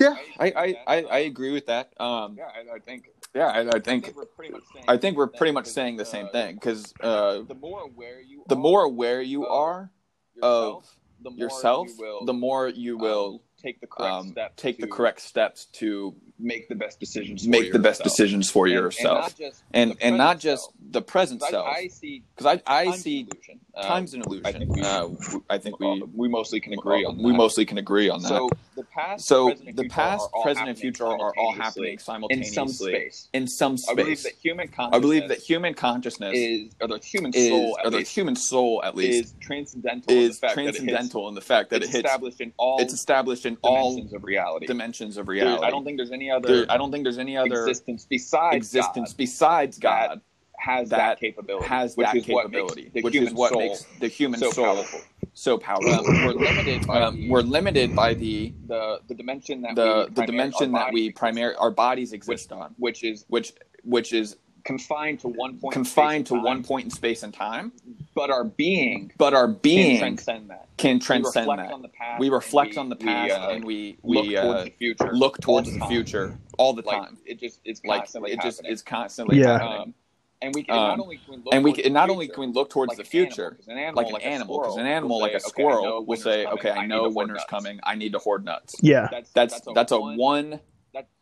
Yeah, 0.00 0.16
I, 0.38 0.46
agree 0.46 0.56
I, 0.56 0.66
with 0.66 0.76
I, 0.86 1.00
that. 1.02 1.12
I 1.12 1.18
agree 1.18 1.52
with 1.52 1.66
that. 1.66 1.92
Um, 2.00 2.36
yeah 2.36 2.44
I, 2.44 2.76
I 2.76 2.78
think 2.78 3.08
yeah, 3.34 3.46
I, 3.46 3.60
I 3.60 3.80
think 3.80 3.84
think 4.04 4.16
we're 4.16 4.24
pretty 4.26 4.52
much 4.52 4.62
saying 4.72 4.84
I 4.86 4.96
think 4.96 5.16
we're 5.16 5.26
the 5.26 5.32
same 5.32 5.38
pretty 5.38 5.48
thing 5.48 5.54
much 5.54 5.66
saying 5.66 5.96
the 5.96 6.04
same 6.04 6.26
uh, 6.26 6.30
thing 6.30 6.54
because 6.54 6.94
uh, 7.00 7.42
the 7.42 7.56
more 7.60 7.82
aware 7.82 8.20
you 8.20 8.44
the 8.48 8.54
are 8.54 8.58
more 8.58 8.84
aware 8.84 9.20
you 9.20 9.44
of 9.44 9.52
are 9.52 9.90
yourself, 10.36 10.84
of 10.84 11.24
the 11.24 11.30
more 11.30 11.38
yourself, 11.38 11.88
you 11.88 11.96
will, 11.98 12.24
the 12.26 12.32
more 12.32 12.68
you 12.68 12.94
um, 12.94 13.00
will 13.02 13.42
take 13.60 13.80
the 13.80 13.86
correct 13.86 14.12
um, 14.12 14.28
steps 14.28 14.62
take 14.62 14.78
the 14.78 14.86
correct 14.86 15.20
steps 15.20 15.64
to 15.66 16.14
make 16.38 16.68
the 16.68 16.74
best 16.74 16.98
decisions 17.00 17.44
for 17.44 17.50
make 17.50 17.72
the 17.72 17.78
best 17.78 18.00
yourself. 18.00 18.16
decisions 18.16 18.50
for 18.50 18.66
And- 18.66 18.74
yourself, 18.74 19.16
and 19.16 19.38
not 19.38 19.38
just 19.38 19.62
and 19.72 19.90
the 19.92 20.04
and, 20.04 20.16
not 20.18 20.26
present 20.26 20.40
just 20.42 20.62
self. 20.64 20.74
the 20.90 21.02
present 21.02 21.40
'Cause 21.40 21.50
self. 21.50 21.66
I, 21.66 21.70
I 21.78 21.88
see 21.88 22.22
Because 22.36 22.46
I 22.46 22.62
I 22.66 22.84
time's 22.86 23.02
see 23.02 23.20
an 23.20 23.28
illusion. 23.32 23.60
Um, 23.76 23.84
time's 23.86 24.14
an 24.14 24.22
illusion. 24.22 24.46
I 24.46 24.52
think 24.52 24.70
we- 24.76 24.82
uh, 24.82 25.00
w- 25.08 25.44
I 25.50 25.58
think 25.58 25.80
we 25.80 26.02
we 26.14 26.28
mostly 26.28 26.60
can 26.60 26.72
agree 26.72 27.04
on 27.04 27.18
we 27.22 27.32
that. 27.32 27.36
mostly 27.38 27.64
can 27.64 27.78
agree 27.78 28.08
on 28.08 28.22
that. 28.22 28.28
So 28.28 28.48
the 28.76 28.82
past, 28.84 29.26
so 29.26 29.46
present, 29.48 29.68
and 29.68 29.78
the 29.78 29.82
future 29.82 29.94
past, 29.94 30.22
are 30.22 30.28
all 30.34 30.42
present, 30.42 30.68
and 30.68 30.76
happening 30.76 30.80
future 30.80 31.06
are 31.06 31.32
all 31.36 31.52
happening 31.52 31.98
simultaneously 31.98 32.48
in 32.48 32.52
some 32.54 32.68
space. 32.68 33.28
in 33.32 33.48
some 33.48 33.76
space 33.76 33.90
I 33.90 33.94
believe 33.94 34.18
space. 34.18 34.32
that 34.32 34.40
human 34.40 34.68
consciousness 34.68 34.96
I 34.96 35.00
believe 35.00 35.28
that 35.28 35.38
human 35.38 35.74
consciousness 35.74 36.32
is, 36.36 36.72
or 36.80 36.88
the 36.88 36.98
human 36.98 37.32
is, 37.34 37.48
soul, 37.48 37.70
or 37.78 37.86
at 37.86 37.90
the 37.92 37.98
least, 37.98 38.14
human 38.14 38.36
soul 38.36 38.82
at 38.84 38.96
least, 38.96 39.24
is 39.26 39.34
transcendental. 39.40 40.12
in 40.12 40.18
the 40.18 40.24
is 40.24 40.38
fact 40.38 40.54
that 40.56 40.60
it 40.60 40.66
hits- 40.66 40.74
transcendental 40.82 41.28
in 41.28 41.34
the 41.34 41.40
fact 41.40 41.70
that 41.70 41.76
it's 41.82 41.86
it 41.90 41.96
hits. 41.96 42.06
established 42.06 42.40
in 42.40 42.52
all 42.56 42.80
It's 42.80 42.92
established 42.94 43.46
in 43.46 43.56
all 43.62 43.90
dimensions 43.90 44.12
of 44.14 44.24
reality. 44.24 44.66
dimensions 44.66 45.16
of 45.16 45.28
reality. 45.28 45.64
I 45.64 45.70
don't 45.70 45.84
think 45.84 45.96
there's 45.98 46.12
any 46.12 46.23
other 46.30 46.48
There- 46.48 46.66
I 46.72 46.76
don't 46.76 46.90
think 46.92 47.04
there's 47.04 47.18
any 47.18 47.36
other 47.36 47.46
existence 47.66 48.06
besides 48.08 48.56
existence 48.56 49.10
God 49.12 49.16
besides 49.16 49.78
God 49.78 50.20
has 50.58 50.88
that, 50.90 50.96
that 50.98 51.20
capability, 51.20 51.66
has 51.66 51.96
which 51.96 52.06
that 52.06 52.16
is 52.16 52.24
capability, 52.24 52.90
which 53.02 53.14
is 53.16 53.32
what 53.34 53.54
makes 53.56 53.84
the 54.00 54.08
human 54.08 54.40
so 54.40 54.50
soul 54.50 54.74
powerful. 54.76 55.00
so 55.34 55.54
Um, 55.54 55.60
powerful. 55.60 56.04
we're 56.24 56.32
limited 56.32 56.86
by 56.86 57.00
Um, 57.02 57.16
the, 57.16 57.28
we're 57.30 57.42
limited 57.42 57.94
by 57.94 58.14
the 58.14 58.52
the 58.66 59.00
the 59.08 59.14
dimension 59.14 59.62
that 59.62 59.74
the 59.74 60.06
we 60.08 60.14
the 60.14 60.26
dimension 60.26 60.72
that 60.72 60.92
we 60.92 61.10
primary 61.10 61.54
our 61.56 61.70
bodies 61.70 62.12
exist 62.12 62.52
on, 62.52 62.74
which 62.78 63.02
is 63.04 63.24
which 63.28 63.52
which 63.82 64.12
is 64.12 64.36
confined 64.64 65.20
to 65.20 65.28
one 65.28 65.58
point, 65.58 65.72
confined 65.72 66.26
to 66.26 66.34
and 66.34 66.42
one 66.42 66.64
point 66.64 66.86
in 66.86 66.90
space 66.90 67.22
and 67.22 67.32
time, 67.32 67.72
but 68.14 68.30
our 68.30 68.44
being 68.44 69.12
but 69.18 69.34
our 69.34 69.46
being 69.48 69.92
can 69.92 69.98
transcend 70.00 70.50
that. 70.50 70.66
can 70.76 70.96
we 70.96 71.00
transcend 71.00 71.46
reflect 71.48 71.68
that. 71.68 71.74
on 71.74 71.82
the 71.82 71.88
past. 71.88 72.20
We 72.20 72.26
and 72.26 72.34
reflect 72.34 72.70
we- 72.72 72.76
on 72.78 72.88
the 72.88 72.96
we, 72.96 73.04
past 73.04 73.32
uh, 73.32 73.48
and 73.50 73.64
we 73.64 73.98
look 74.02 74.24
we 74.26 74.34
towards 74.36 74.60
uh, 74.60 74.64
the 74.64 74.70
future. 74.70 75.12
look 75.12 75.40
towards 75.40 75.68
all 75.68 75.74
the 75.74 75.78
time. 75.80 75.88
future 75.88 76.38
all 76.58 76.72
the 76.72 76.82
Like 76.82 77.02
time. 77.02 77.18
it 77.26 77.38
just 77.38 77.60
it's 77.64 77.84
Like 77.84 78.00
constantly 78.00 78.32
it 78.32 78.40
just 78.40 78.58
happening. 78.58 78.72
is 78.72 78.82
constantly 78.82 79.38
Yeah. 79.40 79.58
happening. 79.58 79.80
Um, 79.82 79.94
and 80.42 80.54
we 80.54 80.62
can 80.62 80.74
Um, 80.76 80.88
not 80.88 81.00
only 81.00 81.16
can 81.16 81.24
we 81.30 81.36
look 81.38 81.54
and 81.54 81.64
we 81.64 81.70
towards 81.70 81.82
can, 81.82 81.92
the 81.92 81.94
not 81.94 82.10
only 82.10 82.26
future, 82.26 82.34
can 82.34 82.40
we 82.48 82.52
look 82.54 82.70
towards 82.70 82.88
like 82.90 82.96
the 82.98 83.02
an 83.02 83.08
animal, 83.22 83.34
future 83.34 83.50
'cause 83.52 83.68
an 83.68 83.78
animal, 83.78 83.96
like 83.96 84.06
an 84.08 84.12
like 84.14 84.22
a 84.22 84.26
animal, 84.26 84.58
because 84.60 84.76
an 84.76 84.86
animal 84.86 85.16
will 85.16 85.22
like 85.22 85.30
say, 85.32 85.36
a 85.36 85.38
"Okay, 85.38 85.44
I 85.46 85.48
squirrel 85.48 85.84
know 85.84 85.94
will 86.00 86.04
winter's 86.06 86.24
say, 86.24 86.44
coming, 86.44 86.58
"Okay, 86.58 86.70
I 86.70 86.76
I 86.82 86.86
know 86.86 87.08
winter's 87.08 87.44
coming. 87.48 87.80
I 87.82 87.94
need 87.94 88.12
to 88.12 88.18
hoard 88.18 88.44
nuts." 88.44 88.74
yeah 88.82 89.08
That's 89.10 89.30
that's 89.32 89.60
that's 89.74 89.92
a 89.92 89.98
one, 90.00 90.16
one 90.18 90.60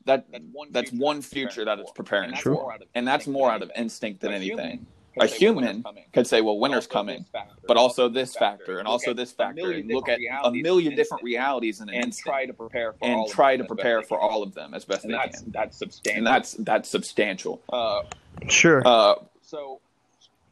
that, 0.07 0.31
that 0.33 0.33
That's 0.33 0.45
one. 0.53 0.69
that's 0.73 0.91
future 0.91 1.03
one 1.03 1.17
it's 1.19 1.27
future 1.27 1.65
preparing 1.65 1.67
that 1.67 1.79
it's 1.81 1.91
for. 1.91 1.95
preparing 1.95 2.25
and 2.25 2.33
that's 2.35 2.43
Sure. 2.43 2.53
more 2.55 2.73
out 2.73 2.83
of 2.83 2.89
and 2.95 3.07
that's 3.09 3.27
instinct 3.27 3.33
more 3.41 3.49
than 3.49 3.55
out 3.55 3.63
of 3.63 3.71
anything. 3.75 3.85
instinct 3.85 4.21
than 4.21 4.33
A 4.33 4.35
anything. 4.37 4.57
human 4.59 4.85
A 5.21 5.29
could 5.29 5.29
say, 5.31 5.37
well, 5.41 5.59
winter's 5.59 5.67
human 5.67 5.83
coming. 5.83 6.05
could 6.15 6.27
say, 6.27 6.41
"Well, 6.41 6.55
But 6.55 6.61
winter's 6.61 6.85
also 6.87 6.89
coming," 6.93 7.19
this 7.19 7.29
factor, 7.29 7.55
but 7.67 7.71
and 7.73 7.79
also 7.79 8.09
this 8.09 8.31
this 8.31 8.37
factor, 8.39 8.79
and 8.79 8.87
Look 8.89 8.93
also 8.93 9.11
at 9.11 9.17
this 9.19 9.33
a 9.33 9.35
factor, 9.35 9.55
million 9.57 9.81
and 9.83 9.91
look 9.93 10.09
at 10.09 10.19
different 10.19 10.23
a 10.23 10.51
realities 10.51 10.63
million 10.63 10.97
different 10.97 11.23
realities 11.23 11.81
in 11.83 11.89
an 11.91 11.95
and 11.95 12.05
instant, 12.07 12.25
try 12.33 12.47
to 12.47 12.53
prepare 12.55 12.93
for 12.95 13.05
all 13.05 13.11
and 13.11 13.25
of 13.27 13.31
try 13.31 13.57
them 13.57 13.59
to 13.59 13.65
as 13.65 13.69
best 13.69 13.77
prepare 13.77 14.03
for 14.03 14.19
all 14.21 14.43
of 14.43 14.55
them 14.55 14.73
as 14.73 14.85
best 14.87 15.05
And 15.05 15.13
they 15.13 15.19
that's 15.19 15.43
can. 15.43 15.51
that's 15.53 15.77
substantial. 15.77 16.19
And 16.19 16.27
that's 16.27 16.53
that's 16.55 16.89
substantial. 16.89 17.63
uh, 17.73 18.03
Sure. 18.49 18.83
Uh, 18.87 19.17
so 19.43 19.81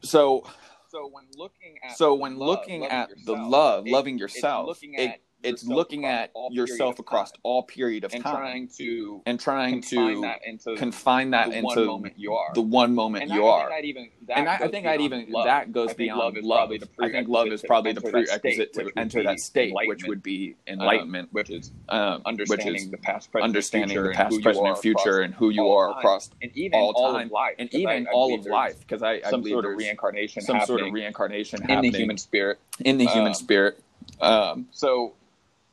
so 0.01 0.43
so 0.89 1.07
when 1.11 1.25
looking 1.37 1.77
at 1.83 1.97
so 1.97 2.13
when 2.13 2.37
love, 2.37 2.59
looking 2.59 2.81
loving 2.81 2.91
at 2.95 3.09
the 3.09 3.15
yourself, 3.33 3.51
love, 3.51 3.87
it- 3.87 3.91
loving 3.91 4.15
it's 4.15 4.21
yourself, 4.21 4.67
looking 4.67 4.93
it, 4.93 5.09
at 5.09 5.19
it's 5.43 5.63
looking 5.65 6.05
at 6.05 6.31
yourself 6.51 6.99
across 6.99 7.31
all 7.43 7.63
period 7.63 8.03
of 8.03 8.11
time. 8.11 8.17
and 8.17 8.23
time 8.25 8.35
trying 8.35 8.67
to 8.69 9.21
and 9.25 9.39
trying 9.39 9.81
to 9.81 10.75
confine 10.77 11.31
that 11.31 11.53
into 11.53 11.61
the 11.61 11.81
one 11.81 11.85
moment 11.87 12.13
you 12.17 12.33
are. 12.33 12.53
the 12.53 12.61
one 12.61 12.95
moment 12.95 13.23
and 13.23 13.33
you 13.33 13.45
I, 13.45 13.49
are. 13.49 13.59
I 13.59 13.63
think 13.69 13.73
I'd 13.79 13.85
even 13.85 14.09
that 14.27 14.37
and 14.37 14.49
I, 14.49 14.55
I 14.55 14.57
goes 14.59 14.71
think 14.71 14.85
I'd 14.87 15.01
even 15.01 15.25
love. 15.29 15.45
that 15.45 15.71
goes 15.71 15.93
beyond 15.93 16.19
love 16.19 16.37
is 16.37 16.45
love. 16.45 16.57
probably 16.59 16.77
the 16.77 16.89
I 16.99 17.09
think 17.11 17.27
love 17.27 17.47
is 17.47 17.61
prerequisite 17.61 17.67
probably 17.67 17.91
the 17.93 18.01
to 18.01 18.07
enter 18.07 18.23
that 18.23 18.27
prerequisite 18.27 18.73
state, 18.73 18.73
to 18.73 18.83
which 18.85 18.95
would 18.95 19.01
enter 19.01 19.19
be 19.19 19.25
that 19.25 19.39
state, 19.39 19.73
which 19.73 20.03
enlightenment. 20.03 20.09
would 20.09 20.23
be 20.23 20.55
Um, 20.67 20.73
enlightenment, 20.79 21.29
which 21.33 21.49
is 21.49 21.71
um, 21.89 22.21
understanding 22.25 22.73
which 22.73 22.81
is 22.83 22.91
the 22.91 22.97
past, 22.97 23.31
present, 23.31 23.49
understanding 23.49 24.03
the 24.03 24.09
past, 24.11 24.41
present, 24.41 24.67
and 24.67 24.77
future, 24.77 25.19
and 25.21 25.33
who 25.33 25.49
you 25.49 25.67
are 25.69 25.91
across 25.97 26.29
and 26.41 26.51
even 26.55 26.79
all 26.79 27.13
time, 27.13 27.27
of 27.27 27.31
life, 27.31 27.55
and 27.59 27.73
even 27.73 28.07
all 28.13 28.33
of 28.33 28.45
life, 28.45 28.79
because 28.79 29.01
I, 29.03 29.21
some 29.21 29.43
sort 29.43 29.65
of 29.65 29.77
reincarnation 29.77 30.41
some 30.43 30.61
sort 30.61 30.81
of 30.81 30.93
reincarnation 30.93 31.69
in 31.69 31.81
the 31.81 31.89
human 31.91 32.17
spirit. 32.17 32.59
in 32.79 32.97
the 32.97 33.05
human 33.05 33.29
um, 33.29 33.33
spirit. 33.33 33.79
Um, 34.19 34.67
So 34.71 35.13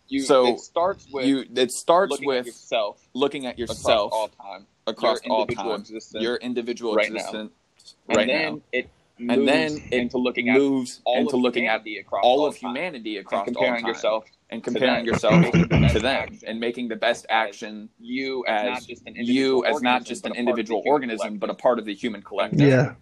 you 0.09 0.23
So 0.23 0.47
it 0.47 0.61
starts 0.61 1.07
with 1.13 1.27
you 1.27 1.45
it 1.55 1.71
starts 1.71 2.11
looking 2.11 2.31
at 2.31 2.37
with 2.37 2.47
yourself 2.47 3.09
looking 3.15 3.47
at 3.47 3.59
across 3.59 3.69
yourself 3.69 4.13
all 4.13 4.29
time, 4.29 4.67
across 4.87 5.25
your 5.25 5.35
all 5.35 5.43
individual 5.43 5.73
time, 5.73 5.81
existence, 5.81 6.23
your 6.23 6.37
individual 6.37 6.95
right 6.95 7.11
now. 7.13 7.19
existence 7.19 7.53
and 8.09 8.17
right 8.17 8.27
then 8.27 8.55
now, 8.55 8.61
it 8.73 8.91
moves 9.19 9.35
and 9.35 9.49
then 9.49 9.73
it 9.91 9.93
into 9.93 10.19
looking 10.19 10.49
at 10.49 10.59
moves 10.59 11.01
all 11.05 11.19
into 11.19 11.37
of 11.37 11.43
looking 11.43 11.67
at 11.67 11.83
humanity 11.85 11.99
across 11.99 12.25
all 12.25 12.41
all 12.41 12.47
of 12.47 12.59
time, 12.59 12.71
humanity 12.71 13.17
and 13.17 13.27
across 13.27 13.41
all 13.41 13.45
comparing 13.45 13.83
time, 13.83 13.89
yourself 13.89 14.25
and 14.51 14.65
comparing 14.65 15.05
them, 15.05 15.07
yourself 15.07 15.35
making 15.35 15.61
the 15.63 15.69
best 15.69 15.95
to 15.95 16.01
them, 16.01 16.23
action 16.23 16.49
and 16.49 16.61
making 16.61 16.89
the 16.89 16.97
best 16.97 17.27
action 17.29 17.89
you 17.99 18.45
as, 18.47 18.67
as 18.67 18.73
not 18.79 18.87
just 18.87 19.07
an 19.07 19.15
you 19.17 19.65
individual 19.65 19.67
as 19.67 19.83
not 19.83 20.03
organism, 20.03 20.07
just 20.07 20.23
but 20.23 20.33
an 20.33 20.33
a 20.33 20.35
part 20.43 20.59
of 20.59 20.67
the 20.67 20.81
individual 20.81 20.83
human 20.83 20.93
organism, 20.93 21.39
but 21.39 21.51
a 21.51 21.55
collective. 21.55 21.63
part 21.63 21.79
of 21.79 21.85
the 21.85 21.95
human 21.95 22.23
collective. 22.23 22.61
Yeah. 22.61 22.95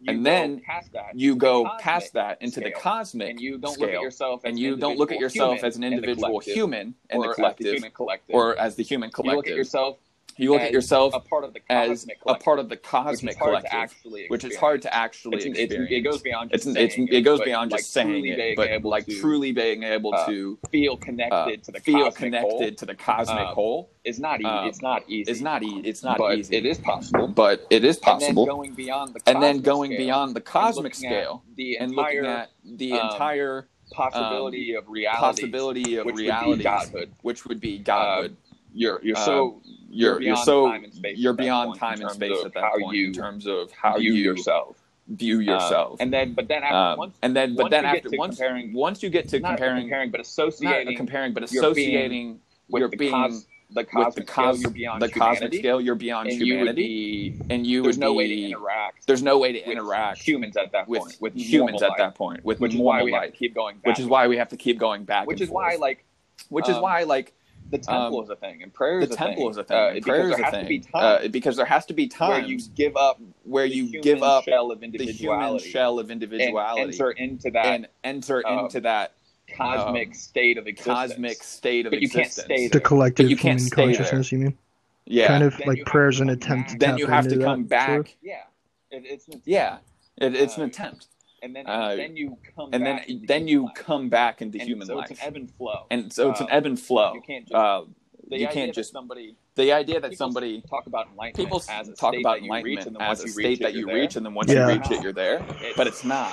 You 0.00 0.12
And 0.12 0.24
then 0.24 0.60
past 0.60 0.92
that 0.92 1.18
You 1.18 1.34
the 1.34 1.38
go 1.40 1.70
past 1.80 2.12
that 2.12 2.40
into 2.40 2.60
the 2.60 2.70
scale, 2.70 2.80
cosmic 2.80 3.30
and 3.30 3.40
you 3.40 3.58
don't 3.58 3.78
look 3.78 3.90
at 3.90 4.00
yourself 4.00 4.44
as 4.44 4.50
and 4.50 4.58
you 4.58 4.76
don't 4.76 4.96
look 4.96 5.10
at 5.10 5.18
yourself 5.18 5.64
as 5.64 5.76
an 5.76 5.82
in 5.82 5.90
the 5.90 5.96
individual 5.96 6.28
collective, 6.28 6.54
human 6.54 6.94
in 7.10 7.18
or 7.18 7.28
the 7.28 7.34
collective, 7.34 7.74
human 7.74 7.90
collective, 7.90 8.34
or 8.34 8.56
as 8.58 8.76
the 8.76 8.84
human 8.84 9.08
you 9.08 9.10
look 9.10 9.46
at 9.46 9.54
collective. 9.54 9.56
yourself 9.56 9.98
You 10.36 10.52
look 10.52 10.60
at 10.60 10.72
yourself 10.72 11.14
a 11.14 11.20
part 11.20 11.44
of 11.44 11.52
the 11.52 11.60
as 11.70 11.88
cosmic 11.88 12.18
a 12.26 12.34
part 12.34 12.58
of 12.58 12.68
the 12.68 12.76
cosmic 12.76 13.34
is 13.34 13.38
hard 13.38 13.62
to 13.62 13.68
collective, 13.68 13.72
actually 13.72 14.26
which 14.28 14.44
is 14.44 14.56
hard 14.56 14.82
to 14.82 14.94
actually 14.94 15.36
It's, 15.36 15.46
it's, 15.46 15.58
experience. 15.58 15.92
it 15.92 16.00
goes 16.00 16.22
beyond 16.22 16.50
just 16.50 16.66
it's, 16.66 16.74
saying 16.74 17.08
it's, 17.08 17.16
it, 17.16 17.22
goes 17.22 17.38
but, 17.38 17.44
beyond 17.44 17.72
like, 17.72 17.80
saying 17.80 18.08
truly 18.08 18.30
it, 18.30 18.36
being 18.36 18.56
but 18.56 18.68
able 18.68 18.90
like 18.90 19.06
to, 19.06 19.20
truly 19.20 19.52
being 19.52 19.82
able 19.82 20.14
uh, 20.14 20.26
to 20.26 20.58
feel 20.70 20.92
uh, 20.92 20.96
connected 20.96 21.64
to 21.64 21.72
the 21.72 21.80
feel 21.80 22.04
cosmic 22.04 22.14
connected 22.14 22.50
whole 22.50 22.72
to 22.72 22.86
the 22.86 22.94
cosmic 22.94 23.48
um, 23.48 23.54
whole 23.54 23.90
is 24.04 24.20
not 24.20 24.44
um, 24.44 24.68
it's 24.68 24.80
not 24.80 25.02
easy. 25.08 25.30
is 25.30 25.42
not 25.42 25.62
e- 25.62 25.82
it's 25.84 26.02
not 26.04 26.18
but 26.18 26.38
easy, 26.38 26.56
it 26.56 26.64
is 26.64 26.78
possible. 26.78 27.26
but 27.28 27.66
it 27.70 27.84
is 27.84 27.98
possible. 27.98 28.42
And 28.44 28.48
then 28.48 28.56
going 28.56 28.74
beyond 28.74 29.14
the 29.14 29.20
and 29.26 29.42
then 29.42 29.56
cosmic 29.56 29.64
going 29.64 29.90
scale 29.90 29.98
beyond 29.98 30.36
the 30.36 30.40
cosmic 30.40 30.94
scale 30.94 31.44
the 31.56 31.78
and 31.78 31.90
entire 31.90 32.22
looking 32.22 32.26
at 32.26 32.50
the 32.64 32.92
um, 32.92 33.10
entire 33.10 33.68
possibility 33.90 34.74
of 34.74 34.88
reality, 34.88 35.18
possibility 35.18 35.96
of 35.96 36.06
which 36.06 36.14
would 36.16 36.58
be 36.58 36.62
godhood. 36.62 37.12
which 37.22 37.46
would 37.46 37.60
be 37.60 37.78
godhood. 37.78 38.36
You're 38.78 39.00
you're 39.02 39.16
Um, 39.18 39.24
so 39.24 39.60
you're 39.90 40.12
you're 40.12 40.18
beyond 40.20 40.44
so 40.44 40.68
time 40.70 40.84
and 40.84 40.94
space 40.94 41.18
you're 41.18 41.32
at 41.32 41.36
that 41.38 41.42
beyond 41.42 41.68
point 41.70 41.80
time 41.80 42.00
and 42.00 42.10
space 42.12 42.44
at 42.44 42.54
that 42.54 42.62
how 42.62 42.78
point 42.78 42.96
you 42.96 43.06
in 43.08 43.12
terms 43.12 43.46
of 43.46 43.72
how 43.72 43.96
you 43.96 44.12
yourself. 44.12 44.76
view 45.08 45.38
Um, 45.38 45.42
yourself. 45.42 45.96
and 46.00 46.12
then 46.12 46.34
but 46.34 46.46
then 46.46 46.62
after 46.62 46.76
Um, 46.92 46.98
once 46.98 47.16
and 47.22 47.34
then, 47.34 47.56
but 47.56 47.64
once 47.64 47.70
then 47.72 47.84
you 47.84 47.90
get 47.90 47.96
after 47.96 48.10
to 48.10 48.16
once 48.16 48.36
comparing- 48.36 48.72
once 48.72 49.02
you 49.02 49.10
get 49.10 49.28
to 49.30 49.40
comparing, 49.40 49.80
comparing 49.82 50.10
but 50.12 50.20
associating 50.20 50.96
comparing, 50.96 51.32
but 51.32 51.42
associating 51.42 52.40
with 52.68 52.80
your 52.80 52.88
being 52.90 53.10
cos 53.12 53.46
the 53.70 53.80
with 53.80 53.88
cosmic 53.90 54.26
the 54.26 54.32
scale, 54.32 54.44
cos 54.44 54.60
you're 54.62 54.70
beyond 54.70 55.02
the 55.02 55.08
cosmic 55.08 55.54
scale, 55.54 55.80
you're 55.80 55.94
beyond 55.94 56.28
and 56.28 56.38
you 56.40 56.54
humanity, 56.58 57.30
be 57.30 57.40
and 57.52 57.66
you 57.66 57.82
there's 57.82 57.96
would 57.96 58.00
no 58.00 58.12
be 58.12 58.18
way 58.18 58.26
to 58.28 58.42
interact 58.44 59.06
there's 59.08 59.22
no 59.22 59.38
way 59.38 59.52
to 59.52 59.70
interact 59.70 60.22
humans 60.22 60.56
at 60.56 60.70
that 60.72 60.86
point 60.86 61.16
with 61.20 61.34
humans 61.34 61.82
at 61.82 61.88
life, 61.90 61.98
that 61.98 62.14
point 62.14 62.44
with 62.44 62.60
which 62.60 62.74
is 62.74 62.80
why 62.80 63.02
we 63.02 63.12
have 63.12 63.24
to 63.24 63.30
keep 63.32 63.54
going 63.54 63.76
back 63.78 63.86
which 63.88 63.98
is 64.00 64.06
why 64.06 64.26
we 64.28 64.36
have 64.36 64.48
to 64.48 64.56
keep 64.56 64.78
going 64.78 65.04
back. 65.04 65.26
which 65.26 65.40
is 65.40 65.50
why 65.50 65.74
like 65.76 66.04
which 66.48 66.68
is 66.68 66.76
um, 66.76 66.82
why 66.82 67.02
like 67.02 67.34
the 67.70 67.78
temple 67.78 68.18
Um, 68.18 68.24
is 68.24 68.30
a 68.30 68.36
thing 68.36 68.62
and 68.62 68.72
prayer 68.72 69.00
the 69.00 69.06
is 69.06 69.12
a 69.12 69.16
temple 69.16 69.42
thing. 69.44 69.50
is 69.50 69.56
a 69.58 69.64
thing, 69.64 69.76
uh, 69.76 69.86
and 69.88 69.94
because 69.96 70.04
prayer 70.04 70.30
is 70.30 70.36
there 70.36 70.40
a 70.40 70.44
has 70.44 70.54
thing, 70.54 70.62
to 70.64 70.68
be 70.68 70.84
uh, 70.94 71.18
time 71.18 71.30
because 71.30 71.56
there 71.56 71.66
has 71.66 71.86
to 71.86 71.94
be 71.94 72.06
time 72.08 72.30
where 72.30 72.40
you 72.40 72.58
give 72.74 72.96
up 72.96 73.20
where 73.44 73.66
you 73.66 74.00
give 74.00 74.22
up 74.22 74.44
shell 74.44 74.70
of 74.70 74.80
the 74.80 74.86
human 74.88 75.58
shell 75.58 75.98
of 75.98 76.10
and 76.10 76.22
individuality 76.22 76.94
enter 76.94 77.10
into 77.12 77.50
that 77.50 77.66
and 77.66 77.88
enter 78.04 78.46
um, 78.46 78.64
into 78.64 78.80
that 78.80 79.14
cosmic 79.56 80.08
um, 80.08 80.14
state 80.14 80.58
of 80.58 80.66
existence. 80.66 80.94
cosmic 81.12 81.42
state 81.42 81.86
of 81.86 81.92
But 81.92 82.00
you 82.02 82.08
can't 82.08 82.26
existence. 82.26 82.44
stay 82.46 82.68
The 82.68 82.78
there. 82.78 82.80
collective 82.80 83.30
you 83.30 83.36
can't 83.36 83.60
human 83.60 83.72
stay 83.72 83.76
there. 83.76 83.94
consciousness, 83.96 84.32
you 84.32 84.38
mean? 84.38 84.58
Yeah. 85.06 85.26
Kind 85.28 85.44
of 85.44 85.56
Then 85.56 85.66
like 85.66 85.78
have 85.78 85.86
prayer's 85.86 86.16
to 86.16 86.22
an 86.22 86.28
come 86.28 86.36
attempt 86.36 86.70
to 86.70 86.76
then 86.78 86.90
tap 86.90 86.98
you 86.98 87.06
have 87.06 87.28
to 87.28 87.34
into 87.34 87.44
come 87.44 87.62
that, 87.64 87.68
back. 87.68 87.88
sort 87.88 88.00
of? 88.08 88.14
Yeah, 88.22 88.42
it, 88.90 89.02
it's 89.06 89.28
an 89.28 89.42
Yeah. 89.44 89.78
It, 90.18 90.34
it's 90.34 90.56
an 90.56 90.64
Uh, 90.64 90.66
attempt. 90.66 91.06
And 91.42 91.54
then 91.54 91.66
Uh, 91.66 91.94
then 91.96 92.16
you 92.16 92.36
come 92.56 92.70
And 92.72 92.84
back 92.84 93.06
then 93.06 93.16
into 93.16 93.26
then 93.26 93.40
human 93.46 93.48
you 93.48 93.64
life. 93.66 93.74
come 93.74 94.08
back 94.08 94.42
into 94.42 94.58
And 94.58 94.68
human 94.68 94.86
so 94.86 94.96
life. 94.96 95.10
It's 95.10 95.20
an 95.20 95.26
ebb 95.26 95.36
and 95.36 95.50
flow. 95.54 95.86
and 95.90 96.12
so 96.12 96.30
it's 96.30 96.40
an 96.40 96.46
Um, 96.46 96.52
ebb 96.56 96.66
and 96.66 96.78
flow. 96.80 97.14
You 97.14 97.20
can't 97.20 97.44
just 97.46 97.54
Uh, 97.54 97.82
the 98.28 98.38
you 98.38 98.46
idea 98.46 98.54
can't 98.54 98.74
just 98.74 98.92
somebody 98.92 99.36
the 99.54 99.72
idea 99.72 99.98
that 100.00 100.16
somebody 100.16 100.62
talk 100.70 100.86
about 100.86 101.08
enlightenment 101.10 101.34
people 101.48 101.62
as 101.68 101.88
a 101.88 101.92
talk 101.94 102.12
state 102.14 102.20
about 102.20 102.34
that 102.40 102.44
you 102.44 102.52
reach, 102.52 102.64
enlightenment 102.78 102.86
and 102.86 102.96
then 102.96 103.02
as 103.02 103.08
once 103.08 103.20
a 103.20 103.26
you 103.26 103.32
state 103.32 103.44
reach 103.48 103.58
that 103.60 103.70
it, 103.70 103.74
you 103.76 103.86
reach, 103.92 104.16
and 104.16 104.24
then 104.26 104.34
once 104.34 104.52
Yeah. 104.52 104.68
you 104.68 104.74
reach 104.78 104.90
it, 104.90 105.02
you're 105.02 105.12
there. 105.12 105.36
It's- 105.36 105.72
But 105.76 105.86
it's 105.88 106.04
not. 106.04 106.32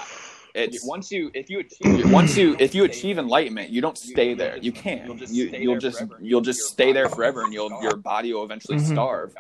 It's 0.54 0.86
once 0.88 1.12
you 1.12 1.32
if 1.34 1.50
you 1.50 1.60
achieve 1.60 2.12
once 2.14 2.38
you 2.38 2.56
if 2.60 2.74
you 2.74 2.86
achieve 2.86 3.18
enlightenment, 3.18 3.72
you 3.72 3.82
don't 3.82 3.98
stay 3.98 4.30
you'll 4.30 4.38
there. 4.38 4.52
just- 4.54 4.64
You 4.64 4.72
can't. 4.72 5.06
you'll 5.06 5.16
just 5.16 5.34
You 5.34 5.48
stay 5.50 5.62
you'll 5.62 5.74
there 5.74 5.80
just 5.82 5.98
forever. 5.98 6.18
you'll 6.22 6.42
just 6.42 6.62
stay 6.72 6.94
there 6.94 7.10
forever, 7.10 7.44
and 7.44 7.54
you'll 7.54 7.82
your 7.82 7.98
body 7.98 8.34
will 8.34 8.44
eventually 8.44 8.78
Mhm. 8.78 8.92
starve. 8.94 9.36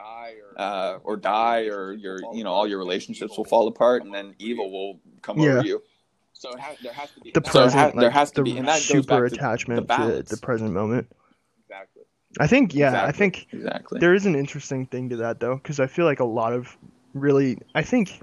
uh, 0.58 1.00
or 1.04 1.18
die, 1.18 1.66
or 1.68 1.92
your 1.94 2.18
you 2.34 2.44
know 2.44 2.52
all 2.54 2.66
your 2.68 2.80
relationships 2.80 3.38
will 3.38 3.44
fall 3.46 3.68
apart, 3.68 4.04
and 4.04 4.14
then 4.14 4.34
evil 4.40 4.72
will 4.72 5.00
come 5.26 5.40
Yeah. 5.40 5.58
over 5.58 5.66
you. 5.66 5.82
So 6.34 6.52
it 6.52 6.60
has, 6.60 6.78
there 6.84 6.94
has 6.94 7.10
to 7.12 7.22
be 7.22 7.32
The 7.32 7.40
that- 7.40 7.52
So 7.52 7.60
it 7.60 7.64
present, 7.64 8.00
there 8.00 8.10
has 8.12 8.32
to 8.32 8.36
the 8.36 8.44
be- 8.44 8.58
and 8.58 8.68
that 8.68 8.74
goes 8.74 8.84
super 8.84 9.22
back 9.22 9.30
to 9.32 9.36
attachment 9.36 9.88
the 9.88 9.96
to 9.96 10.24
the 10.24 10.38
present 10.38 10.72
moment. 10.74 11.08
exactly. 11.64 12.04
I 12.40 12.48
think, 12.48 12.76
yeah, 12.76 13.06
I 13.06 13.12
think 13.14 13.48
Exactly. 13.54 14.00
there 14.00 14.14
is 14.14 14.26
an 14.26 14.36
interesting 14.36 14.86
thing 14.88 15.10
to 15.10 15.16
that 15.18 15.40
though, 15.40 15.56
because 15.56 15.80
I 15.80 15.88
feel 15.88 16.06
like 16.06 16.20
a 16.20 16.26
lot 16.26 16.52
of 16.54 16.78
really, 17.14 17.58
I 17.74 17.82
think 17.82 18.20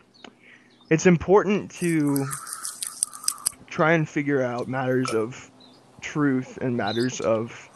it's 0.91 1.07
important 1.07 1.71
to 1.81 2.27
try 3.67 3.93
and 3.93 4.07
figure 4.07 4.43
out 4.43 4.69
matters 4.69 5.11
of 5.15 5.51
truth 6.03 6.59
and 6.61 6.77
matters 6.77 7.21
of 7.23 7.69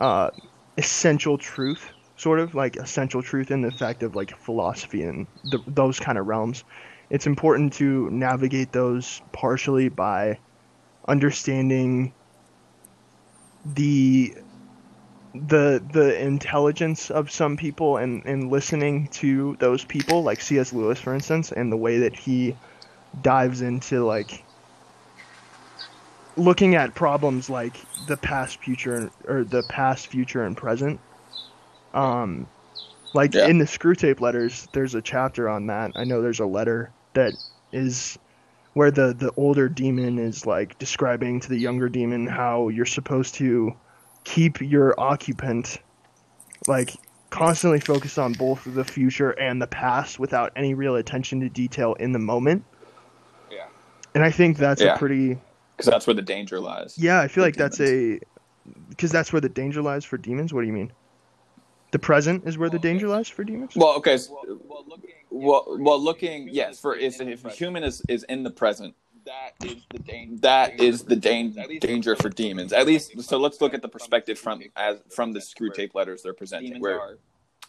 uh, 0.00 0.28
essential 0.76 1.38
truth, 1.38 1.88
sort 2.16 2.38
of 2.40 2.54
like 2.54 2.76
essential 2.76 3.22
truth 3.22 3.50
in 3.50 3.62
the 3.62 3.70
fact 3.70 4.02
of 4.02 4.14
like 4.14 4.36
philosophy 4.36 5.02
and 5.02 5.26
the, 5.50 5.58
those 5.66 5.98
kind 5.98 6.18
of 6.18 6.26
realms. 6.26 6.64
It's 7.12 7.26
important 7.26 7.74
to 7.74 8.08
navigate 8.10 8.72
those 8.72 9.20
partially 9.32 9.90
by 9.90 10.38
understanding 11.06 12.14
the 13.66 14.34
the 15.34 15.82
the 15.92 16.18
intelligence 16.22 17.10
of 17.10 17.30
some 17.30 17.58
people 17.58 17.98
and 17.98 18.24
and 18.24 18.50
listening 18.50 19.08
to 19.08 19.56
those 19.60 19.84
people 19.84 20.22
like 20.22 20.40
C.S. 20.40 20.72
Lewis 20.72 20.98
for 20.98 21.14
instance 21.14 21.52
and 21.52 21.70
the 21.70 21.76
way 21.76 21.98
that 21.98 22.16
he 22.16 22.56
dives 23.20 23.60
into 23.60 24.04
like 24.06 24.42
looking 26.38 26.74
at 26.76 26.94
problems 26.94 27.50
like 27.50 27.76
the 28.06 28.16
past 28.16 28.56
future 28.56 29.10
or 29.28 29.44
the 29.44 29.62
past 29.64 30.06
future 30.06 30.44
and 30.44 30.56
present 30.56 30.98
um 31.92 32.46
like 33.12 33.34
Yeah. 33.34 33.48
in 33.48 33.58
the 33.58 33.66
Screwtape 33.66 34.20
letters 34.22 34.66
there's 34.72 34.94
a 34.94 35.02
chapter 35.02 35.46
on 35.50 35.66
that 35.66 35.92
i 35.94 36.04
know 36.04 36.22
there's 36.22 36.40
a 36.40 36.46
letter 36.46 36.90
that 37.14 37.34
is 37.72 38.18
where 38.74 38.90
the 38.90 39.14
the 39.14 39.30
older 39.36 39.68
demon 39.68 40.18
is 40.18 40.46
like 40.46 40.78
describing 40.78 41.40
to 41.40 41.48
the 41.48 41.56
younger 41.58 41.88
demon 41.88 42.26
how 42.26 42.68
you're 42.68 42.86
supposed 42.86 43.34
to 43.34 43.72
keep 44.24 44.60
your 44.60 44.98
occupant 44.98 45.78
like 46.68 46.94
constantly 47.30 47.80
focused 47.80 48.18
on 48.18 48.32
both 48.34 48.62
the 48.66 48.84
future 48.84 49.30
and 49.30 49.60
the 49.60 49.66
past 49.66 50.18
without 50.18 50.52
any 50.56 50.74
real 50.74 50.96
attention 50.96 51.40
to 51.40 51.48
detail 51.48 51.94
in 51.94 52.12
the 52.12 52.18
moment 52.18 52.64
Yeah. 53.50 53.66
and 54.14 54.22
i 54.24 54.30
think 54.30 54.58
that's 54.58 54.80
Yeah. 54.80 54.94
a 54.94 54.98
pretty 54.98 55.38
Because 55.76 55.90
that's 55.90 56.06
where 56.06 56.14
the 56.14 56.22
danger 56.22 56.60
lies. 56.60 56.96
yeah 56.98 57.20
i 57.20 57.28
feel 57.28 57.42
For 57.42 57.48
like 57.48 57.56
that's 57.56 57.80
a 57.80 58.20
because 58.88 59.10
that's 59.10 59.32
where 59.32 59.40
the 59.40 59.48
danger 59.48 59.82
lies 59.82 60.04
for 60.04 60.16
demons 60.18 60.52
what 60.54 60.60
do 60.60 60.66
you 60.66 60.72
mean 60.72 60.92
the 61.90 61.98
present 61.98 62.44
is 62.46 62.56
where 62.56 62.70
the 62.70 62.78
danger 62.78 63.08
lies 63.08 63.28
for 63.28 63.44
demons 63.44 63.72
Well, 63.76 63.96
okay. 63.96 64.14
s- 64.14 64.30
Well, 64.30 64.58
well, 64.66 64.84
looking, 64.88 65.10
Well, 65.32 65.66
well, 65.80 66.00
looking 66.00 66.48
yes, 66.52 66.80
for 66.80 66.96
if 66.96 67.20
if 67.20 67.44
a 67.44 67.50
human 67.50 67.84
is 67.84 68.02
is 68.08 68.24
in 68.24 68.42
the 68.44 68.50
present, 68.50 68.94
that 69.26 69.52
is 69.64 69.84
the 69.90 69.98
danger. 70.00 70.36
that 70.42 70.80
is 70.80 71.04
the 71.04 71.16
dan- 71.16 71.56
danger 71.80 72.16
for 72.16 72.28
demons. 72.28 72.72
At 72.72 72.86
least, 72.86 73.20
so 73.22 73.38
let's 73.38 73.60
look 73.60 73.74
at 73.74 73.82
the 73.82 73.88
perspective 73.88 74.38
from 74.38 74.62
as 74.76 74.98
from 75.10 75.32
the 75.32 75.40
Screwtape 75.40 75.94
letters 75.94 76.22
they're 76.22 76.34
presenting, 76.34 76.80
where 76.80 77.00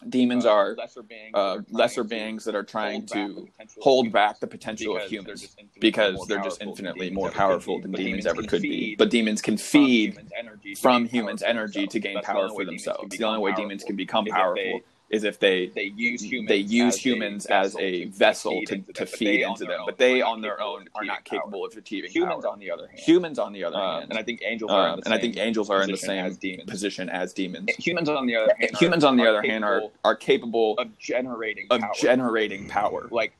demons 0.08 0.46
uh, 0.46 0.52
are 0.52 0.74
lesser 0.76 1.02
beings, 1.02 1.32
uh, 1.34 1.40
that 1.40 1.58
are 1.58 1.62
trying 1.62 1.70
lesser 1.78 2.02
to 2.02 2.08
beings 2.08 2.44
that 2.44 2.54
are 2.54 2.64
trying 2.64 3.02
hold 3.02 3.08
back 3.08 3.34
the 3.34 3.42
to 3.42 3.46
potential 3.48 3.82
of 3.82 3.84
hold 3.84 4.04
humans 4.04 4.12
back 4.12 4.40
the 4.40 4.46
potential 4.46 4.96
of 4.96 5.02
because 5.02 5.24
they're 5.24 5.36
humans 5.36 5.40
just 5.40 5.58
infinitely 5.58 5.80
because 5.80 6.14
more 6.14 6.26
they're 6.26 6.38
just 6.38 6.60
powerful 6.60 6.76
than 6.76 6.86
infinitely 6.86 7.10
demons 7.10 7.14
more 7.14 7.26
ever 7.26 7.40
could 7.40 7.40
powerful 7.40 7.66
be. 7.66 7.80
than 7.80 7.92
But 7.92 7.98
demons 7.98 8.26
ever 8.26 8.42
can 8.42 8.48
could 8.50 8.62
be. 8.68 8.68
feed 8.70 8.98
But 8.98 9.10
demons 9.10 9.42
can 9.42 9.56
from 9.56 9.70
feed 9.70 10.10
humans' 10.10 10.32
energy 10.36 10.74
to 10.74 10.80
from 10.82 11.02
gain 11.02 11.12
humans' 11.12 11.42
power 11.42 11.48
for 11.48 11.50
energy 11.50 11.86
to 11.88 12.00
themselves. 12.00 12.00
gain 12.00 12.14
the 12.14 12.20
power 12.20 12.48
only 12.48 12.50
for 12.50 12.58
way 12.58 12.64
demons 12.64 12.84
can 12.98 13.08
themselves. 13.08 13.16
The 13.18 13.24
only 13.24 13.40
way 13.40 13.52
demons 13.52 13.84
can 13.84 13.96
become 13.96 14.26
powerful 14.26 14.84
is 15.10 15.22
if 15.24 15.38
they 15.38 15.66
they 15.68 15.92
use 15.94 16.22
humans 16.22 16.48
they 16.48 16.56
use 16.56 16.94
as 16.96 17.06
a 17.06 17.52
as 17.52 17.76
a 17.76 18.04
vessel 18.06 18.60
to, 18.66 18.74
into 18.74 18.92
to 18.94 19.06
feed 19.06 19.42
into 19.42 19.64
them, 19.64 19.80
but 19.86 19.98
they 19.98 20.22
on 20.22 20.40
their 20.40 20.60
own 20.60 20.88
are 20.94 21.04
not 21.04 21.20
achieving 21.20 21.40
capable 21.40 21.64
of 21.64 21.76
achieving 21.76 22.10
power. 22.10 22.20
Humans, 22.22 22.44
power. 22.44 22.52
on 22.52 22.58
the 22.58 22.70
other 22.70 22.86
hand, 22.88 22.98
Humans, 23.00 23.38
on 23.38 23.52
the 23.52 23.64
other 23.64 23.76
um, 23.76 24.00
hand, 24.00 24.10
and 24.10 24.18
I 24.18 24.22
think 24.22 24.40
angels 24.44 24.70
are 24.70 24.86
in 24.86 24.92
um, 24.94 25.00
the 25.00 25.04
and 25.06 25.14
I 25.14 25.18
think 25.18 25.36
angels 25.36 25.70
are 25.70 25.82
in 25.82 25.90
the 25.90 25.96
same 25.96 26.24
as 26.24 26.36
demons. 26.38 26.70
position 26.70 27.08
as 27.10 27.32
demons. 27.32 27.68
Humans, 27.76 28.08
on 28.08 28.26
the 28.26 28.36
other 28.36 28.54
hand, 28.58 28.76
Humans, 28.78 29.04
on 29.04 29.16
the 29.16 29.28
other 29.28 29.42
hand, 29.42 29.64
are 29.64 29.78
capable 29.80 29.92
are 30.04 30.16
capable 30.16 30.78
of 30.78 30.98
generating 30.98 31.66
of 31.70 31.80
power. 31.82 31.90
generating 31.96 32.68
power. 32.68 33.06
like 33.10 33.36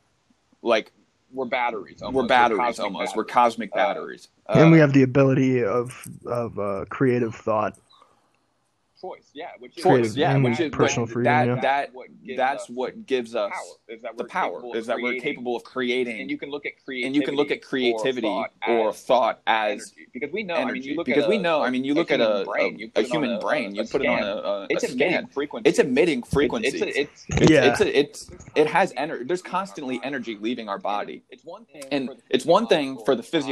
like 0.63 0.93
we're 1.33 1.45
batteries. 1.47 2.01
Almost. 2.01 2.15
we're 2.23 2.29
batteries 2.29 2.59
cosmic 2.77 2.85
almost. 2.85 3.17
We're 3.17 3.25
batteries. 3.25 3.35
cosmic 3.35 3.71
Uh, 3.73 3.77
batteries. 3.77 4.29
and 4.49 4.71
we 4.71 4.79
Uh, 4.79 4.83
have 4.83 4.93
the 4.93 5.03
ability 5.03 5.65
of 5.65 6.07
of 6.27 6.59
uh, 6.59 6.85
creative 6.91 7.35
thought. 7.35 7.77
Choice. 9.05 9.31
Yeah, 9.35 9.49
which 9.59 9.77
is 9.77 9.83
choice. 9.83 9.93
creative 9.93 10.17
Yeah, 10.17 10.35
and 10.35 10.45
which 10.45 10.61
is 10.61 10.71
personal 10.71 11.07
freedom, 11.07 11.25
that 11.25 11.47
yeah. 11.47 11.61
that 11.61 11.95
what 11.95 12.07
that's 12.37 12.69
what 12.69 13.07
gives 13.07 13.35
us 13.35 13.53
power. 13.53 13.97
Is 13.97 14.03
that 14.03 14.17
the 14.17 14.25
power. 14.25 14.63
Is 14.77 14.87
that 14.87 14.99
we're 15.01 15.21
capable 15.21 15.57
of 15.57 15.65
creating 15.65 16.21
and 16.21 16.31
you 16.31 16.39
can 16.39 16.51
look 16.51 16.67
at 16.67 16.73
creativity 16.85 17.07
and 17.07 17.17
you 17.17 17.23
can 17.23 17.35
look 17.35 17.51
at 17.51 17.63
creativity 17.63 18.27
or 18.69 18.89
as 18.91 19.03
thought 19.03 19.41
as 19.47 19.93
energy. 19.97 20.09
because 20.13 20.33
we 20.33 20.43
know. 20.43 20.55
I 20.55 20.59
mean, 20.61 20.69
energy. 20.71 20.89
you 20.91 20.97
look 20.97 21.07
because 21.07 21.25
at 21.25 21.29
we 21.31 21.37
a- 21.37 21.41
know. 21.41 21.63
I 21.63 21.71
mean, 21.71 21.85
you 21.85 21.95
look 21.95 22.11
at 22.11 22.21
human 22.21 22.43
a, 22.43 22.45
brain, 22.45 22.75
a, 22.75 22.79
you 22.79 22.89
put 22.89 23.05
it 23.05 23.07
on 23.07 23.13
human 23.13 23.31
a- 23.33 23.41
brain. 23.41 23.75
You 23.75 23.83
a 23.83 23.87
put 23.87 24.03
it 24.03 24.07
on 24.09 24.23
a, 24.23 24.27
a, 24.37 24.67
It's 24.71 24.85
a 24.85 24.93
emitting 24.93 25.13
scan. 25.13 25.27
frequency. 25.29 25.69
It's 25.69 25.79
emitting 25.79 26.19
It's 26.21 26.33
frequencies. 26.33 26.75
it's, 26.83 26.97
it's, 26.97 27.27
It's, 27.29 27.51
Yeah. 27.51 27.65
it's, 27.65 27.81
it's 27.81 28.31
it 28.55 28.67
has 28.67 28.93
energy. 28.97 29.25
There's 29.25 29.43
constantly 29.43 30.01
energy 30.03 30.37
leaving 30.41 30.69
our 30.69 30.79
body, 30.79 31.23
it's 31.31 31.45
one 31.45 31.65
thing. 31.67 31.85
and 31.93 32.09
for 32.09 32.15
the 32.15 32.23
it's 32.31 32.45
one 32.47 32.67
thing 32.67 32.99
for 33.05 33.15
the 33.15 33.23
physiological 33.23 33.45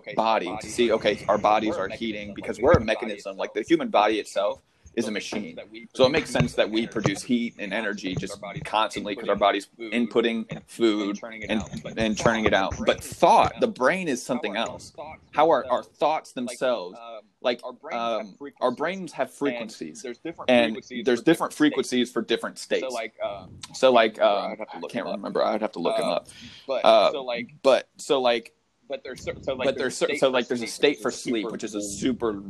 physiological 0.00 0.02
body 0.14 0.46
body 0.46 0.58
to 0.60 0.68
see, 0.68 0.92
okay, 0.92 1.24
our 1.28 1.38
bodies 1.38 1.76
are 1.76 1.88
heating 1.88 2.34
because 2.34 2.60
we're 2.60 2.72
a 2.72 2.80
mechanism. 2.80 3.36
Like 3.36 3.54
the 3.54 3.62
human 3.62 3.88
body 3.88 4.18
itself 4.18 4.60
is 4.96 5.08
a 5.08 5.10
machine. 5.10 5.58
So 5.94 6.06
it 6.06 6.10
makes 6.10 6.30
sense 6.30 6.54
that 6.54 6.68
we 6.68 6.86
produce 6.86 7.22
heat 7.22 7.54
and 7.58 7.72
energy 7.72 8.14
just 8.14 8.40
constantly 8.64 9.14
because 9.14 9.28
our 9.28 9.36
body's 9.36 9.68
inputting 9.78 10.46
food 10.66 11.20
and 11.48 11.62
and 11.96 12.16
churning 12.18 12.44
it 12.46 12.54
out. 12.54 12.74
But 12.84 13.02
thought, 13.04 13.60
the 13.60 13.68
brain 13.68 14.08
is 14.08 14.22
something 14.22 14.56
else. 14.56 14.92
How 15.32 15.50
are 15.50 15.66
our 15.70 15.82
thoughts 15.82 16.32
themselves? 16.32 16.98
Like 17.42 17.60
um, 17.92 18.36
our 18.60 18.72
brains 18.72 19.12
have 19.12 19.32
frequencies, 19.32 20.02
There's 20.02 20.18
different 20.18 20.50
and 20.50 20.72
frequencies 20.72 21.04
there's 21.04 21.20
for 21.20 21.24
different 21.24 21.52
states. 21.52 21.58
frequencies 21.58 22.12
for 22.12 22.22
different 22.22 22.58
states. 22.58 22.86
So 22.88 22.88
like, 22.88 23.14
um, 23.22 23.50
So 23.74 23.92
like, 23.92 24.18
I 24.18 24.52
um, 24.52 24.56
have 24.58 24.70
to 24.70 24.76
I 24.78 24.88
can't 24.88 25.06
remember. 25.06 25.44
I'd 25.44 25.60
have 25.60 25.72
to 25.72 25.78
look 25.78 25.96
them 25.96 26.08
up. 26.08 26.28
but 26.66 26.84
Uh, 26.84 27.12
so 27.12 27.22
like, 27.22 27.50
But 27.62 27.88
so 27.98 28.20
like, 28.20 28.52
but 28.88 29.02
there's 29.04 29.22
cer- 29.22 29.34
so 29.42 29.54
like 29.54 29.66
but 29.66 29.78
there's 29.78 29.94
a 29.94 29.96
so, 29.96 30.06
state 30.06 30.20
so 30.20 30.26
for 30.28 30.32
like 30.32 30.48
there's 30.48 30.62
a 30.62 30.66
sleep, 30.66 30.96
state 30.96 31.02
for 31.02 31.08
which 31.08 31.14
is 31.14 31.22
sleep, 31.22 31.50
which 31.50 31.64
is 31.64 31.74
a 31.74 31.80
super. 31.82 32.40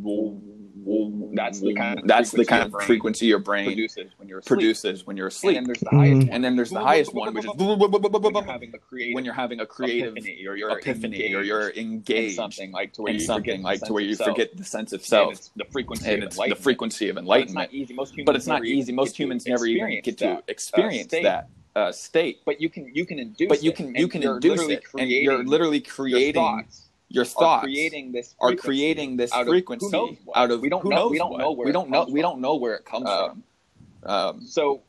That's 1.35 1.61
the 1.61 1.75
kind 1.75 1.99
of 1.99 2.07
that's 2.07 2.31
the 2.31 2.45
frequency 2.45 2.47
kind 2.47 2.61
your 2.61 2.67
of 2.67 2.73
brain 2.73 2.87
frequency 2.87 3.27
your 3.27 3.39
brain 3.41 3.65
produces 3.67 4.13
when 4.19 4.29
you're 4.29 4.39
asleep. 4.39 4.49
produces 4.49 5.07
when 5.07 5.17
you're 5.17 5.27
And 5.27 5.33
asleep. 5.33 5.55
then 5.57 5.65
there's 5.65 5.81
the 5.81 5.91
highest 5.91 6.19
one. 6.19 6.29
And 6.31 6.45
then 6.45 6.57
there's 6.57 6.71
the 6.71 6.81
highest 6.81 7.15
one, 7.15 7.35
which 7.35 7.45
is 7.45 7.51
when 7.57 7.65
you're 7.65 8.45
having 8.45 8.73
a 8.75 8.79
creative, 8.79 9.15
when 9.15 9.25
you're 9.25 9.35
having 9.35 9.61
a 9.61 9.67
creative 9.67 10.13
epiphany 10.17 10.47
or 10.47 10.57
you're 10.57 10.71
epiphany 10.79 11.35
or 11.35 11.43
you're 11.43 11.71
engaged 11.71 12.31
in 12.31 12.37
something 12.37 12.73
like 12.73 12.93
to 12.95 13.03
where 13.03 13.13
you 13.13 13.21
something 13.21 13.63
forget 13.63 13.63
the 13.63 13.65
like 13.65 13.81
to 13.81 13.87
sense 13.87 13.91
where 13.91 14.03
of 14.03 14.09
you 14.09 14.15
self. 14.15 14.29
forget 14.31 14.57
the 14.57 14.65
sense 14.65 14.93
of 14.93 15.01
And 15.01 15.07
self 15.07 15.33
it's 15.33 15.51
the 15.57 15.65
frequency 15.65 16.13
and 16.13 16.23
of 16.23 16.27
it's 16.29 16.37
the 16.37 16.43
enlightenment. 16.43 16.63
frequency 16.63 17.09
of 17.09 17.17
But 17.17 17.21
it's 17.21 17.25
enlightenment. 17.25 17.73
not 17.73 17.75
easy. 17.75 17.95
Most 17.95 18.13
humans 18.15 18.27
But 18.27 18.37
it's 18.37 18.47
not 18.47 18.55
never 18.55 18.65
easy. 18.67 18.93
Most 18.93 19.09
get 19.09 19.17
to 19.17 19.23
humans 19.25 19.47
never 19.47 19.67
even 19.67 20.01
get 20.03 20.19
to 20.19 20.31
uh, 20.31 20.41
experience 20.49 21.11
that 21.11 21.49
uh, 21.77 21.93
state. 21.93 22.41
But 22.45 22.61
you 22.61 22.69
can 22.69 22.91
you 22.95 23.05
can 23.07 23.19
induce. 23.19 23.49
But 23.49 23.63
you 23.63 23.73
can 23.73 23.87
and 23.89 23.99
you 23.99 24.09
can 24.09 24.23
induce 24.23 24.51
literally 24.51 24.75
it, 24.75 24.85
and 24.99 25.11
you're 25.11 25.35
creating 25.35 25.47
literally 25.51 25.79
your 25.79 25.95
creating 25.95 26.43
thoughts. 26.43 26.87
your 27.11 27.23
are 27.23 27.27
thoughts 27.27 27.65
creating 27.65 28.13
this 28.13 28.35
are 28.41 28.49
frequency 28.49 28.67
creating 28.67 29.17
this 29.19 29.33
out 29.33 29.47
frequency 29.47 29.87
what. 30.25 30.37
out 30.37 30.51
of 30.51 30.61
We 30.63 30.69
don't 30.71 30.85
know- 30.85 31.09
we 31.09 31.19
don't 31.19 31.31
what. 31.33 31.39
know 31.39 31.53
where 31.53 31.67
we 31.67 31.73
don't 31.73 31.91
know 31.91 32.05
we 32.09 32.23
don't 32.23 32.41
know 32.41 32.57
where 32.57 32.75
it 32.75 32.85
comes 32.85 33.07
Um, 33.07 33.43
from. 34.03 34.11
Um, 34.11 34.41
So 34.47 34.83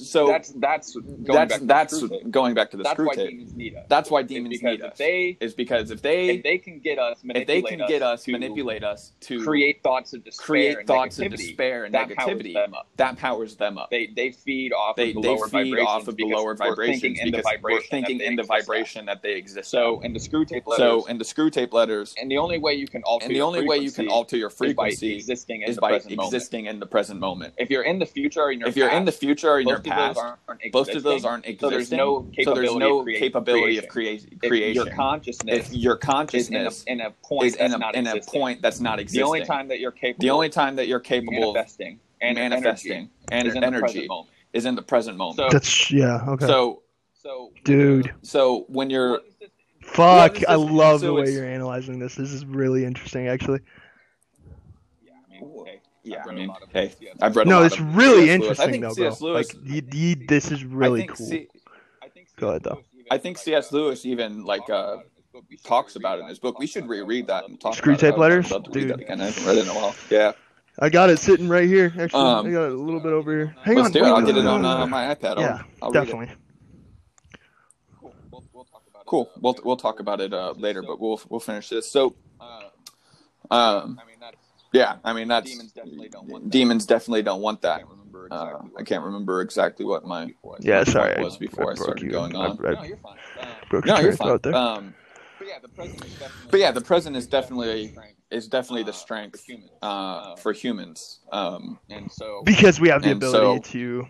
so 0.00 0.26
that's 0.28 0.50
that's 0.52 0.94
going 0.94 1.24
that's 1.26 1.48
back 1.48 1.60
to 1.60 1.66
that's 1.66 1.92
the 1.92 2.08
Screwtape. 2.08 2.30
going 2.30 2.54
back 2.54 2.70
to 2.70 2.76
the 2.76 2.84
that's 2.84 2.94
screw 2.94 3.06
why 3.06 3.14
tape. 3.14 3.30
demons 3.30 3.54
need 3.54 3.74
us. 3.74 3.86
That's 3.88 4.10
why 4.10 4.22
demons 4.22 4.60
because 4.60 4.78
need 4.78 4.82
us. 4.82 4.98
They 4.98 5.36
Is 5.40 5.54
because 5.54 5.90
if 5.90 6.02
they 6.02 6.30
if 6.30 6.42
they 6.44 6.58
can 6.58 6.80
get 6.80 6.98
us 6.98 7.18
if 7.34 7.46
they 7.46 7.62
manipulate 7.62 7.78
can 7.78 7.88
get 7.88 8.02
us 8.02 8.24
to 8.24 8.32
manipulate 8.32 8.84
us 8.84 9.12
to 9.22 9.42
create 9.44 9.82
thoughts 9.82 10.12
of 10.12 10.24
despair 10.24 10.46
create 10.46 10.78
and 10.78 10.86
thoughts 10.86 11.18
of 11.18 11.26
negativity, 11.26 11.36
despair 11.36 11.84
and 11.84 11.94
that 11.94 12.14
powers 12.14 12.42
negativity, 12.42 12.54
them 12.54 12.74
up. 12.74 12.88
that 12.96 13.16
powers 13.18 13.56
them 13.56 13.78
up. 13.78 13.90
They 13.90 14.06
they 14.14 14.30
feed 14.30 14.72
off 14.72 14.96
They, 14.96 15.10
of 15.10 15.16
the 15.16 15.22
they 15.22 15.28
lower 15.28 15.48
feed 15.48 15.70
vibrations 15.70 15.88
off 15.88 16.08
of 16.08 16.16
the 16.16 16.24
because 16.24 16.32
lower 16.34 16.56
we're 16.60 16.68
vibrations 16.68 17.02
thinking 17.02 17.26
in 17.26 17.32
the 17.32 17.42
vibration 17.42 17.62
we're 17.74 17.80
thinking 17.82 18.18
that 18.18 18.24
they 18.24 18.28
in 18.28 18.36
the 18.36 18.42
vibration 18.44 19.06
that 19.06 19.22
they 19.22 19.34
exist. 19.34 19.70
So 19.70 20.00
in 20.00 20.12
the 20.12 20.20
Screwtape 20.20 20.66
letters, 20.66 20.78
so 20.78 21.06
in 21.06 21.18
the 21.18 21.24
Screwtape 21.24 21.72
letters, 21.72 22.14
and 22.20 22.30
the 22.30 22.38
only 22.38 22.58
way 22.58 22.74
you 22.74 22.86
can 22.86 23.02
alter 23.02 23.26
and 23.26 23.34
the 23.34 23.38
your 23.38 23.46
only 23.46 23.66
way 23.66 23.78
you 23.78 23.90
can 23.90 24.08
alter 24.08 24.36
your 24.36 24.50
frequency 24.50 25.14
existing 25.16 25.62
in 25.62 25.70
is 25.70 25.76
the 25.76 25.80
by 25.80 25.94
existing 25.94 26.66
in 26.66 26.78
the 26.80 26.86
present 26.86 27.20
moment. 27.20 27.54
If 27.58 27.70
you're 27.70 27.82
in 27.82 27.98
the 27.98 28.06
future 28.06 28.42
or 28.42 28.52
in 28.52 28.60
your 28.60 28.68
If 28.68 28.76
you're 28.76 28.90
in 28.90 29.04
the 29.04 29.12
future 29.12 29.50
or 29.50 29.60
in 29.60 29.66
both 29.88 29.98
of 29.98 30.14
those 30.14 30.16
past, 30.16 30.38
aren't 30.48 30.72
both 30.72 30.88
of 30.90 31.02
those 31.02 31.24
aren't 31.24 31.46
existing. 31.46 31.66
So 31.68 31.70
there's 31.70 31.92
no 31.92 32.22
So 32.22 32.30
capability 32.32 32.60
there's 32.68 32.76
no 32.78 32.98
of 32.98 33.04
create- 33.04 33.18
capability 33.20 33.78
of 33.78 33.88
creation. 33.88 34.38
If 34.42 34.48
creation. 34.48 34.74
your 34.86 34.94
consciousness 34.94 35.68
if 35.68 35.72
your 35.74 35.98
is 36.34 36.48
in 36.50 36.66
a, 36.66 36.70
in 36.86 37.00
a 37.00 37.10
point 37.22 37.46
is 37.46 37.54
in 37.56 37.70
that's 37.70 37.74
a, 37.74 37.78
not 37.78 37.94
in 37.94 38.06
a 38.06 38.14
existing. 38.16 38.40
point 38.40 38.62
that's 38.62 38.80
not 38.80 38.98
the 39.06 39.22
only 39.22 39.44
time 39.44 39.68
that 39.68 39.80
you're 39.80 39.90
capable 39.92 40.22
the 40.22 40.30
only 40.30 40.48
time 40.48 40.76
that 40.76 40.86
you're 40.88 40.98
of 40.98 41.04
capable 41.04 41.52
manifesting 41.52 42.00
and 42.20 42.34
manifesting 42.36 43.10
and 43.30 43.46
energy 43.46 43.48
is 43.48 43.54
in 43.54 43.60
the 43.60 43.66
energy 43.66 43.80
present 43.80 44.08
moment. 44.08 44.30
is 44.52 44.64
in 44.66 44.74
the 44.74 44.82
present 44.82 45.16
moment. 45.16 45.36
So, 45.36 45.48
That's 45.50 45.90
yeah. 45.90 46.24
Okay. 46.28 46.46
so, 46.46 46.82
so 47.14 47.52
Dude, 47.64 48.12
so 48.22 48.64
when 48.68 48.90
you're 48.90 49.10
what 49.12 49.24
is 49.28 49.34
this- 49.40 49.50
fuck! 49.82 50.38
I 50.48 50.54
love 50.54 51.00
so 51.00 51.06
the 51.06 51.14
way 51.14 51.30
you're 51.32 51.46
analyzing 51.46 51.98
this. 51.98 52.14
This 52.14 52.30
is 52.32 52.44
really 52.44 52.84
interesting, 52.84 53.28
actually. 53.28 53.60
yeah, 55.04 55.12
I 55.26 55.40
mean, 55.40 55.64
hey, 55.66 55.80
yeah, 56.10 56.20
I've 56.20 56.26
read 56.26 56.34
mean, 56.36 56.50
hey, 56.72 56.92
I've 57.22 57.36
read 57.36 57.46
a 57.46 57.50
No, 57.50 57.56
lot 57.60 57.66
it's 57.66 57.78
of 57.78 57.96
really 57.96 58.26
C.S. 58.26 58.40
Lewis. 58.40 58.58
I 58.60 58.64
interesting 58.64 58.70
think 58.72 58.82
though, 58.82 58.92
C.S. 58.94 59.18
bro. 59.20 59.28
Lewis, 59.28 59.54
Like, 59.54 59.62
you, 59.64 59.82
you, 59.92 60.14
this 60.26 60.50
is 60.52 60.64
really 60.64 61.02
I 61.02 61.06
think 61.06 61.16
cool. 61.18 61.26
C- 61.26 61.48
I 62.02 62.08
think 62.08 62.28
Go 62.36 62.48
ahead, 62.48 62.62
C.S. 62.64 62.74
though. 62.74 62.82
Lewis 62.94 63.06
I 63.10 63.18
think 63.18 63.36
like, 63.38 63.44
C.S. 63.44 63.72
uh, 63.72 63.76
Lewis 63.76 64.06
even 64.06 64.44
like 64.44 64.68
uh, 64.70 64.96
talks 65.64 65.96
about 65.96 66.18
it 66.18 66.22
in 66.22 66.28
his 66.28 66.38
book. 66.38 66.58
We 66.58 66.66
should 66.66 66.88
reread 66.88 67.26
that 67.28 67.48
and 67.48 67.60
talk 67.60 67.74
Screwtape 67.74 68.02
it. 68.02 68.04
I 68.04 68.10
would- 68.10 68.18
letters? 68.20 68.50
Love 68.50 68.64
to 68.64 68.70
read 68.70 68.80
Dude. 68.82 68.90
that 68.90 69.00
again. 69.00 69.20
I 69.20 69.26
haven't 69.26 69.44
read 69.46 69.56
it 69.58 69.64
in 69.64 69.68
a 69.68 69.74
while. 69.74 69.94
Yeah, 70.10 70.32
I 70.78 70.88
got 70.88 71.10
it 71.10 71.18
sitting 71.18 71.48
right 71.48 71.66
here. 71.68 71.92
Actually, 71.98 72.22
Um, 72.22 72.46
I 72.46 72.50
got 72.50 72.64
it 72.66 72.72
a 72.72 72.76
little 72.76 73.00
bit 73.00 73.12
over 73.12 73.32
here. 73.32 73.54
Hang 73.62 73.76
let's 73.76 73.86
on. 73.86 73.92
do 73.92 74.04
it. 74.04 74.08
I'll 74.08 74.22
get 74.22 74.36
it 74.36 74.46
on 74.46 74.64
uh, 74.64 74.86
my 74.86 75.14
iPad. 75.14 75.36
I'll, 75.36 75.40
Yeah, 75.40 75.62
I'll 75.82 75.90
definitely. 75.92 76.30
Cool. 78.00 78.14
We'll, 78.30 78.44
we'll 78.52 78.64
talk 78.64 78.82
about 78.88 79.00
it. 79.02 79.06
Cool. 79.06 79.22
uh, 79.34 79.38
We'll 79.40 79.52
later. 79.52 79.62
we'll 79.64 79.76
talk 79.76 80.00
about 80.00 80.20
it 80.20 80.32
uh, 80.32 80.52
later, 80.56 80.82
but 80.82 81.00
we'll 81.00 81.20
we'll 81.28 81.40
finish 81.40 81.68
this. 81.68 81.90
So, 81.90 82.14
Uh, 82.40 82.44
um, 82.44 82.60
I 83.50 83.86
mean, 83.86 83.96
that's 83.96 84.07
yeah, 84.72 84.96
I 85.04 85.12
mean 85.12 85.28
that's 85.28 85.50
demons 85.50 85.72
definitely 85.72 86.08
don't 86.08 86.26
want 86.28 86.44
that. 86.44 86.50
demons 86.50 86.86
definitely 86.86 87.22
don't 87.22 87.40
want 87.40 87.64
I 87.64 87.68
that. 87.68 87.78
can't 87.78 87.90
remember 87.90 88.28
Uh, 88.30 88.44
exactly. 88.44 88.70
I 88.78 88.82
can't 88.84 89.04
remember 89.04 89.40
exactly 89.40 89.84
what 89.84 90.04
my 90.04 90.34
Yeah, 90.60 90.84
sorry. 90.84 91.14
point 91.14 91.24
was 91.24 91.36
before 91.36 91.64
I 91.72 91.74
broke 91.74 91.78
started 91.84 92.02
you. 92.04 92.10
going 92.10 92.34
on. 92.36 92.50
I, 92.50 92.54
started. 92.54 92.74
No, 92.80 92.84
you're 92.84 92.96
fine. 92.98 93.16
Um, 93.40 93.48
broke 93.70 93.86
No, 93.86 93.98
you're 94.00 94.12
fine. 94.12 94.28
thought 94.28 94.42
there. 94.42 94.54
Um, 94.54 94.94
but 95.38 95.46
yeah, 95.48 95.58
the 95.60 95.68
present 95.68 96.04
is 96.04 96.12
definitely. 96.18 96.48
But 96.50 96.60
yeah, 96.60 96.70
the 96.72 96.80
present 96.80 97.16
is 97.16 97.26
definitely- 97.26 97.88
strength, 97.88 98.14
is 98.30 98.48
definitely 98.48 98.82
the 98.82 98.90
uh, 98.90 98.92
strength 98.92 99.40
for 99.40 99.46
humans. 99.52 99.70
uh, 99.82 100.36
for 100.36 100.52
humans 100.52 101.20
um, 101.32 101.78
and 101.88 102.10
so 102.12 102.42
because 102.44 102.78
we 102.78 102.88
have 102.90 103.02
the 103.02 103.12
ability 103.12 103.62
so- 103.64 103.72
to 103.72 104.08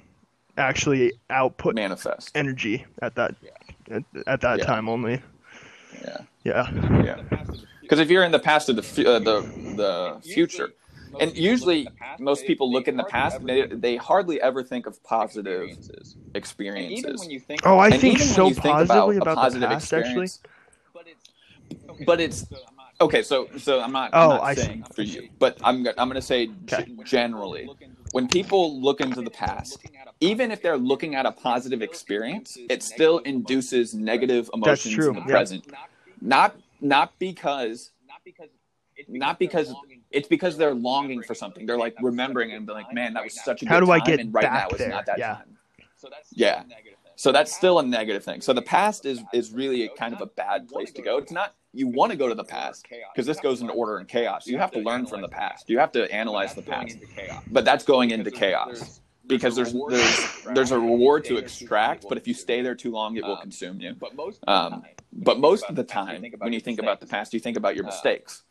actually 0.56 1.12
output 1.30 1.74
manifest. 1.76 2.32
energy 2.34 2.84
at 3.00 3.14
that 3.14 3.36
Yeah. 3.40 3.96
at, 3.96 4.02
at 4.26 4.40
that 4.40 4.59
Yeah. 4.59 4.64
time 4.64 4.88
only. 4.88 5.22
Yeah, 6.02 6.16
Yeah. 6.44 6.70
yeah. 7.04 7.20
Because 7.89 8.01
if 8.01 8.11
you're 8.11 8.24
in 8.24 8.32
the 8.32 8.39
past 8.39 8.68
of 8.68 8.76
the 8.76 8.82
uh, 9.09 9.18
the 9.18 9.47
the 9.74 10.20
future, 10.22 10.70
and 11.18 11.34
usually 11.34 11.89
most 12.18 12.47
people 12.47 12.70
look 12.70 12.86
in 12.86 12.99
the 12.99 13.05
past, 13.05 13.45
they 13.47 13.66
they 13.70 13.97
hardly 13.97 14.41
ever 14.43 14.62
think 14.62 14.86
of 14.86 15.03
positive 15.03 15.70
experiences. 16.34 16.76
And 16.84 16.93
even 16.93 17.14
experiences. 17.14 17.20
when 17.20 17.30
you 17.30 17.41
think, 17.41 17.62
Oh, 17.64 17.78
I 17.78 17.91
think 17.91 18.18
so 18.18 18.51
think 18.51 18.59
positively 18.59 19.16
about, 19.16 19.32
about, 19.32 19.36
positive 19.36 19.70
the 19.70 19.74
past. 19.74 19.93
Actually, 19.95 20.28
but 22.05 22.20
it's, 22.20 22.45
okay, 23.01 23.22
so 23.22 23.39
I'm 23.39 23.47
not- 23.49 23.57
So 23.57 23.59
so 23.59 23.80
I'm 23.80 23.93
not. 23.93 24.11
Oh, 24.12 24.22
I'm 24.22 24.28
not 24.28 24.43
I 24.43 24.55
see. 24.55 24.61
saying 24.62 24.84
for 24.95 25.03
you, 25.03 25.28
but 25.39 25.59
I'm 25.64 25.86
I'm 25.97 26.09
going 26.09 26.14
to 26.14 26.22
say 26.22 26.51
Okay. 26.64 26.84
generally, 27.05 27.70
when 28.12 28.28
people 28.28 28.80
look 28.82 29.01
into 29.01 29.22
the 29.22 29.30
past, 29.30 29.78
even 30.20 30.51
if 30.51 30.61
they're 30.62 30.76
looking 30.76 31.14
at 31.14 31.24
a 31.24 31.32
positive 31.32 31.80
experience, 31.80 32.59
it 32.68 32.82
still 32.82 33.18
induces 33.18 33.95
negative 33.95 34.51
emotions 34.53 34.95
in 34.95 35.14
the 35.14 35.20
yeah. 35.20 35.26
present. 35.26 35.66
Not 36.20 36.57
not 36.80 37.18
because 37.18 37.90
not 38.06 38.22
because 38.24 38.48
it's 38.96 39.08
not 39.08 39.38
because 39.38 39.74
it's 40.10 40.28
because 40.28 40.56
they're 40.56 40.74
longing 40.74 41.22
for 41.22 41.34
something. 41.34 41.66
They're 41.66 41.78
like 41.78 41.94
remembering 42.02 42.52
and 42.52 42.66
be 42.66 42.72
like, 42.72 42.92
man, 42.92 43.14
that 43.14 43.24
was 43.24 43.34
such 43.34 43.62
a 43.62 43.64
good 43.64 43.70
How 43.70 43.80
do 43.80 43.90
I 43.90 43.98
time, 43.98 44.06
get 44.06 44.20
and 44.20 44.34
right 44.34 44.42
back 44.42 44.68
now 44.68 44.74
is 44.74 44.78
there? 44.78 44.88
not 44.90 45.06
that 45.06 45.18
Yeah. 45.18 45.34
time. 45.34 45.58
So 45.96 46.08
that's 46.10 46.32
Yeah. 46.32 46.62
a 46.62 46.66
negative 46.66 46.98
thing. 47.04 47.12
So 47.16 47.32
that's 47.32 47.54
still 47.54 47.78
a 47.80 47.82
negative 47.82 48.24
thing. 48.24 48.40
So 48.40 48.52
the 48.52 48.62
past 48.62 49.04
is 49.06 49.22
is 49.32 49.52
really 49.52 49.84
a 49.84 49.88
kind 49.88 50.14
of 50.14 50.20
a 50.20 50.26
bad 50.26 50.68
place 50.68 50.92
to 50.92 51.02
go. 51.02 51.18
It's 51.18 51.32
not 51.32 51.54
you 51.74 51.86
want 51.86 52.10
to 52.12 52.16
go 52.18 52.28
to 52.28 52.34
the 52.34 52.44
past 52.44 52.86
because 53.14 53.26
this 53.26 53.38
goes 53.40 53.60
into 53.60 53.72
order 53.72 53.98
and 53.98 54.08
chaos. 54.08 54.46
You 54.46 54.58
have 54.58 54.70
to 54.72 54.80
learn 54.80 55.06
from 55.06 55.20
the 55.20 55.28
past. 55.28 55.68
You 55.68 55.78
have 55.78 55.92
to 55.92 56.10
analyze 56.12 56.54
the 56.54 56.62
past. 56.62 56.98
But 57.50 57.64
that's 57.64 57.84
going 57.84 58.10
into 58.10 58.30
chaos 58.30 59.00
because 59.26 59.54
there's 59.54 59.74
there's 59.88 60.44
there's 60.54 60.70
a 60.72 60.78
reward 60.78 61.24
to 61.26 61.36
extract, 61.36 62.06
but 62.08 62.16
if 62.18 62.26
you 62.26 62.34
stay 62.34 62.62
there 62.62 62.74
too 62.74 62.90
long, 62.90 63.16
it 63.16 63.24
will 63.24 63.36
consume 63.36 63.80
you. 63.80 63.94
But 63.94 64.14
most 64.16 64.40
Um, 64.48 64.82
but 65.12 65.38
most 65.38 65.64
of 65.68 65.76
the 65.76 65.84
time, 65.84 66.22
when 66.38 66.52
you 66.52 66.61
think 66.61 66.78
about 66.78 67.00
the 67.00 67.06
past, 67.06 67.32
you 67.34 67.40
think 67.40 67.56
about 67.56 67.74
your 67.76 67.84
mistakes. 67.84 68.42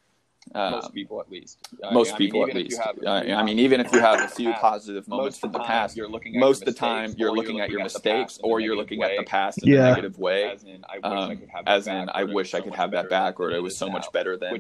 Uh, 0.56 0.72
most 0.72 0.94
people 0.94 1.20
at 1.20 1.30
least. 1.30 1.60
I 1.84 1.94
most 1.94 2.08
mean, 2.08 2.16
I 2.16 2.20
mean, 2.20 2.28
people, 2.30 2.44
at 2.44 2.50
even 2.52 2.62
if 2.62 2.72
you 2.72 2.78
least. 2.78 2.88
have- 2.88 2.98
Uh, 3.06 3.36
I 3.36 3.44
mean, 3.44 3.60
even 3.60 3.82
if 3.82 3.92
you 3.92 4.00
have 4.00 4.22
a 4.22 4.28
few 4.40 4.54
positive 4.54 5.06
moments 5.08 5.36
most 5.36 5.42
from 5.42 5.52
the 5.52 5.60
past, 5.60 5.98
you're 5.98 6.08
looking 6.08 6.38
at 6.38 6.40
most 6.40 6.62
your 6.62 6.70
of 6.70 6.74
the 6.76 6.80
time 6.80 7.02
mistakes, 7.04 7.20
you're 7.20 7.30
or 7.32 7.36
looking 7.36 7.60
at 7.60 7.70
your 7.70 7.84
mistakes, 7.84 8.34
past 8.34 8.40
in 8.40 8.46
a 8.46 8.48
or 8.54 8.60
you're 8.62 8.76
looking 8.78 9.04
at 9.04 9.12
the 9.18 9.24
past 9.24 9.64
in 9.64 9.74
a 9.74 9.76
negative 9.76 10.18
way. 10.18 10.50
As 10.50 10.64
in, 10.64 10.86
I 10.88 10.96
wish 11.00 11.04
I 11.04 11.10
Um, 11.10 11.38
could 11.38 11.50
have 11.50 11.66
that 11.66 11.72
as 11.72 11.88
in, 11.88 12.06
back, 12.06 12.16
I 12.16 12.20
or 12.20 12.22
it 12.22 12.26
was 12.28 12.34
wish 12.36 12.54
I 12.54 12.58
so 12.60 12.64
could 12.64 12.70
much 12.70 12.78
have 12.78 12.92
that 12.92 12.96
better 12.98 13.10
back, 13.10 13.36
than 13.38 13.46
or 13.46 13.52
it 13.52 13.56
it 13.56 13.64
was 13.64 13.78
so 13.78 13.90
much 13.90 14.04
now, 14.04 14.10
better 14.12 14.38
than, 14.38 14.52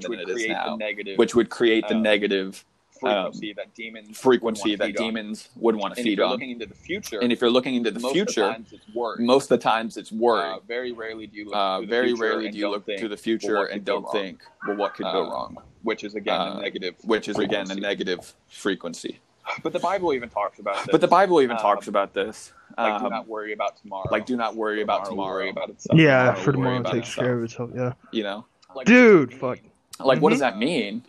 which 1.15 1.35
would 1.35 1.49
create 1.49 1.87
the 1.87 1.95
negative 1.95 2.65
Which 3.01 3.09
would 3.11 3.39
create 3.39 3.39
the 3.39 3.51
um, 3.51 3.53
frequency 3.53 3.53
that 3.53 3.75
demons 3.75 4.17
frequency 4.17 4.71
would 4.71 4.77
wanna 4.77 4.77
that 4.77 4.85
feed 4.87 4.99
on. 4.99 5.05
demons 5.05 5.49
would 5.55 5.75
want 5.75 5.93
to 5.95 5.99
And 5.99 6.07
if 6.07 6.11
feed 6.11 6.17
you're 6.17 6.25
on. 6.25 6.31
looking 6.31 6.49
into 6.51 6.65
the 6.65 6.75
future, 6.75 7.19
And 7.21 7.31
if 7.31 7.41
you're 7.41 7.49
looking 7.49 7.75
into 7.75 7.91
the 7.91 7.99
most 7.99 8.13
future, 8.13 8.41
the 8.41 8.47
times 8.53 8.73
it's 8.73 8.95
worse. 8.95 9.19
most 9.19 9.43
of 9.45 9.49
the 9.49 9.63
times 9.63 9.97
it's 9.97 10.11
worry. 10.11 10.43
Uh, 10.49 10.59
very 10.67 10.91
rarely 10.91 11.27
do 11.27 11.37
you 11.37 11.45
look 11.45 11.55
Uh, 11.55 11.79
to 11.79 11.85
the 11.85 11.87
very 11.89 12.07
future 12.07 12.21
rarely 12.23 12.45
and 12.45 12.53
do 12.53 12.57
you 12.57 12.63
don't 12.65 12.71
look 12.73 12.85
think, 12.85 13.01
to 13.01 13.07
the 13.07 13.17
future 13.17 13.53
well, 13.53 13.61
what 13.63 13.71
and 13.71 13.81
could 13.81 13.85
go 13.85 13.93
don't 13.93 14.03
wrong? 14.03 14.13
think, 14.13 14.43
well, 14.67 14.77
what 14.77 14.93
could 14.95 15.03
go 15.03 15.25
Uh, 15.25 15.29
wrong? 15.31 15.57
which 15.83 16.03
is 16.03 16.15
again 16.15 16.39
Uh, 16.41 16.55
a 16.57 16.61
negative. 16.61 16.95
Which 17.03 17.27
is 17.29 17.37
again 17.37 17.69
a 17.71 17.75
negative 17.75 18.33
frequency. 18.47 19.19
But 19.63 19.71
the 19.71 19.79
Bible 19.79 20.11
even 20.13 20.27
talks 20.29 20.59
about 20.59 20.75
this. 20.75 20.87
But 20.91 20.99
the 20.99 21.07
Bible 21.07 21.41
even 21.41 21.55
Um, 21.55 21.61
talks 21.61 21.87
about 21.87 22.13
this. 22.13 22.51
like, 22.77 22.99
do 22.99 23.05
Um, 23.05 23.11
not 23.11 23.27
worry 23.29 23.53
about 23.53 23.77
tomorrow. 23.77 24.05
like, 24.11 24.25
do 24.25 24.35
not 24.35 24.55
worry 24.55 24.81
about 24.81 25.03
will 25.03 25.11
tomorrow. 25.11 25.35
Worry 25.35 25.49
about 25.51 25.69
itself. 25.69 25.97
Yeah, 25.97 26.17
Tomorrow 26.25 26.35
for 26.43 26.51
tomorrow 26.51 26.77
about 26.81 26.93
takes 26.93 27.15
care 27.15 27.37
of 27.37 27.43
itself. 27.45 27.69
Yeah. 27.73 27.93
You 28.11 28.23
know, 28.23 28.45
Like, 28.75 28.85
Dude, 28.87 29.19
what 29.19 29.29
does 29.29 29.35
it 29.37 29.39
fuck. 29.39 30.05
like 30.05 30.21
what 30.21 30.29
does 30.31 30.39
Mhm. 30.39 30.41
that 30.41 30.57
mean? 30.57 31.01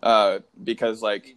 Because 0.00 0.12
like 0.22 0.38
Uh, 0.38 0.38
because 0.64 1.02
like 1.02 1.36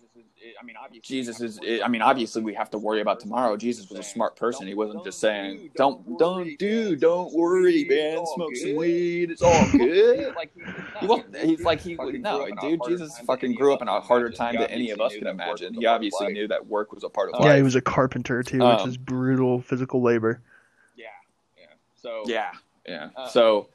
I 0.59 0.65
mean, 0.65 0.75
obviously. 0.81 1.15
Jesus 1.15 1.41
is. 1.41 1.59
I 1.83 1.87
mean, 1.87 2.01
obviously 2.01 2.41
we 2.41 2.53
have 2.53 2.69
to 2.71 2.77
worry 2.77 3.01
about 3.01 3.19
tomorrow. 3.19 3.57
Jesus 3.57 3.89
was 3.89 3.99
a 3.99 4.03
smart 4.03 4.35
person. 4.35 4.67
He 4.67 4.73
wasn't 4.73 5.03
just 5.03 5.19
saying, 5.19 5.71
"Don't, 5.75 6.17
don't, 6.17 6.57
do, 6.57 6.95
don't 6.95 7.33
worry, 7.33 7.85
man. 7.89 8.25
Smoke 8.35 8.55
some 8.55 8.75
weed. 8.75 9.31
It's 9.31 9.41
all 9.41 9.71
good." 9.71 10.33
Like 10.35 10.51
He 10.99 11.07
wasn't, 11.07 11.37
he's 11.37 11.61
like 11.61 11.79
he 11.79 11.95
would 11.95 12.21
no 12.21 12.47
dude. 12.61 12.81
Jesus 12.87 13.17
fucking 13.19 13.55
grew 13.55 13.73
up 13.73 13.81
in 13.81 13.87
a 13.87 13.99
harder 13.99 14.29
time 14.29 14.55
than 14.55 14.69
any 14.69 14.89
of 14.89 14.99
us 14.99 15.15
can 15.15 15.27
imagine. 15.27 15.73
He 15.73 15.85
obviously 15.85 16.33
knew 16.33 16.47
that 16.47 16.65
work 16.65 16.91
was 16.91 17.03
a 17.03 17.09
part 17.09 17.29
of 17.29 17.39
life. 17.39 17.49
Yeah, 17.49 17.57
he 17.57 17.63
was 17.63 17.75
a 17.75 17.81
carpenter 17.81 18.41
too, 18.41 18.59
which 18.59 18.79
Um, 18.79 18.89
is 18.89 18.97
brutal 18.97 19.61
physical 19.61 20.01
labor. 20.01 20.41
Yeah, 20.95 21.05
yeah. 21.57 21.65
So 21.95 22.23
Yeah, 22.25 22.51
yeah. 22.87 23.09
Uh, 23.15 23.27
So, 23.27 23.69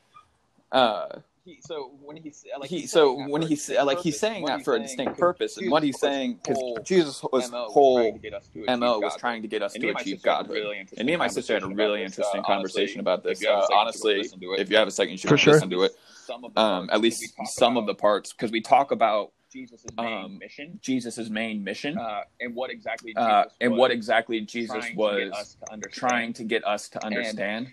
uh, 0.72 1.20
He, 1.48 1.60
so 1.62 1.92
when 2.02 2.16
he's 2.18 2.44
like 2.60 2.68
he 2.68 2.80
he's 2.80 2.90
so 2.92 3.14
saying 3.16 3.24
that 3.26 3.30
when 3.30 3.42
for 3.42 3.46
a 3.46 3.48
he's 3.48 3.58
distinct 3.60 3.86
like 3.86 3.96
he's 4.02 4.14
purpose, 4.14 4.20
saying 4.20 4.44
that 4.44 4.58
he's 4.58 4.64
for 4.64 4.74
a 4.76 4.80
distinct 4.80 5.18
purpose, 5.18 5.56
and 5.56 5.70
what 5.70 5.82
he's 5.82 5.98
saying 5.98 6.38
because 6.42 6.58
Jesus 6.84 7.22
was 7.32 7.50
MO 7.50 7.68
whole 7.70 7.96
trying 8.02 8.12
to 8.12 8.18
get 8.18 8.34
us 8.34 8.48
to 8.48 8.62
achieve 8.64 8.78
mo 8.78 8.98
was 9.00 9.16
trying 9.16 9.42
to 9.42 9.48
get 9.48 9.62
us 9.62 9.74
And 9.74 9.80
to 9.80 9.86
me 9.86 9.88
and 9.90 9.94
my 9.94 10.00
achieve 10.00 10.16
sister 10.16 10.28
had 10.30 10.34
a 10.34 10.42
godhood. 10.42 10.54
really 10.56 10.78
interesting 10.78 10.98
And 11.00 11.06
me 11.06 11.12
and 11.14 11.20
my 11.20 11.28
sister 11.28 11.54
had 11.54 11.62
a 11.62 11.66
conversation 11.66 11.78
really 11.78 12.02
about 12.02 12.04
this. 12.04 12.18
interesting 12.18 12.40
Uh, 12.40 12.44
conversation 12.44 13.00
about 13.00 13.22
this. 13.22 13.38
if 13.38 13.42
you 13.42 13.48
have 13.48 13.58
a 13.58 13.62
Uh, 13.62 13.66
second, 13.66 13.72
you 13.72 13.72
should 13.72 13.78
honestly, 13.78 14.16
listen 14.18 14.40
to 14.40 14.52
it. 14.52 14.60
if 14.60 14.70
you 14.70 14.76
have 14.76 14.88
a 14.88 14.90
second, 14.90 15.12
you 15.12 15.18
should 15.18 15.40
sure. 15.40 15.52
listen 15.54 15.70
to 15.70 15.82
it. 15.84 15.92
Some 16.26 16.44
of 16.44 16.54
the 16.54 16.60
Um, 16.60 16.90
at 16.92 17.00
least 17.00 17.34
some 17.46 17.76
of 17.78 17.86
the 17.86 17.94
parts 17.94 18.32
because 18.32 18.50
we 18.52 18.60
talk 18.60 18.90
about 18.90 19.32
Jesus' 19.50 19.86
main 19.96 20.24
um, 20.24 20.38
mission 20.38 20.78
Jesus' 20.82 21.30
main 21.30 21.64
mission 21.64 21.96
uh, 21.96 22.24
and 22.40 22.54
what 22.54 22.70
exactly 22.70 23.14
uh, 23.16 23.44
Jesus 23.44 23.56
and 23.62 23.72
was 23.72 23.78
what 23.78 23.90
exactly 23.90 24.40
Jesus 24.42 24.70
trying 24.70 24.82
to 24.82 24.88
get 24.88 24.98
was 24.98 25.32
us 25.32 25.54
to 25.54 25.72
understand. 25.72 26.10
trying 26.10 26.32
to 26.34 26.44
get 26.44 26.66
us 26.66 26.88
to 26.90 27.02
understand. 27.06 27.68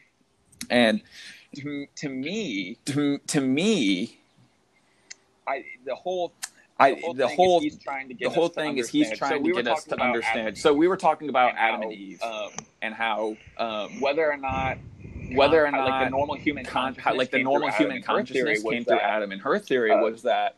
And 0.69 1.01
to, 1.55 1.87
to 1.95 2.09
me, 2.09 2.77
to, 2.85 3.17
to 3.19 3.41
me, 3.41 4.19
I 5.47 5.63
the 5.85 5.95
whole 5.95 6.33
I 6.79 6.91
the 6.91 7.01
whole 7.01 7.13
the 7.13 7.27
thing 7.27 7.35
whole 7.35 7.57
is 7.57 7.63
he's 7.63 7.77
trying 7.77 8.07
to 8.09 8.13
get 8.13 8.29
the 8.29 8.35
whole 8.35 8.49
thing 8.49 8.77
is 8.77 8.89
he's 8.89 9.11
trying 9.17 9.43
to 9.43 9.53
get 9.53 9.67
us 9.67 9.83
to 9.85 10.01
understand. 10.01 10.57
So 10.57 10.73
we 10.73 10.87
were 10.87 10.97
talking 10.97 11.29
about 11.29 11.53
Adam 11.55 11.83
and 11.83 11.93
Eve 11.93 12.21
um, 12.21 12.49
and 12.81 12.93
how 12.93 13.37
um, 13.57 13.99
whether 14.01 14.29
or 14.29 14.37
not 14.37 14.77
whether 15.33 15.65
or 15.65 15.71
not 15.71 15.87
like 15.87 16.05
the 16.05 16.09
normal 16.09 16.35
human 16.35 16.65
con- 16.65 16.95
how, 16.95 17.15
like 17.15 17.31
the 17.31 17.43
normal 17.43 17.71
human 17.71 17.97
Adam, 17.97 18.15
and 18.15 18.27
her 18.27 18.33
theory 18.33 18.55
consciousness 18.55 18.63
came 18.63 18.85
through 18.85 18.99
Adam, 18.99 19.31
and 19.31 19.41
her 19.41 19.59
theory 19.59 19.91
uh, 19.91 20.01
was 20.01 20.23
that 20.23 20.55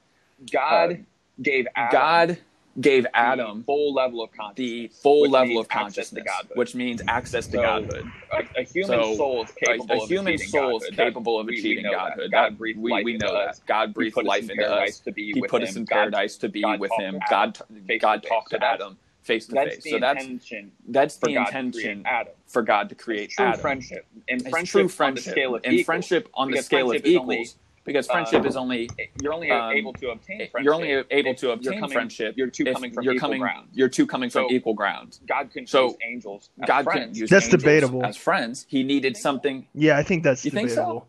God 0.51 0.91
uh, 0.91 0.95
gave 1.41 1.67
Adam 1.75 1.91
God 1.99 2.37
gave 2.79 3.03
the 3.03 3.17
Adam 3.17 3.63
full 3.63 3.93
level 3.93 4.21
of 4.23 4.31
the 4.31 4.37
consciousness, 4.37 5.01
full 5.01 5.21
which 5.23 5.31
level 5.31 5.59
of 5.59 5.67
consciousness, 5.67 6.23
godhood. 6.25 6.57
which 6.57 6.75
means 6.75 7.01
access 7.07 7.45
to 7.47 7.53
So, 7.57 7.61
godhood. 7.61 8.05
a, 8.31 8.59
a 8.61 8.63
human 8.63 9.03
So, 9.03 9.15
soul 9.15 9.43
is 9.43 9.51
capable 9.51 9.95
a 9.95 10.03
of 10.03 10.09
human 10.09 10.33
achieving 10.35 10.47
soul 10.49 10.77
is 10.77 10.83
godhood. 10.83 10.97
Capable 10.97 11.39
of 11.39 11.47
achieving 11.47 11.83
know 11.83 11.91
that. 11.91 12.09
godhood. 12.09 12.31
God 12.31 12.57
breathed 12.57 12.79
we, 12.79 12.91
life 12.91 13.05
we 13.05 13.13
into 13.15 13.25
know 13.25 13.33
us. 13.35 13.59
that. 13.59 13.65
God 13.67 13.89
He 13.89 13.93
breathed 13.93 14.15
put 14.15 14.25
us 14.25 14.27
life 14.27 14.43
in 14.43 14.51
into 14.51 14.63
paradise 14.63 14.89
us. 14.89 14.99
to 14.99 15.11
be 15.11 15.31
He 15.33 15.41
with 15.41 15.51
put 15.51 15.61
him. 15.63 15.67
us 15.69 15.75
in 15.75 15.85
God- 15.85 15.95
paradise 15.95 16.37
to 16.37 16.49
be 16.49 16.63
with 16.77 16.89
talked 16.89 17.01
him. 17.01 17.13
to 17.15 17.19
God, 17.29 17.57
Adam 17.57 17.83
face 17.87 18.01
God 18.01 18.23
to 18.23 18.29
talked 18.29 18.49
face. 18.49 18.49
to 18.49 18.55
So 18.55 18.59
that's- 18.59 18.75
Adam 18.81 18.97
face 19.23 19.47
to 19.47 19.55
That's 19.55 19.75
face. 19.75 19.83
the 19.83 19.89
So 19.91 19.99
that's 19.99 20.23
intention 20.23 20.71
that's 20.87 21.17
for 21.17 21.27
the 21.27 21.33
God 21.35 21.45
to 21.45 21.51
create 21.51 21.65
intention 21.65 22.03
Adam. 22.05 22.33
for 22.47 22.61
God 22.61 22.89
to 22.89 22.95
create 22.95 23.23
It's 23.25 23.35
true 23.35 23.45
Adam. 23.47 23.59
friendship. 23.59 24.05
And 24.29 24.41
It's 24.41 24.49
friendship, 24.49 24.71
true 24.71 24.81
on 24.81 24.87
the 24.87 24.93
friendship 24.93 25.31
scale 25.33 25.55
of 25.55 25.61
and 25.65 25.73
equals. 25.73 25.85
friendship 25.85 26.29
on 26.33 26.51
the 26.51 26.61
scale 26.61 26.91
of 26.91 27.01
friendship 27.01 27.05
is 27.11 27.17
only, 27.17 27.35
equals 27.37 27.55
because 27.87 28.05
friendship 28.05 28.41
um, 28.41 28.45
is 28.45 28.55
only 28.55 28.87
You're 29.23 29.33
only 29.33 29.49
um, 29.49 29.71
able 29.71 29.93
to 29.93 30.09
obtain 30.11 30.37
friendship. 30.51 30.63
you're 30.63 30.75
only 30.75 30.91
able 30.91 31.31
if 31.31 31.37
to 31.37 31.45
you're 31.47 31.53
obtain 31.55 31.79
coming- 31.79 31.89
friendship 31.93 32.35
You're 32.37 32.49
two 32.51 32.65
if 32.67 32.73
coming 32.75 32.93
from 32.93 33.03
you're 33.03 33.15
equal 33.15 33.29
coming 33.29 33.41
ground. 33.41 33.69
you're 33.73 33.89
two 33.89 34.05
coming 34.05 34.29
from 34.29 34.47
So, 34.49 34.53
equal 34.53 34.75
ground. 34.75 35.17
God 35.27 35.49
couldn't 35.51 35.67
So, 35.69 35.87
use 35.87 35.95
angels. 36.07 36.49
As 36.61 36.67
God 36.67 36.83
friends. 36.83 36.99
couldn't 36.99 37.17
use 37.17 37.29
That's 37.31 37.45
angels 37.45 37.63
debatable. 37.63 38.05
as 38.05 38.15
friends. 38.17 38.65
He 38.69 38.83
needed 38.83 39.17
something. 39.17 39.65
Yeah, 39.73 39.97
I 39.97 40.03
think 40.03 40.23
that's 40.23 40.45
You 40.45 40.51
think 40.51 40.69
so? 40.69 40.75
debatable. 40.75 41.07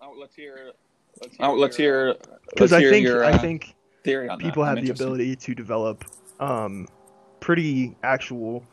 Oh, 0.00 0.14
let's 0.18 0.34
hear. 0.34 0.70
Let's 1.20 1.36
Oh, 1.40 1.52
let's 1.54 1.78
your, 1.78 2.06
hear. 2.06 2.14
Because 2.50 2.70
let's 2.70 2.72
I 2.72 2.80
hear 2.80 2.90
think 2.90 3.04
your, 3.06 3.24
I 3.24 3.32
uh, 3.32 3.38
think 3.38 3.74
theory 4.04 4.28
on 4.30 4.38
that. 4.38 4.44
people 4.44 4.62
I'm 4.62 4.76
have 4.76 4.84
the 4.86 4.92
ability 4.92 5.36
to 5.36 5.54
develop 5.54 6.04
um, 6.38 6.88
pretty 7.40 7.96
actual. 8.02 8.64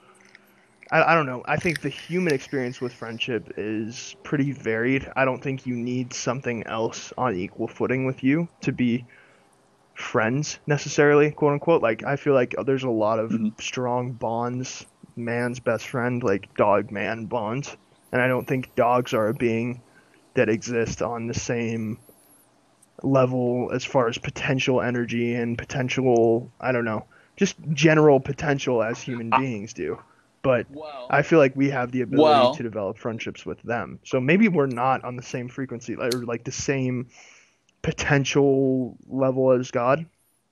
I, 0.92 1.12
I 1.12 1.16
don't 1.16 1.26
know. 1.26 1.44
I 1.46 1.58
think 1.58 1.82
the 1.82 1.90
human 1.90 2.34
experience 2.34 2.80
with 2.82 2.94
friendship 2.94 3.52
is 3.58 4.16
pretty 4.24 4.52
varied. 4.52 5.10
I 5.16 5.26
don't 5.26 5.42
think 5.44 5.66
you 5.66 5.76
need 5.76 6.14
something 6.14 6.64
else 6.66 7.14
on 7.18 7.36
equal 7.36 7.68
footing 7.68 8.06
with 8.06 8.24
you 8.24 8.50
to 8.62 8.72
be 8.72 9.08
friends 9.96 10.60
necessarily, 10.68 11.32
quote 11.32 11.54
unquote. 11.54 11.82
Like 11.82 12.04
I 12.04 12.16
feel 12.18 12.34
like 12.34 12.56
there's 12.66 12.84
a 12.84 12.90
lot 12.90 13.20
of 13.20 13.32
Mhm. 13.32 13.60
strong 13.62 14.14
bonds, 14.14 14.86
man's 15.16 15.60
best 15.60 15.88
friend, 15.88 16.24
like 16.24 16.54
dog 16.56 16.92
man 16.92 17.26
bonds, 17.28 17.78
and 18.12 18.22
I 18.22 18.28
don't 18.28 18.48
think 18.48 18.76
dogs 18.76 19.14
are 19.14 19.30
a 19.30 19.34
being 19.34 19.84
that 20.36 20.50
exist 20.50 21.02
on 21.02 21.28
the 21.28 21.34
same 21.34 22.00
level 23.04 23.72
as 23.74 23.86
far 23.86 24.08
as 24.08 24.18
potential 24.18 24.82
energy 24.82 25.34
and 25.34 25.58
potential 25.58 26.52
I 26.60 26.72
don't 26.72 26.86
know, 26.86 27.08
just 27.36 27.56
general 27.74 28.20
potential 28.20 28.82
as 28.84 29.00
human 29.02 29.34
beings 29.34 29.74
do. 29.74 30.00
But 30.42 30.68
Well, 30.70 31.08
I 31.10 31.22
feel 31.24 31.40
like 31.40 31.56
we 31.56 31.70
have 31.70 31.92
the 31.92 32.02
ability 32.02 32.24
Well- 32.24 32.54
to 32.56 32.64
develop 32.64 32.98
friendships 32.98 33.46
with 33.46 33.62
them. 33.64 34.00
So 34.04 34.20
maybe 34.20 34.48
we're 34.48 34.68
not 34.68 35.04
on 35.04 35.16
the 35.16 35.24
same 35.24 35.48
frequency 35.50 35.96
or 35.96 36.10
like 36.12 36.44
the 36.44 36.52
same 36.52 37.08
potential 37.82 38.98
level 39.08 39.52
as 39.52 39.72
God. 39.72 40.06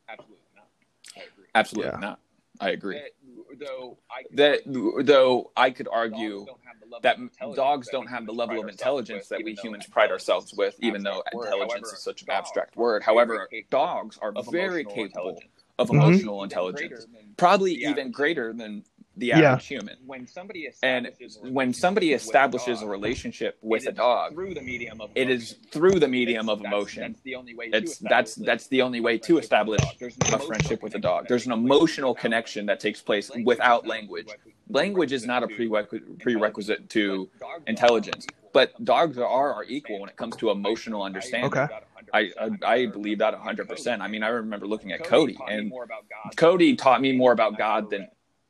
absolutely 0.09 0.45
not. 0.55 0.67
I 1.15 1.19
agree. 1.21 1.45
Absolutely 1.55 1.91
Yeah. 1.93 1.99
not. 1.99 2.19
I 2.59 2.69
agree. 2.71 2.95
That- 2.95 3.11
though 3.57 3.97
I 4.09 4.23
could 4.23 4.37
That 4.37 4.61
argue 4.67 5.03
though 5.03 5.51
I 5.55 5.71
could 5.71 5.87
argue 5.89 6.45
don't 6.45 6.59
have 6.65 6.79
the 6.81 6.85
level 6.87 6.99
that 7.01 7.55
dogs 7.55 7.89
don't 7.89 8.07
have 8.07 8.25
the 8.25 8.33
level 8.33 8.59
of 8.61 8.67
intelligence 8.67 9.29
that 9.29 9.41
we 9.43 9.53
humans 9.53 9.87
pride 9.87 10.11
ourselves 10.11 10.53
with, 10.53 10.75
even 10.81 11.03
though 11.03 11.23
intelligence 11.31 11.71
However, 11.73 11.93
is 11.95 11.99
such 12.03 12.21
an 12.23 12.31
abstract 12.31 12.75
word. 12.75 13.01
However, 13.03 13.47
dogs 13.69 14.17
are 14.17 14.33
very 14.51 14.83
capable 14.83 15.39
of 15.79 15.87
Mhm. 15.89 15.93
emotional 15.93 16.35
Even 16.37 16.43
intelligence, 16.43 17.07
probably 17.37 17.73
even 17.75 18.11
greater 18.11 18.51
than 18.51 18.83
the 19.17 19.27
Yeah. 19.27 19.51
average 19.53 19.67
human. 19.67 19.97
when 20.05 20.27
somebody 20.27 20.67
And 20.83 21.05
establishes 21.07 21.37
a 21.37 21.51
when 21.51 21.73
somebody 21.73 22.07
relationship 22.07 22.21
with 22.21 22.25
a 22.25 22.29
establishes 22.29 22.77
a 22.79 22.81
dog, 22.81 22.91
relationship 22.91 23.57
with 23.61 23.87
a 23.87 23.91
dog, 23.91 24.33
through 24.33 24.53
the 24.53 24.61
medium 24.61 24.99
of 25.01 25.09
emotion. 25.11 25.29
it 25.29 25.29
is 25.29 25.53
through 25.71 25.99
the 25.99 26.07
medium 26.07 26.45
That's- 26.47 26.59
of 26.59 26.65
emotion. 26.65 27.01
That's 27.13 27.21
the 27.23 27.35
only 27.35 27.55
way. 27.55 27.69
to 27.69 27.77
It's 27.77 27.91
establish 27.93 28.09
that's 28.09 28.37
a 28.37 28.39
that's 28.43 28.67
the 28.67 28.81
only 28.81 28.99
way 29.01 29.17
to 29.17 29.23
friendship 29.35 29.41
with 29.41 29.43
a 29.43 29.45
establish 29.45 29.81
dog. 29.81 29.97
There's 29.99 30.15
an 30.15 30.21
a 30.23 30.25
emotional 30.35 30.47
friendship 30.47 30.83
with 30.83 30.95
a 30.95 30.99
connection 30.99 31.01
dog. 31.01 31.23
that 31.23 31.29
There's 31.29 31.45
an 31.47 31.51
takes 31.51 31.61
place 31.61 31.65
emotional 31.65 32.09
without 32.13 32.21
connection 32.21 32.65
that 32.67 32.79
takes 32.79 33.01
place 33.01 33.29
language. 33.31 33.45
without 33.57 33.83
is 33.83 33.83
not 33.83 33.85
a 33.85 33.89
language. 33.89 34.27
Language 34.69 35.11
is 35.13 35.25
not 35.25 35.43
a 35.43 35.47
prerequisite 35.47 36.19
prerequisite 36.19 36.89
to 36.89 37.29
intelligence, 37.67 38.25
but 38.51 38.71
dogs 38.83 39.17
are 39.17 39.21
intelligence, 39.21 39.21
equal. 39.21 39.25
are, 39.27 39.53
are 39.53 39.63
equal 39.65 39.99
when 39.99 40.09
it 40.09 40.15
comes 40.17 40.35
to 40.37 40.49
emotional 40.49 41.03
understanding. 41.03 41.45
Okay. 41.51 41.67
I, 42.13 42.31
I 42.39 42.49
I 42.65 42.85
believe 42.87 43.19
that 43.19 43.33
100%. 43.33 44.01
I 44.01 44.07
mean, 44.07 44.23
I 44.23 44.27
remember 44.29 44.67
looking 44.67 44.91
at 44.91 45.03
Cody, 45.03 45.37
and 45.47 45.69
more 45.69 45.83
about 45.83 46.05
God 46.09 46.35
Cody 46.35 46.75
taught 46.75 47.01
me 47.01 47.11
more 47.11 47.31
about 47.31 47.57
God 47.57 47.89
than 47.89 48.07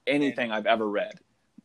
anything 0.07 0.51
I've 0.51 0.65
ever 0.65 0.87
read. 0.87 1.19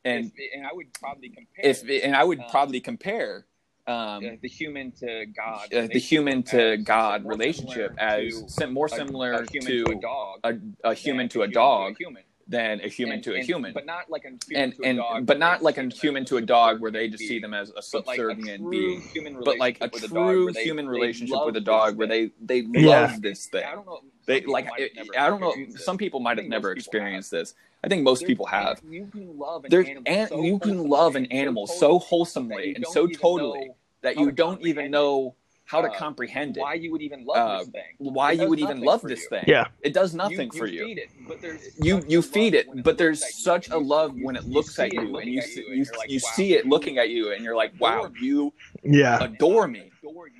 And 0.05 0.33
and 0.55 0.67
I 0.67 0.73
would 0.73 0.93
probably 0.95 1.29
compare 1.29 1.65
if 1.65 1.83
and 2.05 2.17
I 2.17 2.25
would 2.25 2.41
um, 2.41 2.47
probably 2.51 2.81
compare 2.81 3.45
um, 3.87 4.39
the 4.41 4.49
human 4.49 4.93
to 4.93 5.27
God, 5.27 5.75
uh, 5.75 5.89
the 5.93 5.99
human 5.99 6.43
to 6.45 6.79
relationship 6.79 6.79
as 6.79 6.85
God 6.85 7.25
more 7.25 7.33
relationship 7.33 7.99
similar 7.99 8.01
as 8.01 8.71
more 8.71 8.89
similar 8.89 9.33
a 9.33 9.51
human 9.51 9.67
to 9.67 9.85
to 9.85 9.93
a 9.93 10.01
dog, 10.01 10.41
a, 10.45 10.59
a 10.85 10.95
human 10.95 11.29
to 11.31 11.43
a 11.43 11.49
dog 11.49 11.97
human. 11.99 12.23
Than 12.51 12.81
a 12.81 12.89
human 12.89 13.15
And- 13.15 13.25
to 13.25 13.33
a 13.33 13.37
and- 13.37 13.45
human. 13.47 13.73
but 13.73 13.87
not 13.87 14.11
like 14.11 14.25
a 14.25 14.31
human 14.49 14.63
and 14.65 14.75
to 14.75 14.83
a 14.83 14.87
and 14.87 14.99
dog, 14.99 15.25
but 15.27 15.35
where 15.35 15.39
not 15.39 15.59
they 15.61 15.65
like 15.65 15.79
a 15.79 15.87
human 15.89 16.25
to 16.27 16.37
a 16.37 16.41
dog 16.41 16.81
where 16.81 16.91
they 16.91 17.09
just 17.09 17.23
see 17.29 17.39
them 17.39 17.55
as 17.55 17.71
a 17.71 17.75
But 17.93 18.07
like 18.09 18.19
a 18.19 18.23
subservient 18.23 18.71
being. 18.71 19.01
human 19.03 19.35
But 19.45 19.59
like 19.59 19.79
a 19.81 19.85
relationship 19.89 19.93
with 19.95 20.05
true 20.11 20.15
dog 20.19 20.45
where 20.45 20.53
they- 20.53 20.65
human 20.65 20.87
they 20.87 20.91
relationship 20.91 21.47
with 21.47 21.57
a 21.57 21.61
dog 21.61 21.97
where 21.97 22.09
thing. 22.09 22.33
they 22.47 22.63
they 22.63 22.81
Yeah. 22.81 23.03
love 23.03 23.23
this 23.23 23.47
thing. 23.47 23.65
I 23.65 23.75
don't 23.77 23.87
know. 23.87 24.01
some 24.01 24.11
They 24.27 24.41
people 24.41 24.53
like 24.53 24.67
might 24.69 24.81
have 24.81 24.91
never 24.97 25.19
I 25.19 25.29
don't 25.31 25.41
know. 25.41 25.47
experienced 25.49 25.77
this. 25.77 25.85
Some 25.85 25.99
people 25.99 26.21
might 26.21 26.31
I 26.31 26.33
have 26.33 26.37
think 26.39 26.51
never 26.51 26.69
most 26.75 26.85
people 26.85 27.01
have. 27.01 27.03
experienced 27.03 27.31
this. 27.31 27.55
I 27.85 27.89
think 27.89 28.03
most 28.03 28.19
There's 28.21 28.27
people 28.29 28.47
have. 28.47 28.81
You 28.89 29.07
can 29.07 29.39
love 29.39 29.65
an 29.65 29.71
There's 29.71 29.87
animal 29.89 30.03
and 30.07 30.29
so 30.29 30.43
you 30.43 30.59
can 30.59 30.71
wholesomely 30.71 30.89
love 30.91 31.17
an 31.17 31.23
and 31.27 31.31
so 31.33 31.37
animal 31.39 31.67
so 31.69 31.77
totally 31.89 32.07
wholesomely 32.09 32.57
that 32.57 32.67
you 32.69 32.75
and 32.75 32.85
don't 32.85 32.93
so 32.93 33.05
even 33.05 33.19
totally 33.21 33.71
that 34.03 34.17
you 34.19 34.31
don't 34.33 34.67
even 34.67 34.91
know 34.91 35.35
how 35.71 35.81
to 35.83 35.89
uh, 35.89 35.99
comprehend 35.99 36.57
it. 36.57 36.61
why 36.61 36.75
you 36.75 36.91
would 36.93 37.03
even 37.03 37.25
love 37.25 37.37
Uh, 37.39 37.59
this 37.59 37.69
thing. 37.69 37.83
Why 37.99 38.33
you 38.33 38.49
would 38.49 38.59
even 38.59 38.81
love 38.83 39.03
this 39.03 39.23
you. 39.23 39.29
thing. 39.29 39.45
Yeah. 39.47 39.67
It 39.83 39.95
does 39.95 40.15
nothing 40.15 40.51
you, 40.53 40.59
for 40.59 40.67
you. 40.67 40.81
you. 40.81 40.87
Feed 40.87 40.99
it, 40.99 41.11
but 41.29 41.41
there's 41.41 41.63
You 41.83 41.97
such 41.97 42.05
you 42.09 42.19
a 42.19 42.23
feed 42.23 42.55
love 42.55 42.55
it, 42.55 42.67
when 42.69 42.83
but 42.83 42.99
there's 42.99 43.23
such 43.43 43.71
a 43.71 43.79
love 43.79 44.13
when 44.17 44.37
it 44.37 44.47
looks 44.47 44.79
at 44.79 44.93
you 44.93 45.19
and 45.19 45.31
you 45.31 45.41
see, 45.43 45.61
you, 45.61 45.75
you, 45.75 45.85
you're 45.85 45.97
like, 45.97 46.11
you 46.11 46.21
wow, 46.25 46.31
see 46.35 46.55
it 46.55 46.67
looking 46.67 46.99
at 46.99 47.11
you 47.11 47.33
and 47.33 47.45
you're 47.45 47.57
like, 47.57 47.73
wow, 47.79 48.11
you 48.21 48.53
Yeah. 48.85 49.19
adore 49.21 49.69
me. 49.69 49.93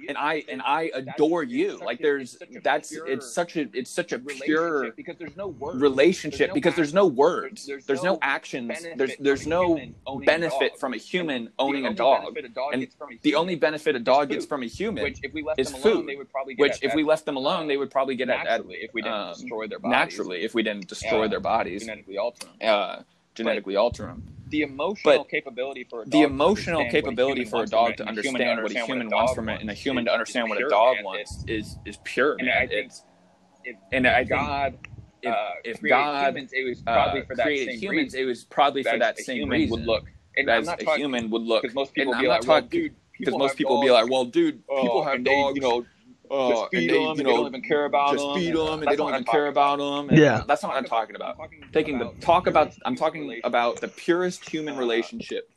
And 0.09 0.17
I 0.19 0.45
and 0.49 0.63
I 0.63 0.91
adore 0.95 1.43
you. 1.43 1.79
Like 1.85 1.99
there's 2.01 2.35
it's 2.35 2.39
such 2.41 2.57
a 2.57 2.61
that's 2.61 2.93
it's 2.93 3.31
such 3.33 3.57
a 3.57 3.69
it's 3.73 3.91
such 3.91 4.13
a 4.13 4.19
relationship 4.19 4.45
pure 4.47 4.91
because 4.93 5.17
there's 5.19 5.37
no 5.37 5.49
words. 5.49 5.81
relationship 5.81 6.53
because 6.55 6.75
there's 6.77 6.95
no 6.95 7.07
words. 7.07 7.67
There's- 7.67 8.03
no 8.03 8.19
actions. 8.23 8.73
There's 8.97 9.17
there's 9.19 9.47
no 9.47 9.77
human 9.77 9.95
owning 10.07 10.23
a 10.23 10.27
benefit 10.27 10.79
from 10.81 10.95
a 10.95 10.97
human 10.97 11.51
owning 11.59 11.87
a 11.87 11.93
dog. 11.93 12.23
benefit 12.35 12.45
a 12.51 12.55
dog 12.55 12.73
And 12.73 12.83
gets 12.83 12.95
from 12.95 13.13
a 13.13 13.19
The 13.23 13.35
only 13.35 13.57
benefit 13.57 13.95
a 13.97 13.99
dog 13.99 14.31
gets 14.31 14.47
from 14.47 14.63
a 14.63 14.67
human, 14.67 15.03
which 15.03 15.19
if 15.23 15.33
we 15.35 15.43
left 15.43 15.61
is 15.61 15.71
them 15.73 15.81
alone, 15.83 15.97
food, 15.97 16.07
they 16.09 16.17
would 16.17 16.31
probably 16.33 16.55
get 16.55 16.63
which 16.63 16.79
if 16.83 16.95
we 16.95 17.05
left 17.05 17.25
them 17.27 17.37
alone, 17.37 17.67
they 17.69 17.77
would 17.77 17.91
probably 17.91 18.15
get 18.17 18.29
at, 18.31 18.47
at 18.47 18.47
naturally 18.47 18.77
if 18.77 18.95
we 18.95 19.03
didn't 19.03 19.17
um, 19.19 19.33
destroy 19.35 19.67
their 19.67 19.79
bodies. 19.79 19.93
naturally 19.93 20.43
if 20.43 20.55
we 20.55 20.63
didn't 20.63 20.89
destroy 20.89 21.29
their 21.29 21.41
bodies, 21.41 21.83
genetically 21.83 22.17
alter 22.19 22.47
them. 22.47 22.55
uh, 22.69 23.03
genetically 23.35 23.77
alter 23.77 24.07
them. 24.07 24.23
The 24.51 24.63
emotional 24.63 25.19
But 25.19 25.29
capability 25.29 25.85
for 25.89 26.03
a 26.03 26.05
dog 26.05 26.13
The 26.13 26.19
to 26.21 26.25
emotional 26.25 26.81
understand 26.81 27.07
what 27.07 27.17
capability 27.17 27.45
for 27.45 27.63
a 27.63 27.67
dog 27.67 27.97
to 27.97 28.05
human 28.05 28.09
understand 28.43 28.63
what 28.63 28.73
a 28.73 28.85
human 28.85 29.09
wants 29.09 29.35
from 29.35 29.49
it, 29.49 29.61
and 29.61 29.71
a 29.71 29.75
human 29.75 30.05
to 30.07 30.13
understand 30.13 30.49
what 30.49 30.61
a 30.63 30.69
dog 30.69 30.97
wants 31.03 31.45
is 31.47 31.77
is 31.85 31.99
pure. 32.05 32.37
And. 32.39 32.51
I 32.51 32.67
think 32.67 32.93
if 33.65 33.77
and 33.93 34.07
I 34.07 34.25
God, 34.25 34.79
if, 35.23 35.33
uh, 35.33 35.49
if 35.65 35.83
God 35.83 36.29
humans, 36.35 36.51
it 36.53 36.65
was 36.69 36.83
uh, 36.87 36.93
probably 36.95 37.23
for 37.23 37.37
that 37.37 37.43
created 37.45 37.73
same 37.73 37.81
humans, 37.81 38.05
reason. 38.07 38.21
it 38.21 38.25
was 38.25 38.45
probably 38.45 38.83
for 38.83 38.99
that 38.99 39.19
same 39.19 39.37
human 39.37 39.61
reason. 39.61 39.71
would 39.79 39.87
look. 39.87 40.05
And 40.37 40.49
As 40.49 40.69
a 40.69 40.77
talking 40.77 41.01
human 41.03 41.31
would 41.31 41.43
look. 41.43 41.63
because 41.63 41.75
most 41.75 41.93
people 41.93 42.15
and 42.15 42.21
be 42.23 42.27
I'm 42.27 42.41
like, 42.41 42.47
well, 42.47 42.61
dude, 42.63 42.95
because 43.13 43.33
people 43.33 43.39
most 43.39 43.51
have 43.51 43.57
people 43.59 43.77
dogs, 43.77 43.87
be 43.87 43.91
like, 43.91 44.11
well, 44.11 44.25
dude, 44.25 44.63
oh, 44.71 45.03
have 45.03 45.25
they, 45.25 45.31
dogs. 45.31 45.57
you 45.57 45.61
know, 45.63 45.85
uh, 46.31 46.51
just 46.51 46.71
feed 46.71 46.91
and 46.91 46.91
they, 46.91 46.99
them, 47.05 47.09
and 47.11 47.19
you 47.19 47.25
they 47.25 47.31
don't 47.31 47.47
even 47.47 47.63
care 47.63 47.85
about 47.87 48.13
just 48.13 48.25
them. 48.25 48.35
feed 48.37 48.55
them, 48.55 48.67
and 48.75 48.83
That's 48.83 48.91
they 48.93 48.97
don't 48.97 49.09
even 49.11 49.25
care 49.25 49.47
about 49.47 49.79
them. 49.79 50.17
Yeah. 50.17 50.43
that's 50.47 50.63
not 50.63 50.69
what 50.73 50.79
I'm 50.79 50.85
talking 50.85 51.17
about. 51.17 51.37
talking 51.37 51.65
Taking 51.73 51.99
the 51.99 52.07
about 52.07 52.21
talk 52.21 52.47
about. 52.47 52.73
I'm 52.85 52.97
talking 52.97 53.41
about 53.45 53.81
the 53.81 53.89
purest 53.89 54.49
human 54.49 54.75
uh, 54.75 54.79
relationship 54.79 55.51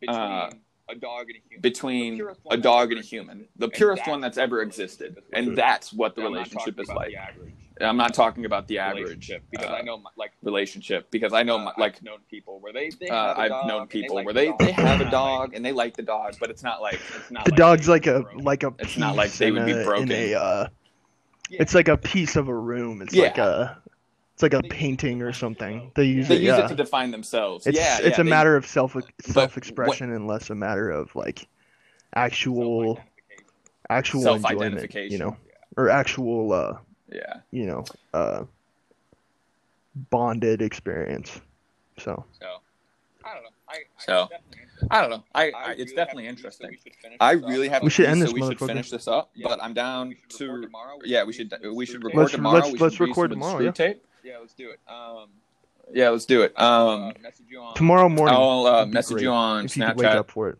between 0.00 0.18
uh, 0.18 0.50
a 0.88 0.94
dog 0.94 1.26
and 1.28 1.36
a 1.36 1.40
human. 1.48 1.60
between 1.60 2.22
a 2.50 2.56
dog 2.56 2.92
and 2.92 3.00
a 3.00 3.04
human. 3.04 3.48
The 3.56 3.66
And 3.66 3.72
purest 3.72 4.00
that's 4.00 4.08
one 4.08 4.20
that's 4.20 4.38
ever 4.38 4.62
existed, 4.62 5.18
and 5.32 5.56
that's 5.56 5.92
what 5.92 6.14
the 6.14 6.22
And 6.22 6.28
I'm 6.28 6.32
not 6.34 6.38
relationship 6.38 6.80
is 6.80 6.88
about 6.88 6.96
like. 6.98 7.12
The 7.78 7.84
average 7.84 7.90
I'm 7.90 7.96
not 7.96 8.14
talking 8.14 8.44
about 8.44 8.66
the 8.68 8.78
average 8.78 9.02
relationship 9.04 9.42
because 9.50 9.66
uh, 9.70 9.74
I 9.74 9.82
know 9.82 9.98
my, 9.98 10.10
like 10.16 10.32
relationship 10.42 11.10
because 11.10 11.32
I 11.32 11.42
know 11.42 11.56
uh, 11.56 11.64
my, 11.64 11.72
like 11.78 11.96
I've 11.96 12.02
known 12.02 12.18
people 12.30 12.60
where 12.60 12.72
they, 12.72 12.90
they 13.00 13.08
uh, 13.08 13.14
have 13.34 13.38
a 13.38 13.40
I've 13.40 13.48
dog 13.50 13.66
known 13.68 13.80
and 13.82 13.90
they 13.90 13.92
people 14.02 14.16
like 14.16 14.24
where 14.26 14.34
the 14.34 14.40
they, 14.40 14.46
dog, 14.48 14.58
they 14.58 14.72
have 14.72 15.00
a 15.00 15.10
dog 15.10 15.54
and 15.54 15.64
they 15.64 15.72
like 15.72 15.96
the 15.96 16.02
dog, 16.02 16.34
but 16.40 16.50
it's 16.50 16.62
not 16.62 16.80
like 16.82 17.00
it's 17.16 17.30
not 17.30 17.44
The 17.44 17.50
like 17.52 17.58
dog's 17.58 17.88
like 17.88 18.06
a 18.06 18.20
broken. 18.20 18.44
like 18.44 18.62
a 18.62 18.74
It's 18.78 18.88
piece 18.94 18.98
not 18.98 19.16
like 19.16 19.32
they 19.32 19.48
in 19.48 19.54
would 19.54 19.66
be 19.66 19.72
broken. 19.84 20.10
A, 20.12 20.34
uh, 20.34 20.68
Yeah. 21.50 21.62
It's 21.62 21.74
like 21.74 21.88
a 21.88 21.96
piece 21.96 22.36
of 22.36 22.48
a 22.48 22.54
room. 22.54 23.00
It's 23.02 23.14
Yeah. 23.14 23.24
like 23.24 23.38
a 23.38 23.78
it's 24.34 24.42
like 24.42 24.54
a 24.54 24.60
They 24.62 24.68
use 24.68 24.72
it 24.72 24.76
to 24.76 24.76
painting 24.76 25.22
or 25.22 25.32
something. 25.32 25.90
They 25.96 26.04
use 26.04 26.28
they 26.28 26.36
it. 26.36 26.42
use 26.42 26.48
Yeah. 26.58 26.64
it 26.64 26.68
to 26.68 26.74
define 26.76 27.10
themselves. 27.10 27.66
it's 27.66 27.76
yeah, 27.76 27.98
it's 27.98 28.06
yeah, 28.18 28.20
a 28.20 28.24
they- 28.24 28.30
matter 28.30 28.54
of 28.56 28.66
self 28.66 28.96
self 29.20 29.56
expression 29.56 30.12
and 30.12 30.26
less 30.26 30.50
a 30.50 30.54
matter 30.54 30.90
of 30.90 31.14
like 31.16 31.46
actual 32.14 33.00
actual 33.90 34.20
enjoyment. 34.20 34.42
Self-identification. 34.42 35.12
You 35.12 35.18
know, 35.18 35.36
or 35.76 35.88
actual 35.90 36.52
uh 36.52 36.78
yeah. 37.10 37.40
you 37.50 37.66
know 37.66 37.84
uh 38.14 38.44
bonded 40.10 40.62
experience. 40.62 41.40
So 41.98 42.24
So 42.40 42.46
I 43.24 43.34
don't 43.34 43.42
know. 43.42 43.48
I, 43.68 43.74
I 43.74 43.78
So, 43.98 44.28
I 44.90 45.00
don't 45.00 45.10
know. 45.10 45.24
I, 45.34 45.42
I 45.42 45.46
I 45.50 45.68
really 45.70 45.82
it's 45.82 45.92
definitely 45.92 46.24
have 46.26 46.36
to 46.36 46.42
pee, 46.42 46.50
so 46.50 46.64
interesting. 46.64 46.70
we 46.70 46.76
should 46.76 46.96
finish 47.02 47.16
I 47.20 47.32
really 47.32 47.68
have. 47.68 47.82
We 47.82 47.90
should 47.90 48.06
pee, 48.06 48.10
end 48.12 48.20
so 48.20 48.24
this 48.26 48.32
we 48.34 48.42
should 48.42 48.58
finish 48.58 48.90
this 48.90 49.08
up. 49.08 49.30
Yeah. 49.34 49.48
But 49.48 49.62
I'm 49.62 49.74
down 49.74 50.08
We 50.10 50.16
to. 50.38 50.62
tomorrow. 50.62 50.98
Yeah, 51.04 51.22
we 51.22 51.26
We 51.28 51.32
should. 51.32 51.50
should 51.50 51.72
We 51.74 51.86
should 51.86 52.04
record 52.04 52.20
Let's- 52.20 52.32
tomorrow. 52.32 52.58
let's- 52.68 52.80
let's 52.80 53.00
record 53.00 53.30
tomorrow, 53.30 53.60
yeah. 53.60 53.70
tape. 53.72 54.04
Yeah, 54.24 54.38
let's 54.38 54.54
do 54.54 54.70
it. 54.70 54.80
Um, 54.88 55.28
Yeah, 55.92 56.10
let's 56.10 56.26
do 56.26 56.42
it. 56.42 56.52
Um, 56.60 56.68
uh, 57.04 57.12
message 57.22 57.46
you 57.48 57.60
on 57.60 57.74
tomorrow 57.74 58.08
morning. 58.08 58.34
I'll 58.36 58.66
uh, 58.66 58.86
message 58.86 59.14
great 59.14 59.22
you 59.24 59.30
on 59.30 59.64
if 59.64 59.76
you 59.76 59.84
could 59.86 59.96
wake 59.96 60.06
up 60.06 60.30
for 60.30 60.50
it. 60.50 60.58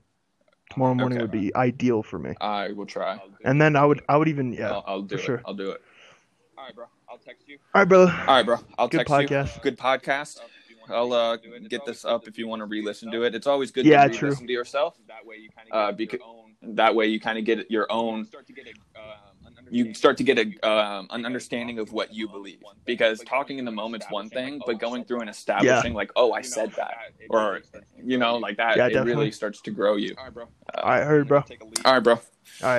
Tomorrow 0.71 0.95
morning 0.95 1.19
Okay. 1.19 1.23
would 1.25 1.31
be 1.31 1.55
ideal 1.55 2.03
for 2.03 2.19
me. 2.19 2.35
I 2.41 2.73
will 2.73 2.87
try. 2.87 3.13
I'll 3.13 3.29
do 3.29 3.35
it. 3.35 3.41
And 3.45 3.61
then 3.61 3.77
I 3.77 3.85
would 3.87 4.03
I 4.09 4.17
would 4.17 4.29
even 4.29 4.53
yeah. 4.53 4.71
I'll, 4.73 4.85
I'll 4.87 5.03
do 5.03 5.17
for 5.17 5.21
it. 5.23 5.25
sure. 5.25 5.43
I'll 5.47 5.55
do 5.55 5.71
it. 5.71 5.83
All 6.69 6.73
right, 6.73 6.77
bro. 6.77 6.85
I'll 7.09 7.16
text 7.19 7.49
you. 7.49 7.57
All 7.75 7.81
right, 7.81 7.89
brother. 7.89 8.12
All 8.12 8.27
right, 8.27 8.45
bro. 8.45 8.57
I'll 8.77 8.89
Good 8.89 8.99
text 8.99 9.11
podcast. 9.11 9.57
you. 9.57 9.62
Good 9.62 9.79
podcast. 9.79 10.39
Up 10.39 10.51
if 10.62 10.71
you 10.71 10.77
wanna 10.79 10.95
I'll 11.01 11.12
uh, 11.14 11.37
re-listen 11.37 11.51
to 11.51 11.55
it. 11.57 11.61
It's 11.62 11.69
get 11.69 11.85
this 11.87 12.05
up 12.05 12.29
if 12.29 12.37
you 12.37 12.47
want 12.47 12.61
to 12.61 12.66
re-listen 12.66 13.11
re-listen 13.11 13.11
to 13.12 13.23
it. 13.23 13.35
It's 13.35 13.47
always 13.47 13.71
good 13.71 13.87
Yeah, 13.87 14.07
to 14.07 14.12
true. 14.12 14.29
re-listen 14.29 14.47
to 14.49 14.53
yourself. 14.53 14.97
That 15.07 15.25
way 15.25 15.37
you 15.37 15.49
kind 15.49 15.69
Uh, 15.73 15.89
of 15.89 15.97
get 15.97 16.11
becau- 16.11 16.19
your 16.19 16.27
own. 16.29 16.75
That 16.75 16.95
way, 16.95 17.07
you 17.07 17.21
kind 17.21 17.39
of 17.39 17.45
get 17.47 17.71
your 17.71 17.91
own. 17.91 18.27
Start 18.27 18.47
to 18.49 18.53
get 18.53 18.66
a, 18.66 19.01
um, 19.01 19.47
an 19.47 19.55
You 19.71 19.85
understanding 19.85 19.95
start 19.95 20.16
to 20.19 20.25
get 20.25 20.39
of 20.39 20.47
a 20.47 20.51
what 20.51 20.53
you 20.64 20.69
um, 20.69 21.07
an 21.11 21.25
understanding 21.25 21.79
of 21.79 21.93
what 21.93 22.12
you 22.12 22.29
believe. 22.29 22.59
Because 22.85 23.21
talking 23.21 23.59
in 23.59 23.64
the 23.64 23.71
going 23.71 23.77
through 23.77 23.85
moment's 23.85 24.11
one 24.11 24.29
thing, 24.29 24.61
but 24.66 24.75
oh, 24.75 24.79
going 24.79 25.05
through 25.05 25.21
and 25.21 25.29
that. 25.29 25.37
establishing, 25.37 25.95
like, 25.95 26.11
oh, 26.16 26.33
I 26.33 26.43
said 26.43 26.73
that, 26.73 26.95
or 27.31 27.53
really 27.53 27.62
starts 27.62 27.89
to 27.97 28.03
you 28.05 28.19
know, 28.19 28.37
like 28.37 28.57
that. 28.59 28.77
Yeah, 28.77 28.87
it 28.89 29.05
really 29.05 29.31
starts 29.31 29.61
to 29.62 29.71
grow 29.71 29.97
you. 29.97 30.14
All 30.19 30.25
right, 30.25 30.35
bro. 30.35 30.45
All 30.75 30.91
right, 30.91 31.05
heard, 31.05 31.29
bro. 31.29 31.41
Take 31.43 31.62
a 31.62 31.64
leave. 31.64 31.75
All 31.87 31.95
right, 31.95 32.03
bro. 32.03 32.21